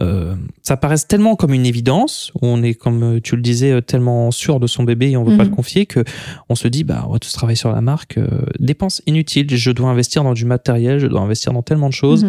euh, 0.00 0.34
ça 0.62 0.76
paraisse 0.76 1.06
tellement 1.08 1.34
comme 1.36 1.52
une 1.52 1.66
évidence. 1.66 2.30
On 2.42 2.62
est 2.62 2.74
comme 2.74 3.02
euh, 3.16 3.20
tu 3.20 3.34
le 3.36 3.42
disais, 3.42 3.80
tellement 3.82 4.30
sûr 4.30 4.60
de 4.60 4.66
son 4.66 4.84
bébé 4.84 5.10
et 5.10 5.16
on 5.16 5.24
veut 5.24 5.36
pas 5.36 5.44
Mhm. 5.44 5.50
le 5.50 5.56
confier 5.56 5.86
que 5.86 6.04
on 6.48 6.54
se 6.54 6.68
dit 6.68 6.84
bah 6.84 7.06
ouais, 7.08 7.18
tout 7.18 7.28
ce 7.28 7.34
travail 7.34 7.56
sur 7.56 7.72
la 7.72 7.80
marque, 7.80 8.18
euh, 8.18 8.28
dépense 8.60 9.02
inutile. 9.06 9.46
Je 9.50 9.70
dois 9.70 9.88
investir 9.90 10.22
dans 10.24 10.34
du 10.34 10.44
matériel, 10.44 10.98
je 11.00 11.06
dois 11.06 11.20
investir 11.20 11.52
dans 11.52 11.62
tellement 11.62 11.88
de 11.88 11.94
choses. 11.94 12.24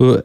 Mhm. 0.00 0.22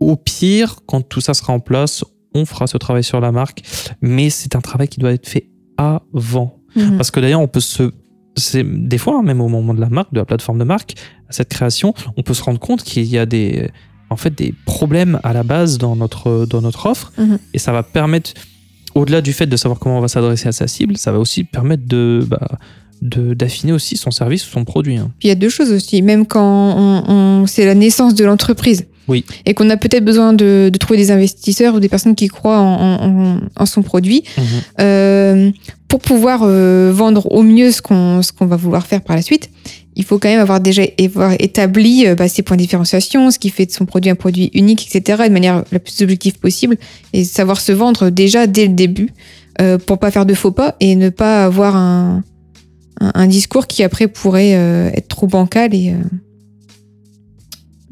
Au 0.00 0.16
pire, 0.16 0.76
quand 0.86 1.02
tout 1.02 1.20
ça 1.20 1.34
sera 1.34 1.52
en 1.52 1.60
place, 1.60 2.04
on 2.34 2.46
fera 2.46 2.66
ce 2.66 2.78
travail 2.78 3.04
sur 3.04 3.20
la 3.20 3.32
marque, 3.32 3.62
mais 4.00 4.30
c'est 4.30 4.56
un 4.56 4.60
travail 4.62 4.88
qui 4.88 4.98
doit 4.98 5.12
être 5.12 5.28
fait 5.28 5.50
avant. 5.76 6.56
Mhm. 6.74 6.96
Parce 6.96 7.10
que 7.10 7.20
d'ailleurs, 7.20 7.40
on 7.40 7.48
peut 7.48 7.60
se. 7.60 7.90
C'est- 8.36 8.64
Des 8.64 8.98
fois, 8.98 9.18
hein, 9.18 9.22
même 9.22 9.40
au 9.40 9.48
moment 9.48 9.74
de 9.74 9.80
la 9.80 9.88
marque, 9.88 10.12
de 10.12 10.18
la 10.18 10.24
plateforme 10.24 10.58
de 10.58 10.64
marque, 10.64 10.94
à 11.28 11.32
cette 11.32 11.48
création, 11.48 11.94
on 12.16 12.22
peut 12.22 12.34
se 12.34 12.42
rendre 12.42 12.58
compte 12.60 12.82
qu'il 12.82 13.04
y 13.04 13.18
a 13.18 13.26
des, 13.26 13.70
en 14.10 14.16
fait, 14.16 14.34
des 14.36 14.54
problèmes 14.66 15.20
à 15.22 15.32
la 15.32 15.42
base 15.42 15.78
dans 15.78 15.96
notre, 15.96 16.46
dans 16.46 16.60
notre 16.62 16.86
offre. 16.86 17.12
Mhm. 17.18 17.38
Et 17.54 17.58
ça 17.58 17.72
va 17.72 17.82
permettre, 17.82 18.32
au-delà 18.94 19.20
du 19.20 19.32
fait 19.32 19.46
de 19.46 19.56
savoir 19.56 19.78
comment 19.78 19.98
on 19.98 20.00
va 20.00 20.08
s'adresser 20.08 20.48
à 20.48 20.52
sa 20.52 20.66
cible, 20.66 20.96
ça 20.96 21.12
va 21.12 21.18
aussi 21.18 21.44
permettre 21.44 21.84
de. 21.86 22.24
bah, 22.28 22.48
de- 23.02 23.32
d'affiner 23.32 23.72
aussi 23.72 23.96
son 23.96 24.10
service 24.10 24.46
ou 24.46 24.50
son 24.50 24.66
produit. 24.66 24.98
hein. 24.98 25.10
Puis 25.20 25.28
il 25.28 25.30
y 25.30 25.32
a 25.32 25.34
deux 25.34 25.48
choses 25.48 25.72
aussi, 25.72 26.02
même 26.02 26.26
quand 26.26 26.74
on, 26.76 27.04
on- 27.08 27.46
c'est 27.46 27.64
la 27.64 27.74
naissance 27.74 28.14
de 28.14 28.26
l'entreprise. 28.26 28.86
Oui. 29.10 29.24
Et 29.44 29.54
qu'on 29.54 29.68
a 29.70 29.76
peut-être 29.76 30.04
besoin 30.04 30.32
de, 30.32 30.70
de 30.72 30.78
trouver 30.78 30.96
des 30.98 31.10
investisseurs 31.10 31.74
ou 31.74 31.80
des 31.80 31.88
personnes 31.88 32.14
qui 32.14 32.28
croient 32.28 32.60
en, 32.60 32.80
en- 32.80 33.34
en- 33.34 33.40
en 33.56 33.66
son 33.66 33.82
produit 33.82 34.22
euh, 34.80 35.50
pour 35.88 35.98
pouvoir 36.00 36.42
euh, 36.44 36.92
vendre 36.94 37.30
au 37.32 37.42
mieux 37.42 37.72
ce 37.72 37.82
qu'on 37.82 38.22
ce 38.22 38.32
qu'on 38.32 38.46
va 38.46 38.54
vouloir 38.56 38.86
faire 38.86 39.02
par 39.02 39.16
la 39.16 39.22
suite. 39.22 39.50
Il 39.96 40.04
faut 40.04 40.18
quand 40.20 40.28
même 40.28 40.38
avoir 40.40 40.60
déjà 40.60 40.82
avoir 41.04 41.32
établi 41.40 42.06
euh, 42.06 42.14
bah, 42.14 42.28
ses 42.28 42.42
points 42.42 42.56
de 42.56 42.62
différenciation, 42.62 43.32
ce 43.32 43.40
qui 43.40 43.50
fait 43.50 43.66
de 43.66 43.72
son 43.72 43.84
produit 43.86 44.10
un 44.10 44.14
produit 44.14 44.50
unique, 44.54 44.86
etc., 44.86 45.24
de 45.26 45.32
manière 45.32 45.64
la 45.72 45.80
plus 45.80 46.00
objective 46.02 46.38
possible, 46.38 46.76
et 47.12 47.24
savoir 47.24 47.60
se 47.60 47.72
vendre 47.72 48.10
déjà 48.10 48.46
dès 48.46 48.68
le 48.68 48.74
début 48.74 49.10
euh, 49.60 49.78
pour 49.78 49.98
pas 49.98 50.12
faire 50.12 50.26
de 50.26 50.34
faux 50.34 50.52
pas 50.52 50.76
et 50.78 50.94
ne 50.94 51.08
pas 51.10 51.44
avoir 51.44 51.74
un, 51.74 52.22
un, 53.00 53.10
un 53.14 53.26
discours 53.26 53.66
qui 53.66 53.82
après 53.82 54.06
pourrait 54.06 54.52
être 54.94 55.08
trop 55.08 55.26
bancal 55.26 55.74
et 55.74 55.92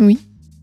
euh, 0.00 0.14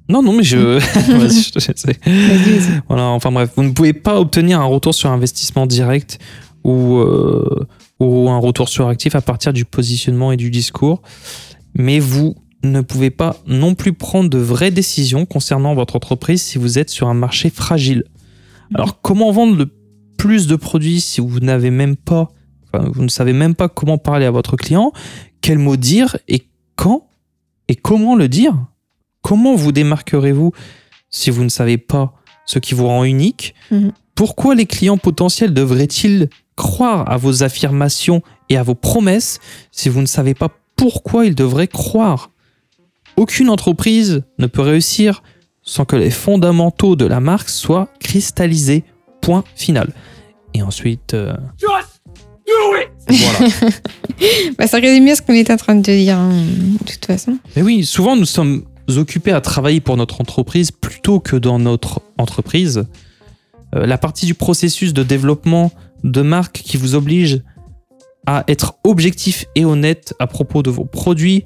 Non, 0.07 0.21
non, 0.21 0.33
mais 0.33 0.43
je. 0.43 0.57
Vas-y, 0.57 1.41
je 1.43 1.51
te 1.51 1.59
laisse. 1.59 1.85
vas-y, 2.05 2.59
vas-y. 2.59 2.81
Voilà, 2.87 3.05
enfin 3.05 3.31
bref, 3.31 3.51
vous 3.55 3.63
ne 3.63 3.71
pouvez 3.71 3.93
pas 3.93 4.19
obtenir 4.19 4.59
un 4.59 4.65
retour 4.65 4.93
sur 4.93 5.09
investissement 5.09 5.65
direct 5.65 6.19
ou, 6.63 6.97
euh, 6.97 7.67
ou 7.99 8.29
un 8.29 8.37
retour 8.37 8.69
sur 8.69 8.87
actif 8.87 9.15
à 9.15 9.21
partir 9.21 9.53
du 9.53 9.65
positionnement 9.65 10.31
et 10.31 10.37
du 10.37 10.51
discours, 10.51 11.01
mais 11.73 11.99
vous 11.99 12.35
ne 12.63 12.81
pouvez 12.81 13.11
pas 13.11 13.37
non 13.47 13.75
plus 13.75 13.93
prendre 13.93 14.29
de 14.29 14.37
vraies 14.37 14.71
décisions 14.71 15.25
concernant 15.25 15.75
votre 15.75 15.95
entreprise 15.95 16.41
si 16.41 16.57
vous 16.57 16.79
êtes 16.79 16.89
sur 16.89 17.07
un 17.07 17.13
marché 17.13 17.49
fragile. 17.49 18.03
Alors, 18.73 19.01
comment 19.01 19.31
vendre 19.31 19.55
le 19.55 19.69
plus 20.17 20.47
de 20.47 20.55
produits 20.55 21.01
si 21.01 21.21
vous 21.21 21.39
n'avez 21.39 21.69
même 21.69 21.95
pas, 21.95 22.31
enfin, 22.73 22.89
vous 22.93 23.03
ne 23.03 23.09
savez 23.09 23.33
même 23.33 23.53
pas 23.53 23.69
comment 23.69 23.97
parler 23.97 24.25
à 24.25 24.31
votre 24.31 24.55
client, 24.55 24.91
quel 25.41 25.59
mot 25.59 25.75
dire 25.75 26.17
et 26.27 26.47
quand 26.75 27.07
et 27.67 27.75
comment 27.75 28.15
le 28.15 28.27
dire? 28.27 28.55
Comment 29.26 29.55
vous 29.55 29.71
démarquerez-vous 29.71 30.51
si 31.09 31.32
vous 31.32 31.43
ne 31.43 31.49
savez 31.49 31.80
pas 31.80 32.13
ce 32.45 32.59
qui 32.59 32.76
vous 32.76 32.86
rend 32.86 33.03
unique 33.05 33.55
Mhm. 33.71 33.91
Pourquoi 34.13 34.53
les 34.53 34.67
clients 34.67 34.99
potentiels 34.99 35.51
devraient-ils 35.51 36.30
croire 36.55 37.09
à 37.11 37.17
vos 37.17 37.41
affirmations 37.41 38.21
et 38.49 38.57
à 38.57 38.61
vos 38.61 38.76
promesses 38.76 39.39
si 39.71 39.89
vous 39.89 40.01
ne 40.01 40.05
savez 40.05 40.36
pas 40.36 40.49
pourquoi 40.76 41.26
ils 41.26 41.34
devraient 41.34 41.67
croire 41.67 42.30
Aucune 43.17 43.49
entreprise 43.49 44.21
ne 44.38 44.45
peut 44.45 44.61
réussir 44.61 45.23
sans 45.63 45.86
que 45.86 45.95
les 45.95 46.11
fondamentaux 46.11 46.95
de 46.95 47.05
la 47.05 47.19
marque 47.19 47.49
soient 47.49 47.89
cristallisés. 47.99 48.84
Point 49.21 49.43
final. 49.55 49.91
Et 50.53 50.61
ensuite, 50.61 51.15
euh, 51.15 51.34
voilà. 53.09 53.49
Bah, 54.59 54.67
ça 54.67 54.78
résume 54.78 55.03
bien 55.05 55.15
ce 55.15 55.23
qu'on 55.23 55.34
est 55.34 55.49
en 55.49 55.57
train 55.57 55.73
de 55.73 55.82
te 55.82 55.89
dire, 55.89 56.15
hein, 56.19 56.43
de 56.80 56.86
toute 56.91 57.05
façon. 57.05 57.39
Mais 57.55 57.63
oui, 57.63 57.84
souvent 57.84 58.15
nous 58.15 58.26
sommes 58.26 58.65
occupés 58.88 59.31
à 59.31 59.41
travailler 59.41 59.81
pour 59.81 59.97
notre 59.97 60.21
entreprise 60.21 60.71
plutôt 60.71 61.19
que 61.19 61.36
dans 61.36 61.59
notre 61.59 62.01
entreprise. 62.17 62.86
Euh, 63.75 63.86
la 63.86 63.97
partie 63.97 64.25
du 64.25 64.33
processus 64.33 64.93
de 64.93 65.03
développement 65.03 65.71
de 66.03 66.21
marque 66.21 66.61
qui 66.63 66.77
vous 66.77 66.95
oblige 66.95 67.41
à 68.27 68.43
être 68.47 68.75
objectif 68.83 69.45
et 69.55 69.65
honnête 69.65 70.13
à 70.19 70.27
propos 70.27 70.63
de 70.63 70.69
vos 70.69 70.86
produits, 70.86 71.45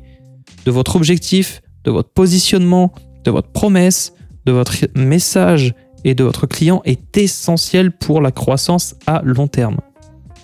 de 0.65 0.71
votre 0.71 0.95
objectif, 0.95 1.61
de 1.83 1.91
votre 1.91 2.09
positionnement, 2.09 2.93
de 3.23 3.31
votre 3.31 3.49
promesse, 3.49 4.13
de 4.45 4.51
votre 4.51 4.73
message 4.95 5.73
et 6.03 6.15
de 6.15 6.23
votre 6.23 6.47
client 6.47 6.81
est 6.85 7.17
essentielle 7.17 7.91
pour 7.91 8.21
la 8.21 8.31
croissance 8.31 8.95
à 9.05 9.21
long 9.23 9.47
terme. 9.47 9.79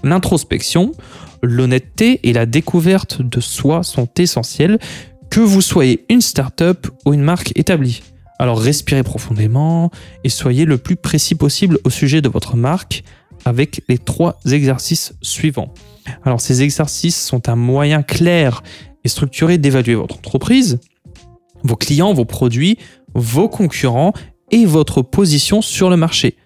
L'introspection, 0.04 0.92
l'honnêteté 1.42 2.20
et 2.24 2.34
la 2.34 2.46
découverte 2.46 3.22
de 3.22 3.40
soi 3.40 3.84
sont 3.84 4.10
essentielles 4.18 4.80
que 5.36 5.42
vous 5.42 5.60
soyez 5.60 6.06
une 6.08 6.22
start-up 6.22 6.88
ou 7.06 7.14
une 7.14 7.22
marque 7.22 7.52
établie. 7.60 8.02
Alors 8.40 8.58
respirez 8.58 9.04
profondément 9.04 9.92
et 10.24 10.30
soyez 10.30 10.64
le 10.64 10.78
plus 10.78 10.96
précis 10.96 11.36
possible 11.36 11.78
au 11.84 11.90
sujet 11.90 12.22
de 12.22 12.30
votre 12.30 12.56
marque 12.56 13.04
avec 13.44 13.84
les 13.90 13.98
trois 13.98 14.40
exercices 14.50 15.14
suivants. 15.22 15.74
Alors 16.24 16.40
ces 16.40 16.62
exercices 16.62 17.22
sont 17.22 17.50
un 17.50 17.58
moyen 17.58 18.02
clair 18.02 18.64
et 19.04 19.10
structuré 19.10 19.58
d'évaluer 19.58 19.96
votre 19.96 20.20
entreprise, 20.20 20.80
vos 21.64 21.76
clients, 21.76 22.14
vos 22.14 22.24
produits, 22.24 22.78
vos 23.14 23.50
concurrents 23.50 24.14
et 24.52 24.66
votre 24.66 25.02
position 25.02 25.62
sur 25.62 25.90
le 25.90 25.98
marché, 25.98 26.38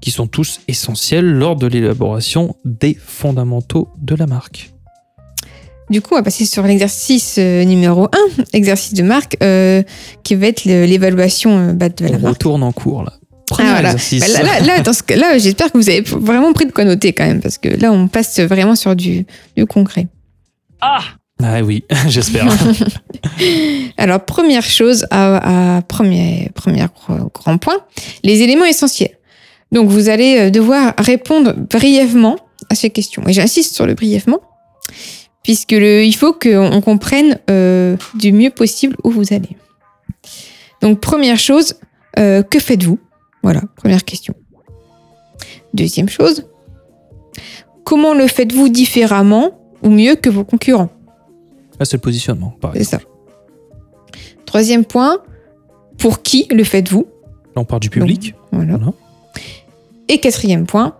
qui 0.00 0.10
sont 0.10 0.26
tous 0.26 0.58
essentiels 0.66 1.30
lors 1.30 1.54
de 1.54 1.68
l'élaboration 1.68 2.56
des 2.64 2.94
fondamentaux 2.94 3.90
de 3.96 4.16
la 4.16 4.26
marque. 4.26 4.71
Du 5.92 6.00
coup, 6.00 6.14
on 6.14 6.16
va 6.16 6.22
passer 6.22 6.46
sur 6.46 6.62
l'exercice 6.62 7.36
euh, 7.38 7.64
numéro 7.64 8.06
1, 8.06 8.08
exercice 8.54 8.94
de 8.94 9.02
marque, 9.02 9.36
euh, 9.42 9.82
qui 10.24 10.34
va 10.34 10.46
être 10.46 10.64
l'évaluation 10.64 11.58
euh, 11.68 11.72
bah, 11.74 11.90
de 11.90 12.06
la 12.06 12.16
On 12.16 12.20
marque. 12.20 12.34
retourne 12.36 12.62
en 12.62 12.72
cours 12.72 13.02
là. 13.04 13.12
Premier 13.50 13.68
Ah, 13.68 13.72
voilà. 13.74 13.92
exercice. 13.92 14.20
Bah, 14.20 14.42
là, 14.42 14.60
là, 14.60 14.60
là, 14.66 14.80
dans 14.80 14.94
ce 14.94 15.02
cas- 15.02 15.16
là, 15.16 15.36
j'espère 15.36 15.70
que 15.70 15.76
vous 15.76 15.90
avez 15.90 16.00
vraiment 16.00 16.54
pris 16.54 16.64
de 16.64 16.72
quoi 16.72 16.84
noter 16.84 17.12
quand 17.12 17.26
même, 17.26 17.42
parce 17.42 17.58
que 17.58 17.68
là, 17.68 17.92
on 17.92 18.08
passe 18.08 18.40
vraiment 18.40 18.74
sur 18.74 18.96
du, 18.96 19.26
du 19.54 19.66
concret. 19.66 20.06
Ah 20.80 21.02
oui, 21.62 21.84
j'espère. 22.08 22.46
Alors, 23.98 24.24
première 24.24 24.64
chose, 24.64 25.06
à, 25.10 25.76
à 25.76 25.82
premier, 25.82 26.50
premier 26.54 26.86
grand 27.34 27.58
point, 27.58 27.76
les 28.24 28.40
éléments 28.40 28.64
essentiels. 28.64 29.18
Donc, 29.72 29.88
vous 29.90 30.08
allez 30.08 30.50
devoir 30.50 30.94
répondre 30.98 31.52
brièvement 31.54 32.36
à 32.70 32.74
ces 32.74 32.88
questions. 32.90 33.22
Et 33.28 33.32
j'insiste 33.34 33.74
sur 33.74 33.86
le 33.86 33.92
brièvement, 33.94 34.40
puisque 35.42 35.72
le, 35.72 36.04
il 36.04 36.14
faut 36.14 36.32
qu'on 36.32 36.80
comprenne 36.80 37.38
euh, 37.50 37.96
du 38.14 38.32
mieux 38.32 38.50
possible 38.50 38.96
où 39.04 39.10
vous 39.10 39.32
allez. 39.32 39.56
Donc, 40.80 41.00
première 41.00 41.38
chose, 41.38 41.74
euh, 42.18 42.42
que 42.42 42.58
faites-vous? 42.58 42.98
Voilà, 43.42 43.62
première 43.76 44.04
question. 44.04 44.34
Deuxième 45.74 46.08
chose, 46.08 46.46
comment 47.84 48.14
le 48.14 48.26
faites-vous 48.26 48.68
différemment 48.68 49.58
ou 49.82 49.90
mieux 49.90 50.16
que 50.16 50.28
vos 50.30 50.44
concurrents? 50.44 50.90
Là, 51.78 51.84
c'est 51.86 51.96
le 51.96 52.00
positionnement, 52.02 52.54
par 52.60 52.72
C'est 52.74 52.84
ça. 52.84 53.00
Troisième 54.44 54.84
point, 54.84 55.18
pour 55.98 56.22
qui 56.22 56.46
le 56.50 56.62
faites-vous? 56.62 57.06
Là, 57.56 57.62
on 57.62 57.64
part 57.64 57.80
du 57.80 57.90
public. 57.90 58.34
Voilà. 58.52 58.76
Voilà. 58.76 58.92
Et 60.08 60.18
quatrième 60.18 60.66
point, 60.66 60.96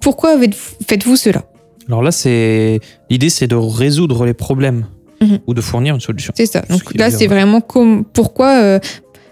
pourquoi 0.00 0.38
faites- 0.38 0.54
faites-vous 0.86 1.16
cela? 1.16 1.44
Alors 1.88 2.02
là, 2.02 2.10
c'est 2.12 2.80
l'idée, 3.10 3.30
c'est 3.30 3.46
de 3.46 3.54
résoudre 3.54 4.24
les 4.26 4.34
problèmes 4.34 4.86
Mhm. 5.20 5.38
ou 5.46 5.54
de 5.54 5.60
fournir 5.60 5.94
une 5.94 6.00
solution. 6.00 6.32
C'est 6.36 6.46
ça. 6.46 6.62
Donc 6.68 6.94
là, 6.94 7.10
c'est 7.10 7.26
vraiment 7.26 7.60
comme, 7.60 8.04
pourquoi. 8.04 8.60
euh, 8.62 8.78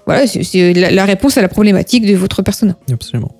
voilà, 0.07 0.27
c'est- 0.27 0.73
la, 0.75 0.91
la 0.91 1.05
réponse 1.05 1.37
à 1.39 1.43
la 1.43 1.49
problématique 1.49 2.07
de 2.07 2.15
votre 2.15 2.43
persona. 2.43 2.77
Absolument. 2.93 3.33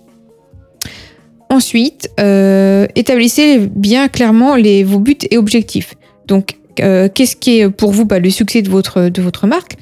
Ensuite, 1.51 2.11
euh, 2.21 2.87
établissez 2.97 3.59
bien 3.59 4.09
clairement 4.09 4.57
les, 4.57 4.83
vos 4.83 4.99
buts 4.99 5.17
et 5.31 5.39
objectifs. 5.39 5.95
Donc, 6.27 6.57
euh, 6.81 7.09
qu'est-ce 7.13 7.37
qui 7.37 7.61
est 7.61 7.71
pour 7.71 7.93
vous 7.93 8.05
bah, 8.05 8.19
le 8.19 8.31
succès 8.31 8.63
de 8.63 8.69
votre, 8.71 9.09
de 9.09 9.23
votre 9.23 9.47
marque? 9.47 9.77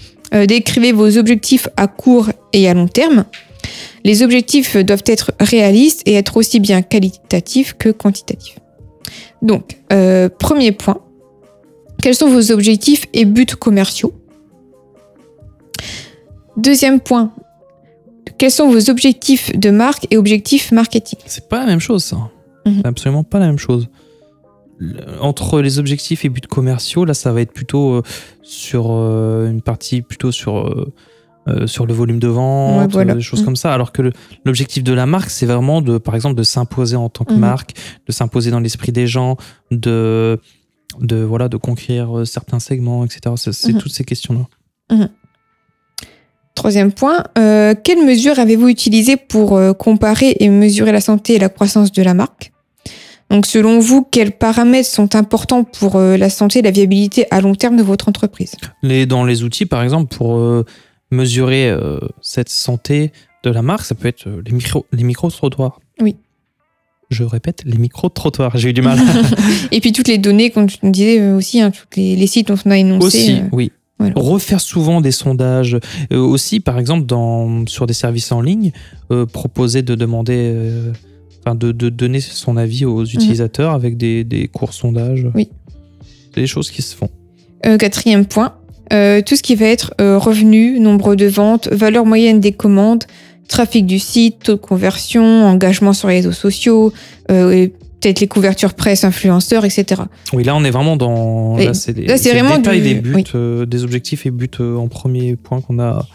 Décrivez 0.48 0.92
vos 0.92 1.18
objectifs 1.18 1.68
à 1.76 1.86
court 1.88 2.30
et 2.54 2.66
à 2.66 2.72
long 2.72 2.88
terme. 2.88 3.26
Les 4.02 4.22
objectifs 4.22 4.78
doivent 4.78 5.02
être 5.06 5.32
réalistes 5.40 6.00
et 6.06 6.14
être 6.14 6.38
aussi 6.38 6.58
bien 6.58 6.80
qualitatifs 6.80 7.74
que 7.78 7.90
quantitatifs. 7.90 8.56
Donc, 9.42 9.78
euh, 9.92 10.28
premier 10.28 10.72
point, 10.72 11.00
quels 12.00 12.14
sont 12.14 12.28
vos 12.28 12.52
objectifs 12.52 13.06
et 13.12 13.24
buts 13.24 13.46
commerciaux? 13.46 14.14
Deuxième 16.56 17.00
point, 17.00 17.32
quels 18.38 18.50
sont 18.50 18.70
vos 18.70 18.88
objectifs 18.88 19.56
de 19.56 19.70
marque 19.70 20.06
et 20.10 20.16
objectifs 20.16 20.70
marketing? 20.70 21.18
C'est 21.26 21.48
pas 21.48 21.58
la 21.58 21.66
même 21.66 21.80
chose, 21.80 22.04
ça. 22.04 22.16
Mhm. 22.66 22.74
C'est 22.76 22.86
absolument 22.86 23.24
pas 23.24 23.38
la 23.38 23.46
même 23.46 23.58
chose. 23.58 23.88
entre 25.20 25.60
les 25.60 25.78
objectifs 25.78 26.24
et 26.24 26.28
buts 26.28 26.40
commerciaux, 26.40 27.04
là, 27.04 27.14
ça 27.14 27.30
va 27.30 27.40
être 27.40 27.52
plutôt 27.52 27.92
euh, 27.92 28.02
sur 28.42 28.86
euh, 28.90 29.48
une 29.48 29.62
partie 29.62 30.02
plutôt 30.02 30.32
sur 30.32 30.92
euh, 31.48 31.66
sur 31.66 31.86
le 31.86 31.92
volume 31.94 32.18
de 32.20 32.28
vente, 32.28 32.80
Ouais, 32.82 32.86
voilà. 32.92 33.14
des 33.14 33.20
choses 33.20 33.42
Mm. 33.42 33.44
comme 33.44 33.56
ça. 33.56 33.72
Alors 33.74 33.90
que 33.92 34.12
l'objectif 34.44 34.84
de 34.84 34.92
la 34.92 35.06
marque, 35.06 35.30
c'est 35.30 35.46
vraiment 35.46 35.80
de, 35.82 35.98
par 35.98 36.14
exemple, 36.14 36.36
de 36.36 36.42
s'imposer 36.44 36.96
en 36.96 37.08
tant 37.08 37.24
que 37.24 37.32
Mhm. 37.32 37.38
marque, 37.40 37.72
de 38.06 38.12
s'imposer 38.12 38.50
dans 38.50 38.60
l'esprit 38.60 38.92
des 38.92 39.06
gens, 39.06 39.36
de 39.70 40.38
de 41.00 41.16
voilà, 41.22 41.48
de 41.48 41.56
conquérir 41.56 42.18
euh, 42.18 42.24
certains 42.26 42.58
segments, 42.60 43.02
etc. 43.06 43.34
C'est 43.36 43.72
Mhm. 43.72 43.78
toutes 43.80 43.92
ces 43.92 44.04
questions-là. 44.04 44.98
Troisième 46.54 46.92
point, 46.92 47.24
euh, 47.38 47.74
quelles 47.82 48.04
mesures 48.04 48.38
avez-vous 48.38 48.68
utilisées 48.68 49.16
pour 49.16 49.56
euh, 49.56 49.72
comparer 49.72 50.36
et 50.38 50.50
mesurer 50.50 50.92
la 50.92 51.00
santé 51.00 51.34
et 51.34 51.38
la 51.38 51.48
croissance 51.48 51.92
de 51.92 52.02
la 52.02 52.12
marque? 52.12 52.52
Donc, 53.30 53.46
selon 53.46 53.78
vous, 53.78 54.04
quels 54.04 54.32
paramètres 54.32 54.88
sont 54.90 55.14
importants 55.16 55.64
pour 55.64 55.98
la 55.98 56.28
santé 56.28 56.58
et 56.58 56.62
la 56.62 56.70
viabilité 56.70 57.24
à 57.30 57.40
long 57.40 57.54
terme 57.54 57.78
de 57.78 57.82
votre 57.82 58.10
entreprise? 58.10 58.52
Les, 58.82 59.06
dans 59.06 59.24
les 59.24 59.42
outils, 59.42 59.64
par 59.64 59.82
exemple, 59.82 60.14
pour 60.14 60.38
mesurer 61.12 61.70
euh, 61.70 62.00
cette 62.20 62.48
santé 62.48 63.12
de 63.44 63.50
la 63.50 63.62
marque, 63.62 63.84
ça 63.84 63.94
peut 63.94 64.08
être 64.08 64.26
euh, 64.26 64.42
les 64.44 64.52
micro 64.52 64.86
les 64.92 65.04
micro 65.04 65.30
trottoirs. 65.30 65.80
Oui. 66.00 66.16
Je 67.12 67.24
répète, 67.24 67.62
les 67.66 67.76
micro 67.76 68.08
trottoirs. 68.08 68.56
J'ai 68.56 68.70
eu 68.70 68.72
du 68.72 68.80
mal. 68.80 68.98
Et 69.70 69.80
puis 69.80 69.92
toutes 69.92 70.08
les 70.08 70.16
données, 70.16 70.50
comme 70.50 70.66
tu 70.66 70.78
nous 70.82 70.90
disais 70.90 71.20
euh, 71.20 71.36
aussi, 71.36 71.60
hein, 71.60 71.70
tous 71.70 71.84
les, 71.96 72.16
les 72.16 72.26
sites 72.26 72.48
dont 72.48 72.56
on 72.64 72.70
a 72.70 72.78
énoncé. 72.78 73.06
aussi, 73.06 73.32
euh, 73.32 73.48
oui. 73.52 73.70
voilà. 73.98 74.14
Refaire 74.16 74.60
souvent 74.60 75.02
des 75.02 75.10
sondages. 75.10 75.78
Euh, 76.10 76.18
aussi, 76.18 76.60
par 76.60 76.78
exemple, 76.78 77.04
dans, 77.04 77.66
sur 77.66 77.86
des 77.86 77.92
services 77.92 78.32
en 78.32 78.40
ligne, 78.40 78.72
proposer 79.30 79.82
de 79.82 79.94
demander, 79.94 80.54
enfin, 81.40 81.54
de, 81.54 81.70
de 81.70 81.90
donner 81.90 82.20
son 82.20 82.56
avis 82.56 82.86
aux 82.86 83.04
utilisateurs 83.04 83.72
avec 83.72 83.98
des, 83.98 84.24
des 84.24 84.48
courts 84.48 84.72
sondages. 84.72 85.26
Oui. 85.34 85.50
C'est 86.34 86.40
des 86.40 86.46
choses 86.46 86.70
qui 86.70 86.80
se 86.80 86.96
font. 86.96 87.10
Quatrième 87.78 88.24
point, 88.24 88.54
euh, 88.92 89.22
tout 89.24 89.36
ce 89.36 89.42
qui 89.42 89.54
va 89.54 89.66
être 89.66 89.94
euh, 90.00 90.18
revenu, 90.18 90.78
nombre 90.80 91.14
de 91.14 91.26
ventes, 91.26 91.68
valeur 91.68 92.04
moyenne 92.06 92.40
des 92.40 92.52
commandes, 92.52 93.04
trafic 93.48 93.86
du 93.86 93.98
site, 93.98 94.40
taux 94.44 94.52
de 94.54 94.60
conversion, 94.60 95.22
engagement 95.46 95.92
sur 95.92 96.08
les 96.08 96.16
réseaux 96.16 96.32
sociaux, 96.32 96.92
euh, 97.30 97.68
peut-être 98.00 98.20
les 98.20 98.28
couvertures 98.28 98.74
presse, 98.74 99.04
influenceurs, 99.04 99.64
etc. 99.64 100.02
Oui, 100.32 100.44
là, 100.44 100.54
on 100.56 100.64
est 100.64 100.70
vraiment 100.70 100.96
dans. 100.96 101.56
Là, 101.56 101.74
c'est 101.74 101.94
c'est 102.18 102.32
le 102.34 102.40
vraiment 102.40 102.56
détail 102.58 102.80
du- 102.82 102.88
des 102.88 103.00
buts, 103.00 103.24
oui. 103.34 103.66
des 103.66 103.84
objectifs 103.84 104.26
et 104.26 104.30
buts 104.30 104.50
en 104.60 104.88
premier 104.88 105.36
point 105.36 105.60
qu'on 105.60 105.78
a 105.78 106.06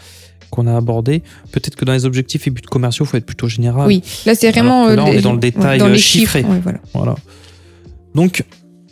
qu'on 0.50 0.66
a 0.66 0.74
abordé. 0.76 1.22
Peut-être 1.52 1.76
que 1.76 1.84
dans 1.84 1.92
les 1.92 2.04
objectifs 2.06 2.46
et 2.46 2.50
buts 2.50 2.62
commerciaux, 2.62 3.04
il 3.04 3.08
faut 3.08 3.16
être 3.18 3.26
plutôt 3.26 3.48
général. 3.48 3.86
Oui, 3.86 4.02
là 4.26 4.34
c'est 4.34 4.50
vraiment. 4.50 4.88
Là, 4.88 5.04
on 5.04 5.12
est 5.12 5.20
dans 5.20 5.32
le 5.34 5.38
détail, 5.38 5.78
dans 5.78 5.88
les 5.88 5.98
chiffré. 5.98 6.40
chiffres. 6.40 6.50
ouais, 6.52 6.60
voilà. 6.62 6.78
Voilà. 6.94 7.14
Donc, 8.14 8.44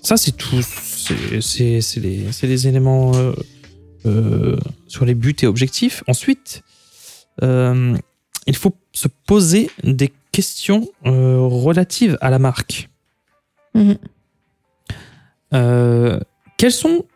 ça, 0.03 0.17
c'est 0.17 0.37
tout. 0.37 0.61
C'est- 0.63 1.41
C'est 1.41 1.81
c'est 1.83 2.01
les, 2.01 2.21
c'est 2.33 2.49
les 2.49 2.67
éléments 2.67 3.13
euh, 4.05 4.57
sur 4.87 5.05
les 5.05 5.15
buts 5.15 5.37
et 5.43 5.47
objectifs. 5.47 6.05
Ensuite, 6.07 6.63
euh, 7.43 7.97
il 8.47 8.57
faut 8.57 8.75
se 8.93 9.09
poser 9.09 9.71
des 9.83 10.13
questions 10.33 10.89
euh, 11.07 11.41
relatives 11.41 12.19
à 12.21 12.31
la 12.31 12.39
marque. 12.39 12.89
Mhm. 13.75 13.97
Quelles 16.59 16.73
sont 16.73 17.07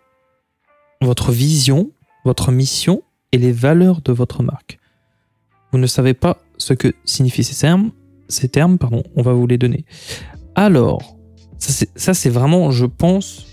votre 1.02 1.30
vision, 1.30 1.90
votre 2.24 2.52
mission 2.52 3.02
et 3.32 3.38
les 3.38 3.52
valeurs 3.52 4.00
de 4.00 4.12
votre 4.12 4.42
marque? 4.42 4.78
Vous 5.72 5.78
ne 5.78 5.86
savez 5.86 6.14
pas 6.14 6.38
ce 6.56 6.72
que 6.72 6.94
signifient 7.04 7.44
ces 7.44 7.56
termes, 7.56 7.90
ces 8.28 8.48
termes 8.48 8.78
pardon, 8.78 9.02
on 9.14 9.22
va 9.22 9.32
vous 9.34 9.46
les 9.46 9.58
donner. 9.58 9.84
Alors, 10.54 11.16
ça 11.58 12.14
c'est 12.14 12.30
vraiment, 12.30 12.70
je 12.70 12.86
pense, 12.86 13.46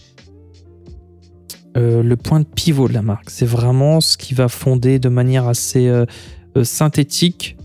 euh, 1.78 2.02
le 2.02 2.16
point 2.16 2.40
de 2.40 2.46
pivot 2.46 2.88
de 2.88 2.94
la 2.94 3.02
marque. 3.02 3.30
C'est 3.30 3.46
vraiment 3.46 4.02
ce 4.02 4.18
qui 4.18 4.34
va 4.34 4.48
fonder 4.48 5.00
de 5.00 5.10
manière 5.10 5.48
assez 5.48 5.88
euh, 5.88 6.06
euh, 6.58 6.64
synthétique 6.64 7.56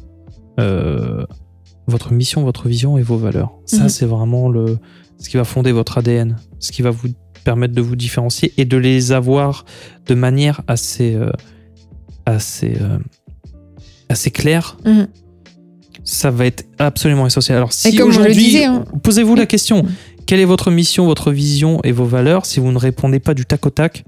votre 1.88 2.12
mission, 2.12 2.44
votre 2.44 2.68
vision 2.68 2.96
et 2.98 3.02
vos 3.02 3.16
valeurs. 3.16 3.52
Ça, 3.66 3.82
Mhm. 3.84 3.88
c'est 3.88 4.06
vraiment 4.06 4.48
le, 4.48 4.78
ce 5.18 5.28
qui 5.28 5.36
va 5.36 5.44
fonder 5.44 5.72
votre 5.72 5.98
ADN, 5.98 6.36
ce 6.60 6.70
qui 6.70 6.80
va 6.82 6.90
vous 6.90 7.08
permettre 7.42 7.74
de 7.74 7.80
vous 7.80 7.96
différencier 7.96 8.52
et 8.56 8.64
de 8.64 8.76
les 8.76 9.10
avoir 9.10 9.64
de 10.06 10.14
manière 10.14 10.60
assez, 10.68 11.18
assez, 12.24 12.74
assez 14.08 14.30
claire. 14.30 14.76
Mhm. 14.84 15.08
Ça 16.04 16.30
va 16.30 16.46
être 16.46 16.64
absolument 16.78 17.26
essentiel. 17.26 17.56
Alors, 17.56 17.72
si 17.72 17.88
Et 17.88 17.96
comme 17.96 18.08
on 18.08 18.12
le 18.12 18.18
aujourd'hui, 18.20 18.64
hein. 18.64 18.84
posez-vous 19.02 19.34
la 19.34 19.46
question. 19.46 19.84
Quelle 20.26 20.40
est 20.40 20.44
votre 20.44 20.70
mission, 20.70 21.06
votre 21.06 21.30
vision 21.32 21.80
et 21.84 21.92
vos 21.92 22.04
valeurs 22.04 22.46
Si 22.46 22.60
vous 22.60 22.72
ne 22.72 22.78
répondez 22.78 23.20
pas 23.20 23.34
du 23.34 23.44
tac 23.46 23.64
au 23.66 23.70
tac, 23.70 24.04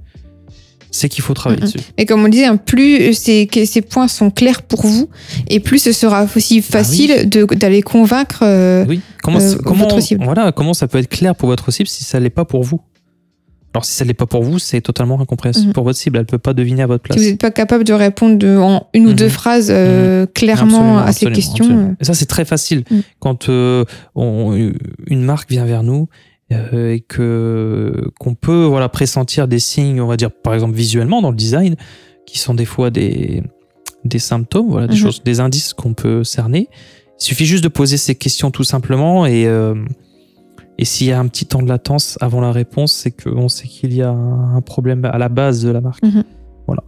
c'est 0.90 1.08
qu'il 1.08 1.24
faut 1.24 1.34
travailler 1.34 1.60
dessus. 1.62 1.78
Et 1.98 2.06
comme 2.06 2.24
on 2.24 2.28
disait, 2.28 2.44
hein, 2.46 2.56
plus 2.56 3.14
ces, 3.14 3.46
que 3.48 3.64
ces 3.64 3.82
points 3.82 4.06
sont 4.06 4.30
clairs 4.30 4.62
pour 4.62 4.86
vous, 4.86 5.08
et 5.48 5.58
plus 5.58 5.80
ce 5.80 5.92
sera 5.92 6.24
aussi 6.36 6.62
facile 6.62 7.28
de- 7.28 7.44
d'aller 7.56 7.82
convaincre. 7.82 8.40
euh, 8.42 8.84
Oui. 8.88 9.00
Comment, 9.22 9.40
euh, 9.40 9.56
comment, 9.64 9.84
votre 9.88 10.00
cible. 10.00 10.24
Voilà, 10.24 10.52
comment 10.52 10.72
ça 10.72 10.86
peut 10.86 10.98
être 10.98 11.08
clair 11.08 11.34
pour 11.34 11.48
votre 11.48 11.70
cible 11.72 11.88
si 11.88 12.04
ça 12.04 12.20
l'est 12.20 12.30
pas 12.30 12.44
pour 12.44 12.62
vous 12.62 12.80
Alors, 13.74 13.84
si 13.84 13.92
ça 13.94 14.04
l'est 14.04 14.14
pas 14.14 14.26
pour 14.26 14.44
vous, 14.44 14.60
c'est 14.60 14.80
totalement 14.80 15.20
incompréhensible 15.20 15.66
Mhm. 15.68 15.72
pour 15.72 15.82
votre 15.84 15.98
cible. 15.98 16.18
Elle 16.18 16.26
peut 16.26 16.38
pas 16.38 16.54
deviner 16.54 16.82
à 16.82 16.86
votre 16.86 17.02
place. 17.02 17.18
si 17.18 17.24
vous 17.24 17.30
n'êtes 17.32 17.40
pas 17.40 17.50
capable 17.50 17.82
de 17.82 17.92
répondre 17.92 18.38
de- 18.38 18.56
en 18.56 18.86
une 18.94 19.06
ou 19.06 19.10
Mhm. 19.10 19.16
deux 19.16 19.28
phrases 19.28 19.68
euh, 19.70 20.26
clairement 20.32 20.98
Absolument, 20.98 20.98
à 20.98 21.12
ces 21.12 21.26
questions. 21.32 21.64
absolument. 21.64 21.88
euh, 21.90 21.96
Et 22.00 22.04
ça, 22.04 22.14
c'est 22.14 22.26
très 22.26 22.44
facile. 22.44 22.84
Quand 23.18 23.48
euh, 23.48 23.84
on- 24.14 24.52
une 25.08 25.22
marque 25.22 25.50
vient 25.50 25.64
vers 25.64 25.82
nous 25.82 26.08
euh, 26.52 26.92
et 26.92 27.00
que 27.00 28.10
qu'on 28.20 28.34
peut 28.34 28.64
voilà 28.64 28.88
pressentir 28.88 29.48
des 29.48 29.58
signes, 29.58 30.00
on 30.00 30.06
va 30.06 30.16
dire 30.16 30.30
par 30.30 30.54
exemple 30.54 30.74
visuellement 30.76 31.20
dans 31.20 31.30
le 31.30 31.36
design, 31.36 31.74
qui 32.26 32.38
sont 32.38 32.54
des 32.54 32.66
fois 32.66 32.90
des 32.90 33.42
des 34.04 34.18
symptômes, 34.20 34.68
voilà, 34.68 34.86
des 34.86 34.94
Mhm. 34.94 35.00
choses, 35.00 35.22
des 35.24 35.40
indices 35.40 35.72
qu'on 35.72 35.94
peut 35.94 36.22
cerner. 36.22 36.68
Il 37.20 37.24
suffit 37.24 37.46
juste 37.46 37.64
de 37.64 37.68
poser 37.68 37.96
ces 37.96 38.14
questions 38.14 38.50
tout 38.50 38.62
simplement 38.64 39.24
et 39.26 39.46
et 40.78 40.84
s'il 40.84 41.06
y 41.06 41.12
a 41.12 41.18
un 41.18 41.28
petit 41.28 41.46
temps 41.46 41.62
de 41.62 41.68
latence 41.68 42.18
avant 42.20 42.40
la 42.40 42.52
réponse, 42.52 42.92
c'est 42.92 43.10
qu'on 43.10 43.48
sait 43.48 43.68
qu'il 43.68 43.94
y 43.94 44.02
a 44.02 44.10
un 44.10 44.60
problème 44.60 45.04
à 45.04 45.18
la 45.18 45.28
base 45.28 45.62
de 45.62 45.70
la 45.70 45.80
marque. 45.80 46.02
Mhm. 46.02 46.24
Voilà. 46.66 46.82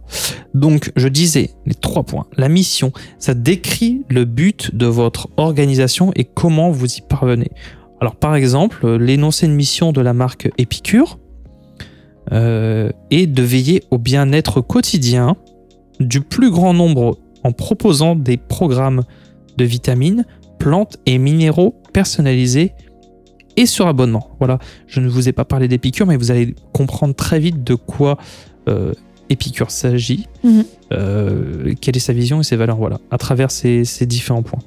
Donc, 0.53 0.91
je 0.95 1.07
disais 1.07 1.51
les 1.65 1.75
trois 1.75 2.03
points. 2.03 2.25
La 2.35 2.49
mission, 2.49 2.91
ça 3.19 3.33
décrit 3.33 4.03
le 4.09 4.25
but 4.25 4.75
de 4.75 4.87
votre 4.87 5.29
organisation 5.37 6.11
et 6.15 6.25
comment 6.25 6.71
vous 6.71 6.95
y 6.95 7.01
parvenez. 7.01 7.51
Alors, 8.01 8.15
par 8.15 8.35
exemple, 8.35 8.95
l'énoncé 8.95 9.47
de 9.47 9.53
mission 9.53 9.91
de 9.91 10.01
la 10.01 10.13
marque 10.13 10.49
Épicure 10.57 11.19
euh, 12.31 12.89
est 13.11 13.27
de 13.27 13.43
veiller 13.43 13.83
au 13.91 13.99
bien-être 13.99 14.61
quotidien 14.61 15.37
du 15.99 16.21
plus 16.21 16.51
grand 16.51 16.73
nombre 16.73 17.19
en 17.43 17.51
proposant 17.51 18.15
des 18.15 18.37
programmes 18.37 19.03
de 19.57 19.65
vitamines, 19.65 20.25
plantes 20.59 20.97
et 21.05 21.17
minéraux 21.17 21.75
personnalisés 21.93 22.73
et 23.57 23.65
sur 23.65 23.87
abonnement. 23.87 24.29
Voilà, 24.39 24.59
je 24.87 25.01
ne 25.01 25.09
vous 25.09 25.27
ai 25.27 25.33
pas 25.33 25.43
parlé 25.45 25.67
d'Épicure, 25.67 26.05
mais 26.05 26.15
vous 26.15 26.31
allez 26.31 26.55
comprendre 26.73 27.13
très 27.15 27.39
vite 27.39 27.63
de 27.63 27.75
quoi 27.75 28.17
euh, 28.69 28.93
Épicure 29.29 29.71
s'agit, 29.71 30.27
Mhm. 30.43 30.63
euh, 30.93 31.73
quelle 31.81 31.97
est 31.97 31.99
sa 31.99 32.13
vision 32.13 32.39
et 32.39 32.43
ses 32.43 32.55
valeurs, 32.55 32.77
voilà, 32.77 32.99
à 33.11 33.17
travers 33.17 33.51
ces, 33.51 33.83
ces 33.83 34.05
différents 34.05 34.43
points. 34.43 34.59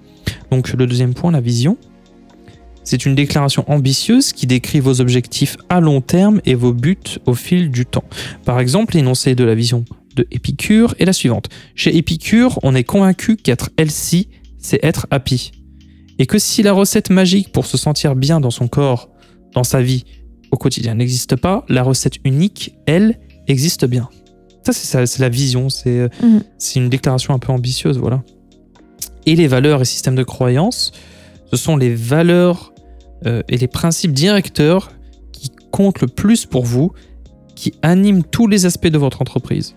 Donc 0.50 0.70
le 0.72 0.86
deuxième 0.86 1.14
point, 1.14 1.30
la 1.32 1.40
vision. 1.40 1.78
C'est 2.82 3.06
une 3.06 3.14
déclaration 3.14 3.64
ambitieuse 3.70 4.32
qui 4.32 4.46
décrit 4.46 4.80
vos 4.80 5.00
objectifs 5.00 5.56
à 5.68 5.80
long 5.80 6.00
terme 6.00 6.40
et 6.44 6.54
vos 6.54 6.72
buts 6.72 6.96
au 7.26 7.34
fil 7.34 7.70
du 7.70 7.86
temps. 7.86 8.04
Par 8.44 8.58
exemple, 8.58 8.96
l'énoncé 8.96 9.34
de 9.34 9.44
la 9.44 9.54
vision 9.54 9.84
de 10.16 10.26
Épicure 10.32 10.94
est 10.98 11.04
la 11.04 11.12
suivante. 11.12 11.48
Chez 11.74 11.96
Épicure, 11.96 12.58
on 12.62 12.74
est 12.74 12.82
convaincu 12.84 13.36
qu'être 13.36 13.70
healthy, 13.76 14.28
c'est 14.58 14.82
être 14.82 15.06
happy. 15.10 15.52
Et 16.20 16.26
que 16.26 16.38
si 16.38 16.62
la 16.62 16.72
recette 16.72 17.08
magique 17.08 17.50
pour 17.50 17.64
se 17.64 17.78
sentir 17.78 18.14
bien 18.14 18.40
dans 18.40 18.50
son 18.50 18.68
corps, 18.68 19.08
dans 19.54 19.64
sa 19.64 19.80
vie, 19.80 20.04
au 20.50 20.56
quotidien 20.56 20.94
n'existe 20.94 21.34
pas, 21.34 21.64
la 21.70 21.82
recette 21.82 22.16
unique, 22.24 22.76
elle, 22.86 23.18
existe 23.48 23.86
bien. 23.86 24.08
Ça, 24.66 24.74
c'est 24.74 24.86
ça, 24.86 25.06
c'est 25.06 25.22
la 25.22 25.30
vision, 25.30 25.70
c'est 25.70 25.98
euh, 25.98 26.08
Mhm. 26.22 26.42
c'est 26.58 26.78
une 26.78 26.90
déclaration 26.90 27.32
un 27.32 27.38
peu 27.38 27.50
ambitieuse, 27.50 27.96
voilà. 27.98 28.22
Et 29.24 29.34
les 29.34 29.48
valeurs 29.48 29.80
et 29.80 29.86
systèmes 29.86 30.14
de 30.14 30.22
croyance, 30.22 30.92
ce 31.50 31.56
sont 31.56 31.78
les 31.78 31.94
valeurs 31.94 32.74
euh, 33.24 33.42
et 33.48 33.56
les 33.56 33.66
principes 33.66 34.12
directeurs 34.12 34.92
qui 35.32 35.50
comptent 35.70 36.02
le 36.02 36.06
plus 36.06 36.44
pour 36.44 36.66
vous, 36.66 36.92
qui 37.54 37.72
animent 37.80 38.24
tous 38.24 38.46
les 38.46 38.66
aspects 38.66 38.88
de 38.88 38.98
votre 38.98 39.22
entreprise. 39.22 39.74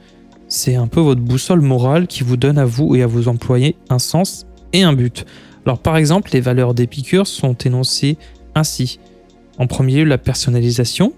C'est 0.49 0.75
un 0.75 0.87
peu 0.87 0.99
votre 0.99 1.21
boussole 1.21 1.61
morale 1.61 2.07
qui 2.07 2.23
vous 2.23 2.35
donne 2.35 2.57
à 2.57 2.65
vous 2.65 2.95
et 2.95 3.01
à 3.01 3.07
vos 3.07 3.29
employés 3.29 3.77
un 3.89 3.99
sens 3.99 4.45
et 4.73 4.83
un 4.83 4.91
but. 4.91 5.25
Alors 5.65 5.79
par 5.79 5.97
exemple, 5.97 6.31
les 6.33 6.41
valeurs 6.41 6.73
d'Épicure 6.73 7.27
sont 7.27 7.53
énoncées 7.53 8.17
ainsi. 8.55 8.99
En 9.57 9.67
premier 9.67 9.97
lieu, 9.97 10.03
la 10.03 10.17
personnalisation. 10.17 11.13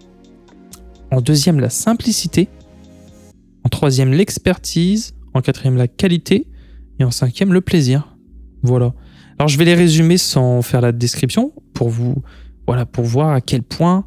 En 1.11 1.21
deuxième, 1.21 1.59
la 1.59 1.69
simplicité. 1.69 2.47
En 3.63 3.69
troisième, 3.69 4.11
l'expertise. 4.13 5.13
En 5.33 5.41
quatrième, 5.41 5.77
la 5.77 5.87
qualité. 5.87 6.47
Et 6.99 7.03
en 7.03 7.11
cinquième, 7.11 7.53
le 7.53 7.61
plaisir. 7.61 8.15
Voilà. 8.61 8.93
Alors 9.37 9.47
je 9.49 9.57
vais 9.57 9.65
les 9.65 9.75
résumer 9.75 10.17
sans 10.17 10.61
faire 10.61 10.79
la 10.81 10.91
description 10.93 11.51
pour 11.73 11.89
vous, 11.89 12.15
voilà, 12.67 12.85
pour 12.85 13.03
voir 13.03 13.31
à 13.31 13.41
quel 13.41 13.63
point 13.63 14.05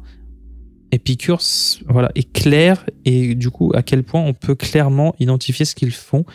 Epicure 0.91 1.37
s- 1.39 1.81
voilà, 1.87 2.09
est 2.15 2.33
clair 2.33 2.83
et 3.05 3.35
du 3.35 3.51
coup 3.51 3.71
à 3.75 3.83
quel 3.83 4.03
point 4.03 4.21
on 4.21 4.33
peut 4.33 4.55
clairement 4.55 5.13
identifier 5.19 5.65
ce 5.65 5.75
qu'ils 5.75 5.91
font 5.91 6.25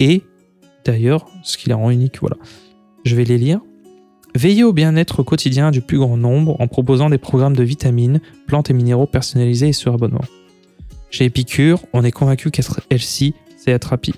et 0.00 0.24
d'ailleurs 0.84 1.28
ce 1.44 1.56
qui 1.56 1.68
les 1.68 1.74
rend 1.74 1.90
uniques. 1.90 2.18
Voilà. 2.20 2.36
Je 3.04 3.16
vais 3.16 3.24
les 3.24 3.38
lire. 3.38 3.60
Veillez 4.34 4.64
au 4.64 4.72
bien-être 4.72 5.22
quotidien 5.22 5.70
du 5.70 5.80
plus 5.80 5.98
grand 5.98 6.16
nombre 6.16 6.60
en 6.60 6.68
proposant 6.68 7.10
des 7.10 7.18
programmes 7.18 7.56
de 7.56 7.64
vitamines, 7.64 8.20
plantes 8.46 8.70
et 8.70 8.74
minéraux 8.74 9.06
personnalisés 9.06 9.68
et 9.68 9.72
sur 9.72 9.94
abonnement. 9.94 10.24
Chez 11.10 11.24
Epicure, 11.24 11.80
on 11.92 12.04
est 12.04 12.10
convaincu 12.10 12.50
qu'être 12.50 12.80
healthy, 12.90 13.34
c'est 13.56 13.70
être 13.70 13.92
happy. 13.92 14.12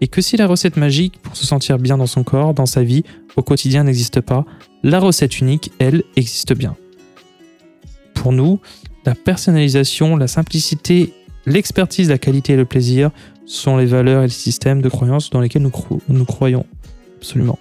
Et 0.00 0.08
que 0.08 0.20
si 0.20 0.36
la 0.36 0.46
recette 0.46 0.76
magique 0.76 1.18
pour 1.22 1.36
se 1.36 1.46
sentir 1.46 1.78
bien 1.78 1.96
dans 1.96 2.06
son 2.06 2.24
corps, 2.24 2.52
dans 2.52 2.66
sa 2.66 2.82
vie, 2.82 3.04
au 3.36 3.42
quotidien 3.42 3.84
n'existe 3.84 4.20
pas, 4.20 4.44
la 4.82 5.00
recette 5.00 5.40
unique, 5.40 5.72
elle, 5.78 6.02
existe 6.16 6.54
bien. 6.54 6.76
Pour 8.12 8.32
nous, 8.32 8.60
la 9.06 9.14
personnalisation, 9.14 10.16
la 10.16 10.28
simplicité, 10.28 11.14
l'expertise, 11.46 12.10
la 12.10 12.18
qualité 12.18 12.52
et 12.52 12.56
le 12.56 12.64
plaisir 12.64 13.10
sont 13.46 13.76
les 13.76 13.86
valeurs 13.86 14.22
et 14.22 14.26
le 14.26 14.30
système 14.30 14.82
de 14.82 14.88
croyances 14.88 15.30
dans 15.30 15.40
lesquels 15.40 15.62
nous, 15.62 15.72
nous 16.08 16.24
croyons. 16.24 16.66
Absolument. 17.16 17.58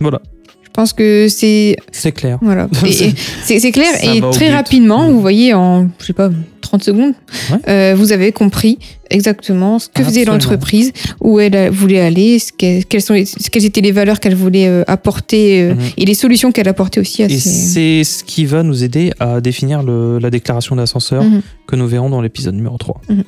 Voilà, 0.00 0.20
Je 0.64 0.68
pense 0.72 0.92
que 0.92 1.26
c'est 1.28 1.76
c'est 1.92 2.12
clair. 2.12 2.38
voilà. 2.42 2.68
C'est 3.44 3.70
clair 3.72 3.92
Ça 4.00 4.14
et 4.14 4.20
très 4.32 4.50
rapidement, 4.52 5.10
vous 5.10 5.20
voyez 5.20 5.52
en 5.54 5.88
je 5.98 6.06
sais 6.06 6.12
pas 6.12 6.30
30 6.60 6.84
secondes, 6.84 7.14
Ouais. 7.50 7.58
euh, 7.68 7.94
vous 7.96 8.12
avez 8.12 8.30
compris 8.32 8.78
exactement 9.10 9.78
ce 9.80 9.88
que 9.88 10.04
faisait 10.04 10.24
l'entreprise, 10.24 10.92
où 11.20 11.40
elle 11.40 11.70
voulait 11.70 12.00
aller, 12.00 12.38
ce 12.38 12.52
qu'elle- 12.52 12.84
quelles 12.84 13.02
sont 13.02 13.14
les- 13.14 13.24
quelles 13.50 13.64
étaient 13.64 13.80
les 13.80 13.90
valeurs 13.90 14.20
qu'elle 14.20 14.36
voulait 14.36 14.68
euh, 14.68 14.84
apporter 14.86 15.62
euh, 15.62 15.74
Mhm. 15.74 15.80
et 15.98 16.04
les 16.04 16.14
solutions 16.14 16.52
qu'elle 16.52 16.68
apportait 16.68 17.00
aussi 17.00 17.24
à 17.24 17.26
Et 17.26 17.38
c'est 17.40 18.04
ce 18.04 18.22
qui 18.22 18.44
va 18.46 18.62
nous 18.62 18.84
aider 18.84 19.10
à 19.18 19.40
définir 19.40 19.82
le- 19.82 20.18
la 20.20 20.30
déclaration 20.30 20.76
d'ascenseur 20.76 21.24
Mhm. 21.24 21.42
que 21.66 21.74
nous 21.76 21.88
verrons 21.88 22.08
dans 22.10 22.20
l'épisode 22.22 22.54
numéro 22.54 22.76
3. 22.78 23.00
Mhm. 23.08 23.24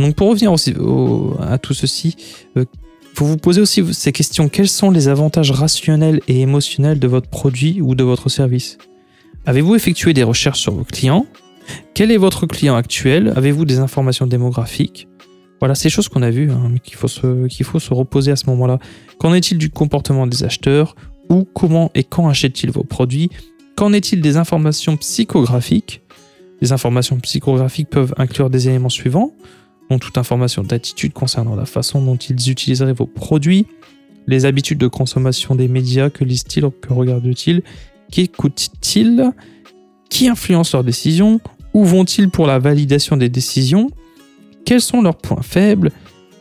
Donc 0.00 0.14
pour 0.16 0.28
revenir 0.28 0.52
aussi 0.52 0.74
au- 0.78 1.36
à 1.40 1.56
tout 1.56 1.72
ceci, 1.72 2.16
faut 3.14 3.24
vous 3.24 3.36
poser 3.36 3.60
aussi 3.60 3.82
ces 3.94 4.12
questions. 4.12 4.48
Quels 4.48 4.68
sont 4.68 4.90
les 4.90 5.08
avantages 5.08 5.50
rationnels 5.50 6.20
et 6.28 6.40
émotionnels 6.40 6.98
de 6.98 7.06
votre 7.06 7.28
produit 7.28 7.80
ou 7.80 7.94
de 7.94 8.04
votre 8.04 8.28
service? 8.28 8.78
Avez-vous 9.46 9.74
effectué 9.74 10.12
des 10.14 10.22
recherches 10.22 10.60
sur 10.60 10.74
vos 10.74 10.84
clients? 10.84 11.26
Quel 11.94 12.10
est 12.10 12.16
votre 12.16 12.46
client 12.46 12.76
actuel? 12.76 13.32
Avez-vous 13.36 13.64
des 13.64 13.78
informations 13.78 14.26
démographiques? 14.26 15.08
Voilà, 15.60 15.74
ces 15.74 15.88
choses 15.88 16.08
qu'on 16.08 16.22
a 16.22 16.30
vues, 16.30 16.50
hein, 16.50 16.68
mais 16.70 16.78
qu'il 16.80 16.96
faut, 16.96 17.08
se- 17.08 17.46
qu'il 17.46 17.64
faut 17.64 17.78
se 17.78 17.94
reposer 17.94 18.32
à 18.32 18.36
ce 18.36 18.46
moment-là. 18.50 18.78
Qu'en 19.18 19.32
est-il 19.32 19.56
du 19.58 19.70
comportement 19.70 20.26
des 20.26 20.42
acheteurs? 20.44 20.94
Où, 21.30 21.44
comment 21.54 21.90
et 21.94 22.04
quand 22.04 22.28
achètent-ils 22.28 22.70
vos 22.70 22.84
produits? 22.84 23.30
Qu'en 23.76 23.92
est-il 23.92 24.20
des 24.20 24.36
informations 24.36 24.96
psychographiques? 24.96 26.02
Les 26.60 26.72
informations 26.72 27.18
psychographiques 27.18 27.88
peuvent 27.88 28.14
inclure 28.18 28.50
des 28.50 28.68
éléments 28.68 28.88
suivants, 28.88 29.32
dont 29.90 29.98
toute 29.98 30.18
information 30.18 30.62
d'attitude 30.62 31.12
concernant 31.12 31.56
la 31.56 31.66
façon 31.66 32.02
dont 32.02 32.16
ils 32.16 32.50
utiliseraient 32.50 32.92
vos 32.92 33.06
produits, 33.06 33.66
les 34.26 34.46
habitudes 34.46 34.78
de 34.78 34.88
consommation 34.88 35.54
des 35.54 35.68
médias, 35.68 36.10
que 36.10 36.24
lisent-ils, 36.24 36.70
que 36.80 36.92
regardent-ils, 36.92 37.62
qu'écoutent-ils, 38.10 39.30
qui 40.08 40.28
influence 40.28 40.72
leurs 40.72 40.84
décisions, 40.84 41.40
où 41.74 41.84
vont-ils 41.84 42.30
pour 42.30 42.46
la 42.46 42.58
validation 42.58 43.16
des 43.16 43.28
décisions, 43.28 43.90
quels 44.64 44.80
sont 44.80 45.02
leurs 45.02 45.16
points 45.18 45.42
faibles, 45.42 45.90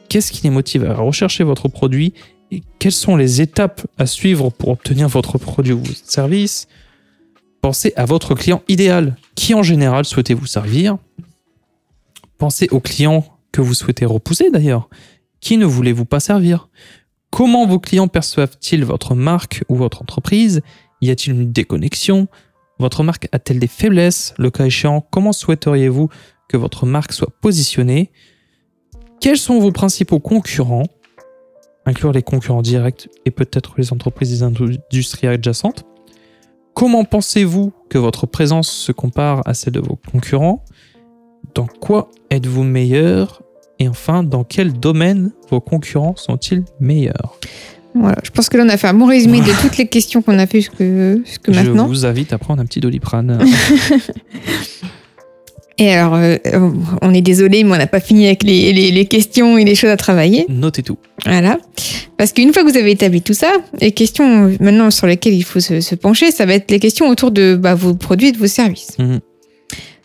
qu'est-ce 0.08 0.32
qui 0.32 0.44
les 0.44 0.50
motive 0.50 0.86
à 0.86 0.96
rechercher 0.96 1.44
votre 1.44 1.68
produit 1.68 2.14
et 2.52 2.62
quelles 2.80 2.92
sont 2.92 3.16
les 3.16 3.42
étapes 3.42 3.86
à 3.98 4.06
suivre 4.06 4.52
pour 4.52 4.70
obtenir 4.70 5.08
votre 5.08 5.38
produit 5.38 5.74
ou 5.74 5.80
votre 5.80 6.10
service. 6.10 6.68
Pensez 7.62 7.94
à 7.96 8.06
votre 8.06 8.36
client 8.36 8.62
idéal. 8.68 9.16
Qui 9.36 9.56
en 9.56 9.64
général 9.64 10.06
souhaitez-vous 10.06 10.46
servir? 10.46 10.98
Pensez 12.38 12.68
aux 12.72 12.80
clients 12.80 13.26
que 13.54 13.62
vous 13.62 13.74
souhaitez 13.74 14.04
repousser 14.04 14.50
d'ailleurs. 14.52 14.90
Qui 15.40 15.58
ne 15.58 15.66
voulez-vous 15.66 16.06
pas 16.06 16.20
servir? 16.20 16.70
Comment 17.30 17.66
vos 17.66 17.80
clients 17.80 18.10
perçoivent-ils 18.10 18.84
votre 18.84 19.16
marque 19.16 19.64
ou 19.70 19.76
votre 19.76 20.02
entreprise? 20.02 20.62
Y 21.02 21.12
a-t-il 21.12 21.34
une 21.34 21.52
déconnexion? 21.52 22.28
Votre 22.80 23.04
marque 23.04 23.30
a-t-elle 23.32 23.60
des 23.60 23.68
faiblesses? 23.68 24.34
Le 24.38 24.52
cas 24.52 24.66
échéant, 24.66 25.06
comment 25.12 25.32
souhaiteriez-vous 25.32 26.10
que 26.50 26.58
votre 26.58 26.86
marque 26.86 27.14
soit 27.14 27.32
positionnée? 27.42 28.12
Quels 29.22 29.38
sont 29.38 29.60
vos 29.60 29.72
principaux 29.72 30.20
concurrents? 30.20 30.88
Inclure 31.86 32.12
les 32.12 32.24
concurrents 32.24 32.62
directs 32.62 33.10
et 33.26 33.32
peut-être 33.32 33.76
les 33.78 33.94
entreprises 33.94 34.30
des 34.32 34.44
industries 34.44 35.28
adjacentes. 35.28 35.86
Comment 36.74 37.04
pensez-vous 37.04 37.72
que 37.90 37.98
votre 37.98 38.26
présence 38.26 38.70
se 38.70 38.92
compare 38.92 39.42
à 39.46 39.54
celle 39.54 39.74
de 39.74 39.80
vos 39.80 40.00
concurrents? 40.12 40.66
Dans 41.54 41.68
quoi 41.68 42.10
êtes-vous 42.32 42.64
meilleur? 42.64 43.43
Et 43.84 43.90
enfin, 43.90 44.24
dans 44.24 44.46
quel 44.46 44.72
domaine 44.72 45.32
vos 45.50 45.60
concurrents 45.60 46.16
sont-ils 46.16 46.64
meilleurs? 46.80 47.38
Voilà, 47.96 48.16
je 48.24 48.30
pense 48.32 48.48
que 48.48 48.56
là 48.58 48.64
on 48.66 48.70
a 48.70 48.78
fait 48.78 48.88
un 48.88 48.94
bon 48.94 49.08
résumé 49.08 49.42
de 49.42 49.52
toutes 49.62 49.78
les 49.78 49.88
questions 49.88 50.22
qu'on 50.22 50.40
a 50.40 50.48
fait 50.48 50.62
jusque, 50.62 50.82
jusque 50.82 51.52
Je 51.52 51.52
maintenant. 51.52 51.86
vous 51.86 52.06
invite 52.06 52.32
à 52.32 52.38
prendre 52.38 52.62
un 52.62 52.66
petit 52.66 52.80
doliprane. 52.80 53.40
Et 55.80 55.92
alors, 55.92 56.14
euh, 56.16 56.38
on 57.02 57.14
est 57.16 57.22
désolé, 57.22 57.64
mais 57.64 57.72
on 57.72 57.78
n'a 57.78 57.88
pas 57.88 58.00
fini 58.00 58.28
avec 58.28 58.44
les, 58.44 58.72
les- 58.74 58.92
les 58.92 59.06
questions 59.06 59.58
et 59.58 59.66
les 59.66 59.74
choses 59.74 59.90
à 59.90 59.98
travailler. 59.98 60.46
Notez 60.48 60.84
tout. 60.84 60.98
Voilà. 61.26 61.58
Parce 62.16 62.32
qu'une 62.32 62.54
fois 62.54 62.64
que 62.64 62.70
vous 62.72 62.78
avez 62.78 62.92
établi 62.92 63.22
tout 63.24 63.34
ça, 63.34 63.52
les 63.82 63.92
questions 63.92 64.56
maintenant 64.60 64.92
sur 64.92 65.08
lesquelles 65.08 65.34
il 65.34 65.44
faut 65.44 65.60
se, 65.60 65.82
se 65.82 65.96
pencher, 65.96 66.30
ça 66.32 66.46
va 66.46 66.54
être 66.54 66.70
les 66.70 66.80
questions 66.80 67.10
autour 67.10 67.32
de 67.32 67.56
bah, 67.56 67.74
vos 67.74 67.96
produits 67.96 68.28
et 68.28 68.32
de 68.32 68.38
vos 68.38 68.46
services. 68.48 68.98
Mhm. 69.00 69.20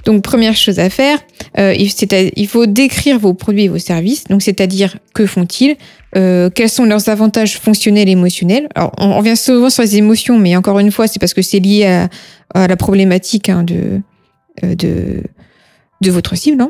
Donc, 0.08 0.22
première 0.22 0.56
chose 0.56 0.78
à 0.78 0.88
faire, 0.88 1.18
euh, 1.58 1.74
il, 1.74 2.46
faut 2.48 2.64
décrire 2.64 3.18
vos 3.18 3.34
produits 3.34 3.64
et 3.64 3.68
vos 3.68 3.78
services. 3.78 4.24
Donc, 4.24 4.40
c'est-à-dire 4.40 4.96
que 5.14 5.26
font-ils? 5.26 5.76
Euh, 6.16 6.48
Quels 6.48 6.70
sont 6.70 6.86
leurs 6.86 7.10
avantages 7.10 7.58
fonctionnels 7.58 8.08
et 8.08 8.12
émotionnels? 8.12 8.68
Alors, 8.74 8.92
on, 8.96 9.08
on 9.10 9.18
revient 9.18 9.36
souvent 9.36 9.68
sur 9.68 9.82
les 9.82 9.98
émotions, 9.98 10.38
mais 10.38 10.56
encore 10.56 10.78
une 10.78 10.90
fois, 10.90 11.08
c'est 11.08 11.18
parce 11.18 11.34
que 11.34 11.42
c'est 11.42 11.60
lié 11.60 11.84
à, 11.84 12.08
à 12.54 12.66
la 12.68 12.76
problématique 12.76 13.50
hein, 13.50 13.64
de, 13.64 14.00
euh, 14.64 14.74
de, 14.74 15.22
de 16.00 16.10
votre 16.10 16.34
cible. 16.36 16.64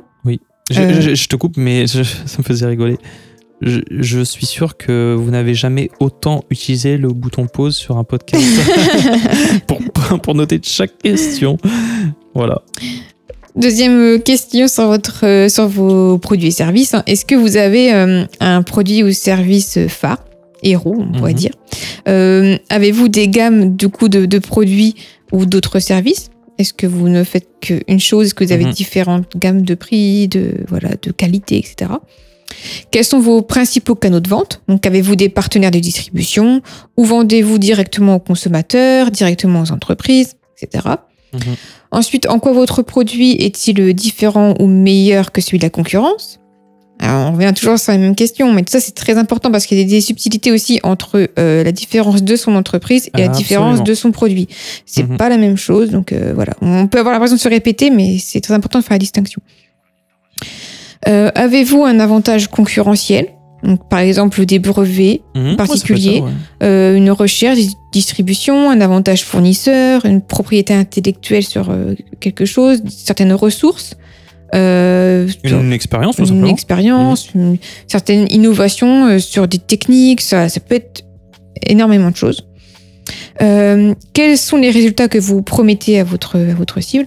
Je, 0.71 0.81
Euh. 0.81 1.01
je- 1.01 1.15
je 1.15 1.29
te 1.29 1.37
coupe, 1.37 1.57
mais 1.57 1.87
je- 1.87 2.03
ça 2.03 2.39
me 2.39 2.43
faisait 2.43 2.67
rigoler. 2.67 2.99
Je, 3.63 3.81
je 3.91 4.21
suis 4.25 4.47
sûr 4.47 4.77
que 4.77 5.15
vous 5.19 5.31
n'avez 5.31 5.55
jamais 5.55 5.91
autant 6.01 6.43
utilisé 6.51 6.97
le 6.99 7.09
bouton 7.09 7.47
pause 7.47 7.75
sur 7.77 7.97
un 7.99 8.05
podcast 8.05 8.45
pour, 9.67 9.79
pour 10.21 10.35
noter 10.35 10.61
chaque 10.63 10.99
question. 10.99 11.57
Voilà. 12.35 12.63
Deuxième 13.59 13.99
euh, 14.01 14.19
question 14.19 14.69
sur, 14.69 14.87
votre, 14.87 15.27
euh, 15.27 15.49
sur 15.49 15.67
vos 15.67 16.17
produits 16.19 16.49
et 16.49 16.53
services. 16.53 16.95
hein. 16.95 17.03
Est-ce 17.07 17.25
que 17.27 17.35
vous 17.35 17.57
avez 17.57 17.93
euh, 17.93 18.25
un 18.41 18.63
produit 18.63 19.03
ou 19.03 19.13
service 19.13 19.79
phare, 19.89 20.25
héros, 20.63 20.97
on 20.99 21.13
pourrait 21.19 21.33
Mhm. 21.33 21.39
dire? 21.39 21.51
Euh, 22.07 22.57
Avez-vous 22.71 23.09
des 23.09 23.29
gammes 23.29 23.75
du 23.77 23.89
coup 23.89 24.09
de, 24.09 24.27
de 24.27 24.39
produits 24.39 24.95
ou 25.33 25.45
d'autres 25.45 25.81
services? 25.81 26.31
Est-ce 26.59 26.73
que 26.73 26.87
vous 26.87 27.09
ne 27.09 27.25
faites 27.25 27.49
qu'une 27.61 28.01
chose 28.01 28.27
Est-ce 28.27 28.35
que 28.35 28.45
vous 28.45 28.53
avez 28.53 28.65
Mhm. 28.67 28.73
différentes 28.73 29.37
gammes 29.37 29.63
de 29.63 29.75
prix, 29.75 30.29
de, 30.29 30.53
voilà, 30.69 30.91
de 31.03 31.11
qualité, 31.11 31.59
etc. 31.59 31.91
Quels 32.91 33.05
sont 33.05 33.21
vos 33.21 33.43
principaux 33.43 33.95
canaux 33.97 34.21
de 34.21 34.29
vente? 34.29 34.63
Donc, 34.69 34.87
avez-vous 34.87 35.17
des 35.17 35.29
partenaires 35.29 35.71
de 35.71 35.79
distribution 35.81 36.63
Ou 36.97 37.05
vendez-vous 37.05 37.59
directement 37.59 38.15
aux 38.17 38.21
consommateurs, 38.21 39.11
directement 39.11 39.63
aux 39.63 39.71
entreprises, 39.73 40.35
etc. 40.61 40.85
Mhm. 41.33 41.41
Ensuite, 41.91 42.29
en 42.29 42.39
quoi 42.39 42.53
votre 42.53 42.83
produit 42.83 43.33
est-il 43.33 43.95
différent 43.95 44.55
ou 44.61 44.67
meilleur 44.67 45.33
que 45.33 45.41
celui 45.41 45.59
de 45.59 45.65
la 45.65 45.71
concurrence? 45.71 46.39
Alors, 47.01 47.29
on 47.31 47.33
revient 47.35 47.53
toujours 47.55 47.79
sur 47.79 47.93
la 47.93 47.99
même 47.99 48.17
question, 48.17 48.53
mais 48.53 48.63
tout 48.63 48.73
ça 48.73 48.81
c'est 48.81 48.95
très 48.95 49.17
important 49.19 49.53
parce 49.53 49.67
qu'il 49.67 49.79
y 49.79 49.81
a 49.81 49.85
des 49.85 50.01
subtilités 50.01 50.51
aussi 50.51 50.81
entre 50.83 51.29
euh, 51.39 51.63
la 51.63 51.71
différence 51.71 52.25
de 52.25 52.35
son 52.35 52.57
entreprise 52.57 53.09
et 53.17 53.19
la 53.21 53.25
Ah, 53.27 53.29
différence 53.29 53.67
absolument. 53.81 53.85
de 53.85 53.95
son 53.95 54.11
produit. 54.11 54.49
C'est 54.85 55.09
Mhm. 55.09 55.17
pas 55.17 55.29
la 55.29 55.37
même 55.39 55.57
chose, 55.57 55.91
donc 55.91 56.11
euh, 56.13 56.33
voilà. 56.35 56.55
On 56.61 56.89
peut 56.89 56.99
avoir 56.99 57.13
l'impression 57.13 57.37
de 57.37 57.41
se 57.41 57.49
répéter, 57.49 57.91
mais 57.91 58.19
c'est 58.19 58.41
très 58.41 58.53
important 58.55 58.81
de 58.81 58.85
faire 58.85 58.95
la 58.97 58.99
distinction. 58.99 59.41
Euh, 61.07 61.31
Avez-vous 61.37 61.85
un 61.85 62.01
avantage 62.01 62.49
concurrentiel? 62.49 63.29
Donc, 63.63 63.89
par 63.89 64.01
exemple, 64.01 64.45
des 64.45 64.59
brevets, 64.59 65.23
Mhm. 65.35 65.57
Particulier. 65.57 66.11
Ouais, 66.11 66.17
ça 66.17 66.23
peut 66.23 66.31
être 66.31 66.39
ça, 66.61 66.67
euh, 66.67 66.97
une 66.97 67.11
recherche, 67.11 67.59
des 67.59 67.69
distribution, 67.93 68.71
un 68.71 68.81
avantage 68.81 69.25
fournisseur, 69.25 70.05
une 70.05 70.21
propriété 70.21 70.75
intellectuelle 70.75 71.43
sur 71.43 71.71
euh, 71.71 71.95
quelque 72.21 72.45
chose, 72.45 72.83
certaines 72.89 73.33
ressources, 73.33 73.95
euh, 74.55 75.29
Une, 75.45 75.73
expérience, 75.73 76.17
tout 76.17 76.27
une 76.27 76.47
expérience, 76.47 77.35
une 77.35 77.59
certaine 77.87 78.27
innovation 78.31 79.07
euh, 79.07 79.19
sur 79.19 79.49
des 79.49 79.59
techniques, 79.59 80.21
ça, 80.21 80.49
ça 80.49 80.61
peut 80.61 80.77
être 80.77 81.03
énormément 81.67 82.11
de 82.11 82.17
choses. 82.17 82.47
Quels 83.39 84.37
sont 84.37 84.57
les 84.57 84.71
résultats 84.71 85.09
que 85.09 85.19
vous 85.19 85.43
promettez 85.43 85.99
à 86.01 86.05
votre, 86.05 86.37
à 86.39 86.55
votre 86.55 86.81
cible? 86.81 87.07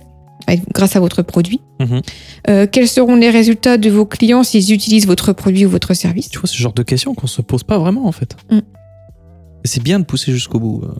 Grâce 0.73 0.95
à 0.95 0.99
votre 0.99 1.21
produit 1.21 1.61
Mhm. 1.79 2.01
Euh, 2.49 2.67
Quels 2.71 2.87
seront 2.87 3.15
les 3.15 3.29
résultats 3.29 3.77
de 3.77 3.89
vos 3.89 4.05
clients 4.05 4.43
s'ils 4.43 4.71
utilisent 4.71 5.07
votre 5.07 5.33
produit 5.33 5.65
ou 5.65 5.69
votre 5.69 5.93
service? 5.93 6.29
Tu 6.29 6.39
vois, 6.39 6.47
ce 6.47 6.57
genre 6.57 6.73
de 6.73 6.83
questions 6.83 7.13
qu'on 7.15 7.27
se 7.27 7.41
pose 7.41 7.63
pas 7.63 7.77
vraiment, 7.79 8.05
en 8.07 8.11
fait. 8.11 8.35
Mm. 8.51 8.59
C'est 9.63 9.81
bien 9.83 9.99
de 9.99 10.05
pousser 10.05 10.31
jusqu'au 10.31 10.59
bout. 10.59 10.81
euh. 10.83 10.93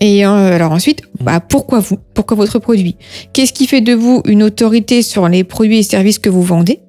Et 0.00 0.26
euh, 0.26 0.28
alors 0.54 0.72
ensuite, 0.72 1.02
bah, 1.20 1.40
pourquoi 1.40 1.78
vous 1.80 1.96
Pourquoi 2.14 2.36
votre 2.36 2.58
produit? 2.58 2.96
Qu'est-ce 3.32 3.52
qui 3.54 3.66
fait 3.66 3.80
de 3.80 3.94
vous 3.94 4.20
une 4.26 4.42
autorité 4.42 5.00
sur 5.02 5.26
les 5.28 5.44
produits 5.44 5.78
et 5.78 5.82
services 5.82 6.18
que 6.18 6.28
vous 6.28 6.42
vendez? 6.42 6.80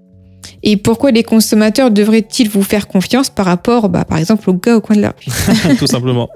Et 0.63 0.75
pourquoi 0.75 1.11
les 1.11 1.23
consommateurs 1.23 1.91
devraient-ils 1.91 2.49
vous 2.49 2.63
faire 2.63 2.87
confiance 2.89 3.29
par 3.29 3.45
rapport, 3.45 3.87
bah, 3.89 4.03
par 4.05 4.17
exemple, 4.17 4.49
au 4.49 4.53
gars 4.53 4.75
au 4.75 4.81
coin 4.81 4.95
de 4.97 5.01
la 5.01 5.09
rue? 5.17 5.75
Tout 5.77 5.87
simplement. 5.87 6.29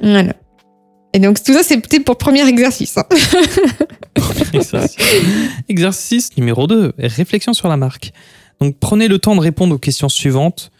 Voilà. 0.00 0.34
Et 1.12 1.18
donc 1.18 1.42
tout 1.42 1.52
ça, 1.54 1.60
c'est 1.62 1.78
peut-être 1.78 2.04
pour 2.04 2.14
le 2.14 2.18
premier 2.18 2.46
exercice. 2.46 2.98
hein. 2.98 3.04
Exercice. 4.56 4.96
Exercice 5.68 6.36
numéro 6.36 6.66
2, 6.66 6.92
réflexion 6.98 7.52
sur 7.52 7.68
la 7.68 7.76
marque. 7.76 8.12
Donc 8.60 8.76
prenez 8.80 9.08
le 9.08 9.18
temps 9.18 9.34
de 9.36 9.40
répondre 9.40 9.74
aux 9.74 9.78
questions 9.78 10.08
suivantes. 10.08 10.70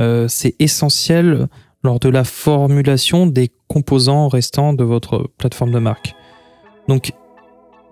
Euh, 0.00 0.26
c'est 0.28 0.54
essentiel 0.60 1.48
lors 1.82 1.98
de 2.00 2.08
la 2.08 2.24
formulation 2.24 3.26
des 3.26 3.50
composants 3.68 4.28
restants 4.28 4.72
de 4.72 4.84
votre 4.84 5.28
plateforme 5.38 5.70
de 5.72 5.78
marque. 5.78 6.14
Donc, 6.88 7.12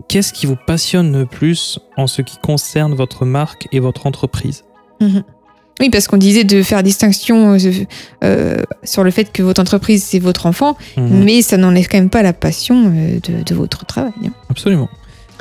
qu'est-ce 0.08 0.32
qui 0.32 0.46
vous 0.46 0.56
passionne 0.66 1.12
le 1.18 1.26
plus 1.26 1.78
en 1.96 2.06
ce 2.06 2.22
qui 2.22 2.38
concerne 2.38 2.94
votre 2.94 3.24
marque 3.26 3.68
et 3.72 3.80
votre 3.80 4.06
entreprise? 4.06 4.64
Oui, 5.80 5.90
parce 5.90 6.08
qu'on 6.08 6.16
disait 6.16 6.44
de 6.44 6.62
faire 6.62 6.82
distinction 6.82 7.52
euh, 7.54 7.58
euh, 8.24 8.62
sur 8.82 9.04
le 9.04 9.10
fait 9.10 9.30
que 9.30 9.42
votre 9.42 9.60
entreprise, 9.60 10.02
c'est 10.04 10.18
votre 10.18 10.46
enfant, 10.46 10.76
Mhm. 10.96 11.24
mais 11.24 11.42
ça 11.42 11.56
n'enlève 11.58 11.86
quand 11.88 11.98
même 11.98 12.08
pas 12.08 12.22
la 12.22 12.32
passion 12.32 12.90
euh, 12.94 13.18
de, 13.20 13.42
de 13.42 13.54
votre 13.54 13.84
travail. 13.84 14.12
hein. 14.24 14.30
Absolument. 14.48 14.88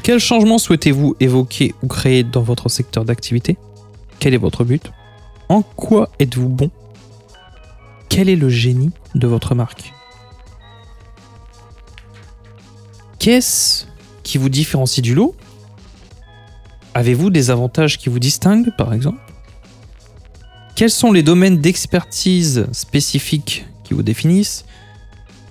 Quel 0.06 0.20
changement 0.20 0.60
souhaitez-vous 0.60 1.16
évoquer 1.20 1.74
ou 1.82 1.88
créer 1.88 2.24
dans 2.24 2.44
votre 2.44 2.70
secteur 2.70 3.06
d'activité? 3.06 3.58
Quel 4.20 4.36
est 4.36 4.38
votre 4.38 4.64
but? 4.64 4.92
En 5.50 5.64
quoi 5.64 6.12
êtes-vous 6.20 6.48
bon? 6.48 6.70
Quel 8.08 8.30
est 8.30 8.36
le 8.36 8.48
génie 8.48 8.92
de 9.16 9.26
votre 9.26 9.56
marque? 9.56 9.94
Qu'est-ce 13.18 13.86
qui 14.22 14.38
vous 14.38 14.50
différencie 14.50 15.02
du 15.02 15.16
lot? 15.16 15.36
Avez-vous 16.94 17.32
des 17.32 17.50
avantages 17.50 17.98
qui 17.98 18.10
vous 18.10 18.20
distinguent, 18.20 18.76
par 18.78 18.94
exemple? 18.94 19.18
Quels 20.76 20.92
sont 20.92 21.14
les 21.14 21.24
domaines 21.24 21.58
d'expertise 21.58 22.68
spécifiques 22.74 23.66
qui 23.84 23.96
vous 23.96 24.04
définissent? 24.04 24.66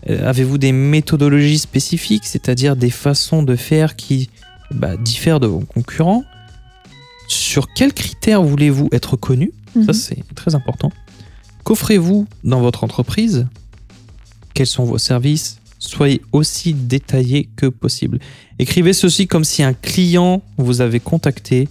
Euh, 0.09 0.29
Avez-vous 0.29 0.59
des 0.59 0.71
méthodologies 0.71 1.59
spécifiques, 1.59 2.25
c'est-à-dire 2.25 2.77
des 2.77 2.91
façons 2.91 3.43
de 3.43 3.57
faire 3.57 3.97
qui 3.97 4.31
bah, 4.71 4.97
diffèrent 4.97 5.41
de 5.41 5.47
vos 5.47 5.61
concurrents 5.61 6.25
Sur 7.29 7.73
quels 7.73 7.93
critères 7.95 8.43
voulez-vous 8.43 8.89
être 8.93 9.17
connu? 9.17 9.53
Ça, 9.75 9.81
Mhm. 9.81 9.93
c'est 9.95 10.35
très 10.35 10.55
important. 10.55 10.91
Qu'offrez-vous 11.65 12.27
dans 12.45 12.61
votre 12.61 12.85
entreprise? 12.85 13.47
Quels 14.53 14.67
sont 14.67 14.85
vos 14.85 14.99
services? 14.99 15.59
Soyez 15.79 16.21
aussi 16.33 16.75
détaillé 16.75 17.49
que 17.57 17.67
possible. 17.67 18.19
Écrivez 18.59 18.93
ceci 18.93 19.27
comme 19.27 19.45
si 19.45 19.63
un 19.63 19.73
client 19.73 20.43
vous 20.59 20.81
avait 20.83 21.01
contacté 21.01 21.69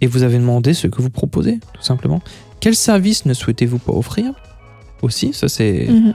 et 0.00 0.06
vous 0.06 0.22
avez 0.22 0.38
demandé 0.38 0.72
ce 0.74 0.86
que 0.86 1.02
vous 1.02 1.10
proposez, 1.10 1.58
tout 1.74 1.82
simplement. 1.82 2.22
Quel 2.60 2.74
service 2.76 3.24
ne 3.26 3.34
souhaitez-vous 3.34 3.78
pas 3.78 3.92
offrir? 3.92 4.32
Aussi, 5.02 5.32
ça 5.32 5.48
c'est 5.48 5.86
Mhm. 5.88 6.14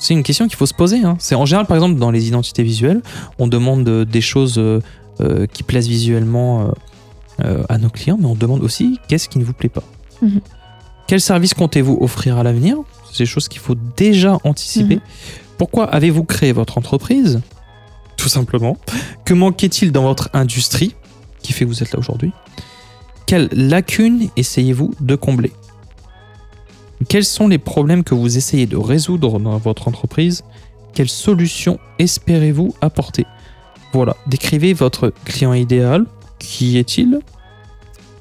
C'est 0.00 0.14
une 0.14 0.22
question 0.22 0.46
qu'il 0.46 0.56
faut 0.56 0.66
se 0.66 0.74
poser. 0.74 1.02
hein. 1.04 1.16
C'est 1.18 1.34
en 1.34 1.46
général, 1.46 1.66
par 1.66 1.76
exemple, 1.76 1.98
dans 1.98 2.10
les 2.10 2.28
identités 2.28 2.62
visuelles, 2.62 3.02
on 3.38 3.46
demande 3.46 3.88
euh, 3.88 4.04
des 4.04 4.20
choses 4.20 4.58
euh, 4.58 4.80
euh, 5.20 5.46
qui 5.46 5.62
plaisent 5.62 5.88
visuellement 5.88 6.72
euh, 7.44 7.64
à 7.68 7.78
nos 7.78 7.88
clients, 7.90 8.16
mais 8.20 8.26
on 8.26 8.34
demande 8.34 8.62
aussi 8.62 8.98
qu'est-ce 9.08 9.28
qui 9.28 9.38
ne 9.38 9.44
vous 9.44 9.52
plaît 9.52 9.68
pas. 9.68 9.82
Mhm. 10.22 10.40
Quel 11.06 11.20
service 11.20 11.54
comptez-vous 11.54 11.98
offrir 12.00 12.36
à 12.38 12.42
l'avenir? 12.42 12.76
C'est 13.10 13.24
des 13.24 13.26
choses 13.26 13.48
qu'il 13.48 13.60
faut 13.60 13.76
déjà 13.96 14.38
anticiper. 14.44 14.96
Mhm. 14.96 15.00
Pourquoi 15.56 15.86
avez-vous 15.86 16.24
créé 16.24 16.52
votre 16.52 16.78
entreprise? 16.78 17.40
Tout 18.16 18.28
simplement. 18.28 18.76
Que 19.24 19.32
manquait-il 19.34 19.90
dans 19.92 20.02
votre 20.02 20.28
industrie 20.32 20.94
qui 21.42 21.52
fait 21.52 21.64
que 21.64 21.70
vous 21.70 21.82
êtes 21.82 21.92
là 21.92 21.98
aujourd'hui? 21.98 22.32
Quelles 23.26 23.48
lacunes 23.52 24.28
essayez-vous 24.36 24.94
de 25.00 25.14
combler? 25.16 25.52
Quels 27.08 27.24
sont 27.24 27.48
les 27.48 27.58
problèmes 27.58 28.04
que 28.04 28.14
vous 28.14 28.36
essayez 28.36 28.66
de 28.66 28.76
résoudre 28.76 29.38
dans 29.40 29.56
votre 29.56 29.88
entreprise? 29.88 30.44
Quelles 30.92 31.08
solutions 31.08 31.78
espérez-vous 31.98 32.74
apporter? 32.82 33.24
Voilà, 33.94 34.14
décrivez 34.26 34.74
votre 34.74 35.14
client 35.24 35.54
idéal. 35.54 36.04
Qui 36.38 36.76
est-il? 36.76 37.20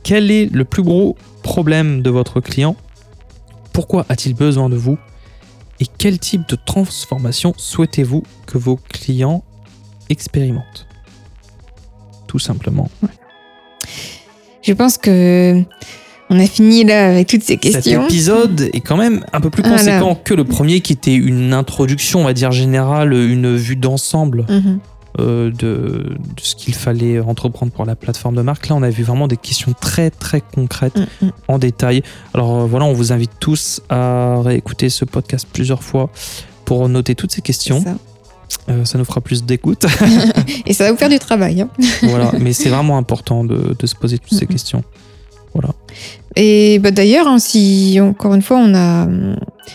Quel 0.03 0.31
est 0.31 0.45
le 0.45 0.63
plus 0.63 0.83
gros 0.83 1.17
problème 1.43 2.01
de 2.01 2.09
votre 2.09 2.39
client? 2.39 2.77
Pourquoi 3.73 4.05
a-t-il 4.07 4.33
besoin 4.33 4.69
de 4.69 4.77
vous? 4.77 4.97
Et 5.81 5.85
quel 5.85 6.17
type 6.17 6.47
de 6.47 6.55
transformation 6.55 7.53
souhaitez-vous 7.57 8.23
que 8.45 8.57
vos 8.57 8.77
clients 8.77 9.43
expérimentent? 10.09 10.87
Tout 12.25 12.39
simplement. 12.39 12.89
Je 14.63 14.71
pense 14.73 14.97
que 14.97 15.61
on 16.29 16.39
a 16.39 16.45
fini 16.47 16.83
là 16.83 17.09
avec 17.09 17.27
toutes 17.27 17.43
ces 17.43 17.53
Cet 17.53 17.59
questions. 17.73 18.03
épisode 18.05 18.69
est 18.73 18.81
quand 18.81 18.97
même 18.97 19.23
un 19.33 19.39
peu 19.41 19.49
plus 19.49 19.63
conséquent 19.63 20.15
que 20.23 20.33
le 20.33 20.43
premier 20.43 20.81
qui 20.81 20.93
était 20.93 21.13
une 21.15 21.53
introduction, 21.53 22.19
on 22.21 22.23
va 22.25 22.33
dire 22.33 22.51
générale, 22.51 23.13
une 23.13 23.55
vue 23.55 23.75
d'ensemble 23.77 24.45
Mhm. 24.49 24.79
euh, 25.19 25.49
de, 25.51 25.57
de 25.57 26.41
ce 26.41 26.55
qu'il 26.55 26.75
fallait 26.75 27.19
entreprendre 27.19 27.71
pour 27.71 27.85
la 27.85 27.95
plateforme 27.95 28.35
de 28.35 28.41
marque. 28.41 28.67
Là, 28.67 28.75
on 28.75 28.83
a 28.83 28.89
vu 28.89 29.03
vraiment 29.03 29.27
des 29.27 29.37
questions 29.37 29.73
très 29.79 30.09
très 30.11 30.41
concrètes 30.41 30.99
Mhm. 31.21 31.31
en 31.47 31.57
détail. 31.59 32.03
Alors 32.33 32.61
euh, 32.61 32.65
voilà, 32.65 32.85
on 32.85 32.93
vous 32.93 33.11
invite 33.13 33.31
tous 33.39 33.81
à 33.89 34.41
réécouter 34.41 34.89
ce 34.89 35.05
podcast 35.05 35.47
plusieurs 35.51 35.81
fois 35.81 36.09
pour 36.65 36.87
noter 36.89 37.15
toutes 37.15 37.31
ces 37.31 37.41
questions. 37.41 37.81
Ça. 37.81 37.95
Euh, 38.69 38.85
ça 38.85 38.97
nous 38.97 39.05
fera 39.05 39.21
plus 39.21 39.43
d'écoute. 39.43 39.85
Et 40.65 40.73
ça 40.73 40.83
va 40.85 40.91
vous 40.91 40.97
faire 40.97 41.09
du 41.09 41.19
travail. 41.19 41.61
hein. 41.61 41.69
voilà, 42.03 42.31
mais 42.39 42.53
c'est 42.53 42.69
vraiment 42.69 42.97
important 42.97 43.43
de, 43.43 43.75
de 43.77 43.87
se 43.87 43.95
poser 43.95 44.17
toutes 44.19 44.37
ces 44.37 44.45
Mhm. 44.45 44.51
Et 46.35 46.77
bah, 46.79 46.91
d'ailleurs, 46.91 47.27
hein, 47.27 47.39
si 47.39 47.97
encore 47.99 48.35
une 48.35 48.43
fois, 48.43 48.57
on 48.59 48.75
a, 48.75 49.07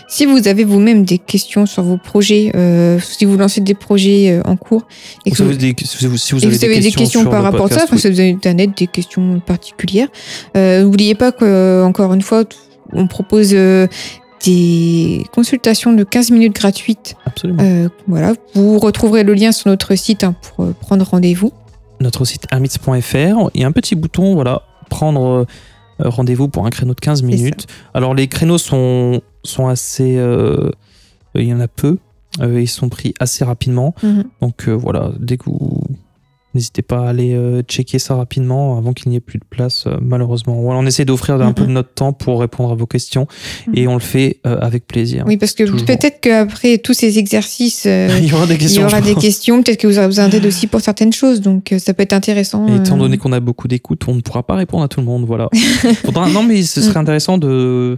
si 0.07 0.25
vous 0.25 0.47
avez 0.47 0.63
vous-même 0.63 1.03
des 1.03 1.17
questions 1.17 1.65
sur 1.65 1.83
vos 1.83 1.97
projets, 1.97 2.51
euh, 2.55 2.99
si 2.99 3.25
vous 3.25 3.35
lancez 3.37 3.59
des 3.59 3.73
projets 3.73 4.31
euh, 4.31 4.41
en 4.49 4.55
cours 4.55 4.83
et 5.25 5.31
que 5.31 5.35
Si 5.35 5.41
vous, 5.43 5.49
vous, 5.49 5.55
avez 5.55 5.73
des, 5.73 5.85
si 5.85 6.07
vous- 6.07 6.17
si 6.17 6.33
vous 6.35 6.41
et 6.41 6.65
avez 6.65 6.79
des 6.79 6.91
questions 6.91 7.25
par 7.25 7.43
rapport 7.43 7.65
à 7.65 7.69
ça, 7.69 7.83
enfin, 7.83 7.97
si 7.97 8.09
vous 8.09 8.19
avez 8.19 8.31
internet 8.31 8.77
des 8.77 8.87
questions 8.87 9.41
particulières, 9.45 10.07
euh, 10.55 10.83
n'oubliez 10.83 11.15
pas 11.15 11.33
que 11.33 11.43
euh, 11.43 11.85
encore 11.85 12.13
une 12.13 12.21
fois, 12.21 12.43
on 12.93 13.07
propose 13.07 13.53
des 14.45 15.23
consultations 15.33 15.93
de 15.93 16.03
15 16.03 16.31
minutes 16.31 16.55
gratuites. 16.55 17.15
oui, 17.17 17.23
absolument. 17.25 17.89
Voilà, 18.07 18.33
vous 18.55 18.79
retrouverez 18.79 19.23
le 19.23 19.33
lien 19.33 19.51
sur 19.51 19.69
notre 19.69 19.95
site 19.95 20.23
hein, 20.23 20.35
pour 20.55 20.73
prendre 20.75 21.05
rendez-vous. 21.05 21.51
notre 21.99 22.23
site 22.25 22.45
hermits.fr. 22.51 23.49
Il 23.53 23.61
y 23.61 23.63
a 23.63 23.67
un 23.67 23.71
petit 23.71 23.95
bouton, 23.95 24.35
voilà, 24.35 24.63
prendre 24.89 25.45
rendez-vous 25.99 26.47
pour 26.47 26.65
un 26.65 26.69
créneau 26.69 26.93
de 26.93 26.99
15 26.99 27.21
ça. 27.21 27.25
minutes. 27.25 27.67
Alors 27.93 28.13
les 28.13 28.27
créneaux 28.27 28.57
sont, 28.57 29.21
sont 29.43 29.67
assez... 29.67 30.17
euh, 30.17 30.71
il 31.35 31.45
y 31.47 31.53
en 31.53 31.59
a 31.59 31.67
peu. 31.67 31.97
Euh, 32.41 32.61
ils 32.61 32.67
sont 32.67 32.89
pris 32.89 33.13
assez 33.19 33.43
rapidement. 33.45 33.93
Mhm. 34.03 34.23
Donc 34.41 34.67
euh, 34.67 34.71
voilà, 34.71 35.11
dès 35.19 35.37
que 35.37 35.45
vous... 35.45 35.83
N'hésitez 36.55 36.83
pas 36.83 37.05
à 37.05 37.09
aller 37.09 37.33
euh, 37.33 37.61
checker 37.63 37.97
ça 37.97 38.15
rapidement 38.15 38.77
avant 38.77 38.93
qu'il 38.93 39.09
n'y 39.09 39.15
ait 39.15 39.19
plus 39.21 39.39
de 39.39 39.43
place, 39.49 39.85
euh, 39.87 39.97
malheureusement. 40.01 40.53
Voilà, 40.61 40.79
on 40.79 40.85
essaie 40.85 41.03
d'offrir 41.05 41.41
un 41.41 41.51
peu 41.51 41.63
de 41.65 41.71
notre 41.71 41.93
temps 41.93 42.13
pour 42.13 42.39
répondre 42.41 42.71
à 42.71 42.75
vos 42.75 42.85
questions 42.85 43.25
Mhm. 43.67 43.73
et 43.75 43.87
on 43.87 43.93
le 43.95 43.99
fait 43.99 44.39
euh, 44.45 44.57
avec 44.61 44.85
plaisir. 44.85 45.23
Oui, 45.27 45.37
parce 45.37 45.53
que 45.53 45.63
peut-être 45.63 46.19
qu'après 46.21 46.77
tous 46.77 46.93
ces 46.93 47.17
exercices, 47.17 47.85
euh, 47.87 48.07
il 48.21 48.27
y 48.29 48.33
aura 48.33 48.45
des 48.45 48.53
il 48.53 48.57
y 48.57 48.59
questions. 48.59 48.85
aura 48.85 49.01
des 49.01 49.15
questions. 49.15 49.63
Peut-être 49.63 49.79
que 49.79 49.87
vous 49.87 49.97
aurez 49.97 50.07
besoin 50.07 50.29
d'aide 50.29 50.45
aussi 50.45 50.67
pour 50.67 50.81
certaines 50.81 51.11
choses. 51.13 51.41
Donc, 51.41 51.71
euh, 51.71 51.79
ça 51.79 51.93
peut 51.95 52.03
être 52.03 52.13
intéressant. 52.13 52.67
Et 52.67 52.75
étant 52.75 52.97
donné 52.97 53.17
qu'on 53.17 53.31
a 53.31 53.39
beaucoup 53.39 53.67
d'écoute, 53.67 54.03
on 54.07 54.13
ne 54.13 54.21
pourra 54.21 54.43
pas 54.43 54.55
répondre 54.55 54.83
à 54.83 54.87
tout 54.87 54.99
le 54.99 55.05
monde. 55.07 55.25
Voilà. 55.25 55.49
Faudra- 56.05 56.29
non, 56.29 56.43
mais 56.43 56.61
ce 56.63 56.81
serait 56.81 56.99
intéressant 56.99 57.37
de 57.39 57.97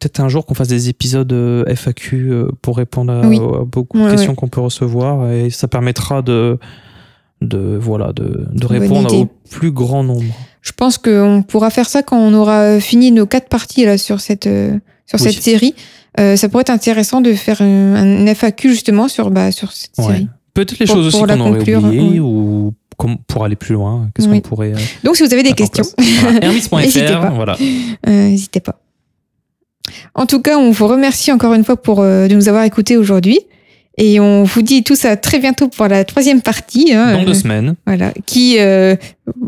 peut-être 0.00 0.20
un 0.20 0.28
jour 0.28 0.44
qu'on 0.46 0.54
fasse 0.54 0.68
des 0.68 0.88
épisodes 0.88 1.32
FAQ 1.68 2.32
pour 2.62 2.76
répondre 2.78 3.12
à, 3.12 3.26
Oui. 3.26 3.36
à 3.38 3.64
beaucoup 3.64 3.98
de 3.98 4.04
Ouais, 4.04 4.10
questions 4.10 4.34
qu'on 4.34 4.48
peut 4.48 4.60
recevoir 4.60 5.30
et 5.30 5.50
ça 5.50 5.68
permettra 5.68 6.20
de 6.22 6.58
de 7.44 7.78
voilà 7.80 8.12
de, 8.12 8.46
de 8.52 8.66
répondre 8.66 9.14
au 9.14 9.26
plus 9.50 9.70
grand 9.70 10.02
nombre. 10.02 10.24
Je 10.62 10.72
pense 10.72 10.98
qu'on 10.98 11.44
pourra 11.46 11.70
faire 11.70 11.88
ça 11.88 12.02
quand 12.02 12.18
on 12.18 12.32
aura 12.34 12.80
fini 12.80 13.12
nos 13.12 13.26
quatre 13.26 13.48
parties 13.48 13.84
là 13.84 13.98
sur 13.98 14.20
cette 14.20 14.46
euh, 14.46 14.78
sur 15.06 15.20
Oui. 15.20 15.32
cette 15.32 15.42
série. 15.42 15.74
Euh, 16.20 16.36
ça 16.36 16.48
pourrait 16.48 16.62
être 16.62 16.70
intéressant 16.70 17.20
de 17.20 17.32
faire 17.34 17.60
un, 17.60 18.26
FAQ 18.34 18.70
justement 18.70 19.08
sur 19.08 19.30
bah 19.30 19.50
sur 19.52 19.72
cette 19.72 19.92
Ouais. 19.98 20.04
série. 20.04 20.28
Peut-être 20.54 20.78
les 20.78 20.86
Pour- 20.86 20.96
choses 20.96 21.06
aussi 21.08 21.16
pour 21.18 21.26
la 21.26 21.34
qu'on 21.34 21.40
aurait 21.48 21.58
conclure, 21.58 21.84
oubliées 21.84 22.10
ouais. 22.12 22.18
ou 22.20 22.72
comme 22.96 23.18
pour 23.26 23.44
aller 23.44 23.56
plus 23.56 23.74
loin. 23.74 24.08
Qu'est-ce 24.14 24.28
Oui. 24.28 24.40
qu'on 24.40 24.48
pourrait 24.48 24.72
euh, 24.72 24.78
Donc, 25.02 25.16
si 25.16 25.24
vous 25.24 25.32
avez 25.32 25.42
des 25.42 25.52
questions. 25.52 25.84
Voilà. 26.22 26.40
N'hésitez 26.84 27.06
pas. 27.12 27.30
voilà. 27.30 27.56
euh, 28.06 28.28
n'hésitez 28.28 28.60
pas. 28.60 28.78
En 30.14 30.26
tout 30.26 30.40
cas, 30.40 30.56
on 30.56 30.70
vous 30.70 30.86
remercie 30.86 31.32
encore 31.32 31.54
une 31.54 31.64
fois 31.64 31.76
pour 31.76 32.00
euh, 32.00 32.28
de 32.28 32.34
nous 32.34 32.48
avoir 32.48 32.64
écoutés 32.64 32.96
aujourd'hui. 32.96 33.40
Et 33.96 34.18
on 34.18 34.42
vous 34.42 34.62
dit 34.62 34.82
tous 34.82 35.04
à 35.04 35.16
très 35.16 35.38
bientôt 35.38 35.68
pour 35.68 35.86
la 35.86 36.04
troisième 36.04 36.42
partie. 36.42 36.92
hein, 36.92 37.12
Dans 37.12 37.22
deux 37.24 37.30
euh, 37.30 37.34
semaines. 37.34 37.74
Voilà, 37.86 38.12
qui, 38.26 38.56
euh, 38.58 38.96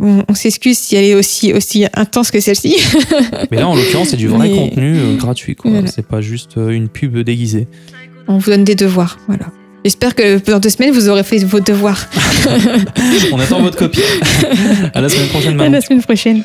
on, 0.00 0.22
on 0.28 0.34
s'excuse 0.34 0.78
si 0.78 0.94
elle 0.94 1.04
est 1.04 1.14
aussi, 1.16 1.52
aussi 1.52 1.84
intense 1.94 2.30
que 2.30 2.38
celle-ci. 2.38 2.76
Mais 3.50 3.56
là, 3.58 3.66
en 3.68 3.74
l'occurrence, 3.74 4.10
c'est 4.10 4.16
du 4.16 4.28
vrai 4.28 4.48
Mais- 4.48 4.54
contenu 4.56 4.96
euh, 4.98 5.16
gratuit. 5.16 5.56
quoi. 5.56 5.72
Voilà. 5.72 5.88
C'est 5.88 6.06
pas 6.06 6.20
juste 6.20 6.58
euh, 6.58 6.68
une 6.70 6.88
pub 6.88 7.18
déguisée. 7.18 7.66
On 8.28 8.38
vous 8.38 8.50
donne 8.50 8.62
des 8.64 8.76
devoirs, 8.76 9.18
voilà. 9.26 9.46
J'espère 9.84 10.14
que 10.14 10.38
dans 10.50 10.58
deux 10.60 10.68
semaines, 10.70 10.92
vous 10.92 11.08
aurez 11.08 11.22
fait 11.24 11.38
vos 11.44 11.60
devoirs. 11.60 12.08
On 13.32 13.38
attend 13.40 13.60
votre 13.62 13.76
copie. 13.78 14.00
à 14.94 15.00
la 15.00 15.08
semaine 15.08 15.28
prochaine, 15.28 15.52
À 15.54 15.56
Manon. 15.56 15.72
la 15.72 15.80
semaine 15.80 16.02
prochaine. 16.02 16.42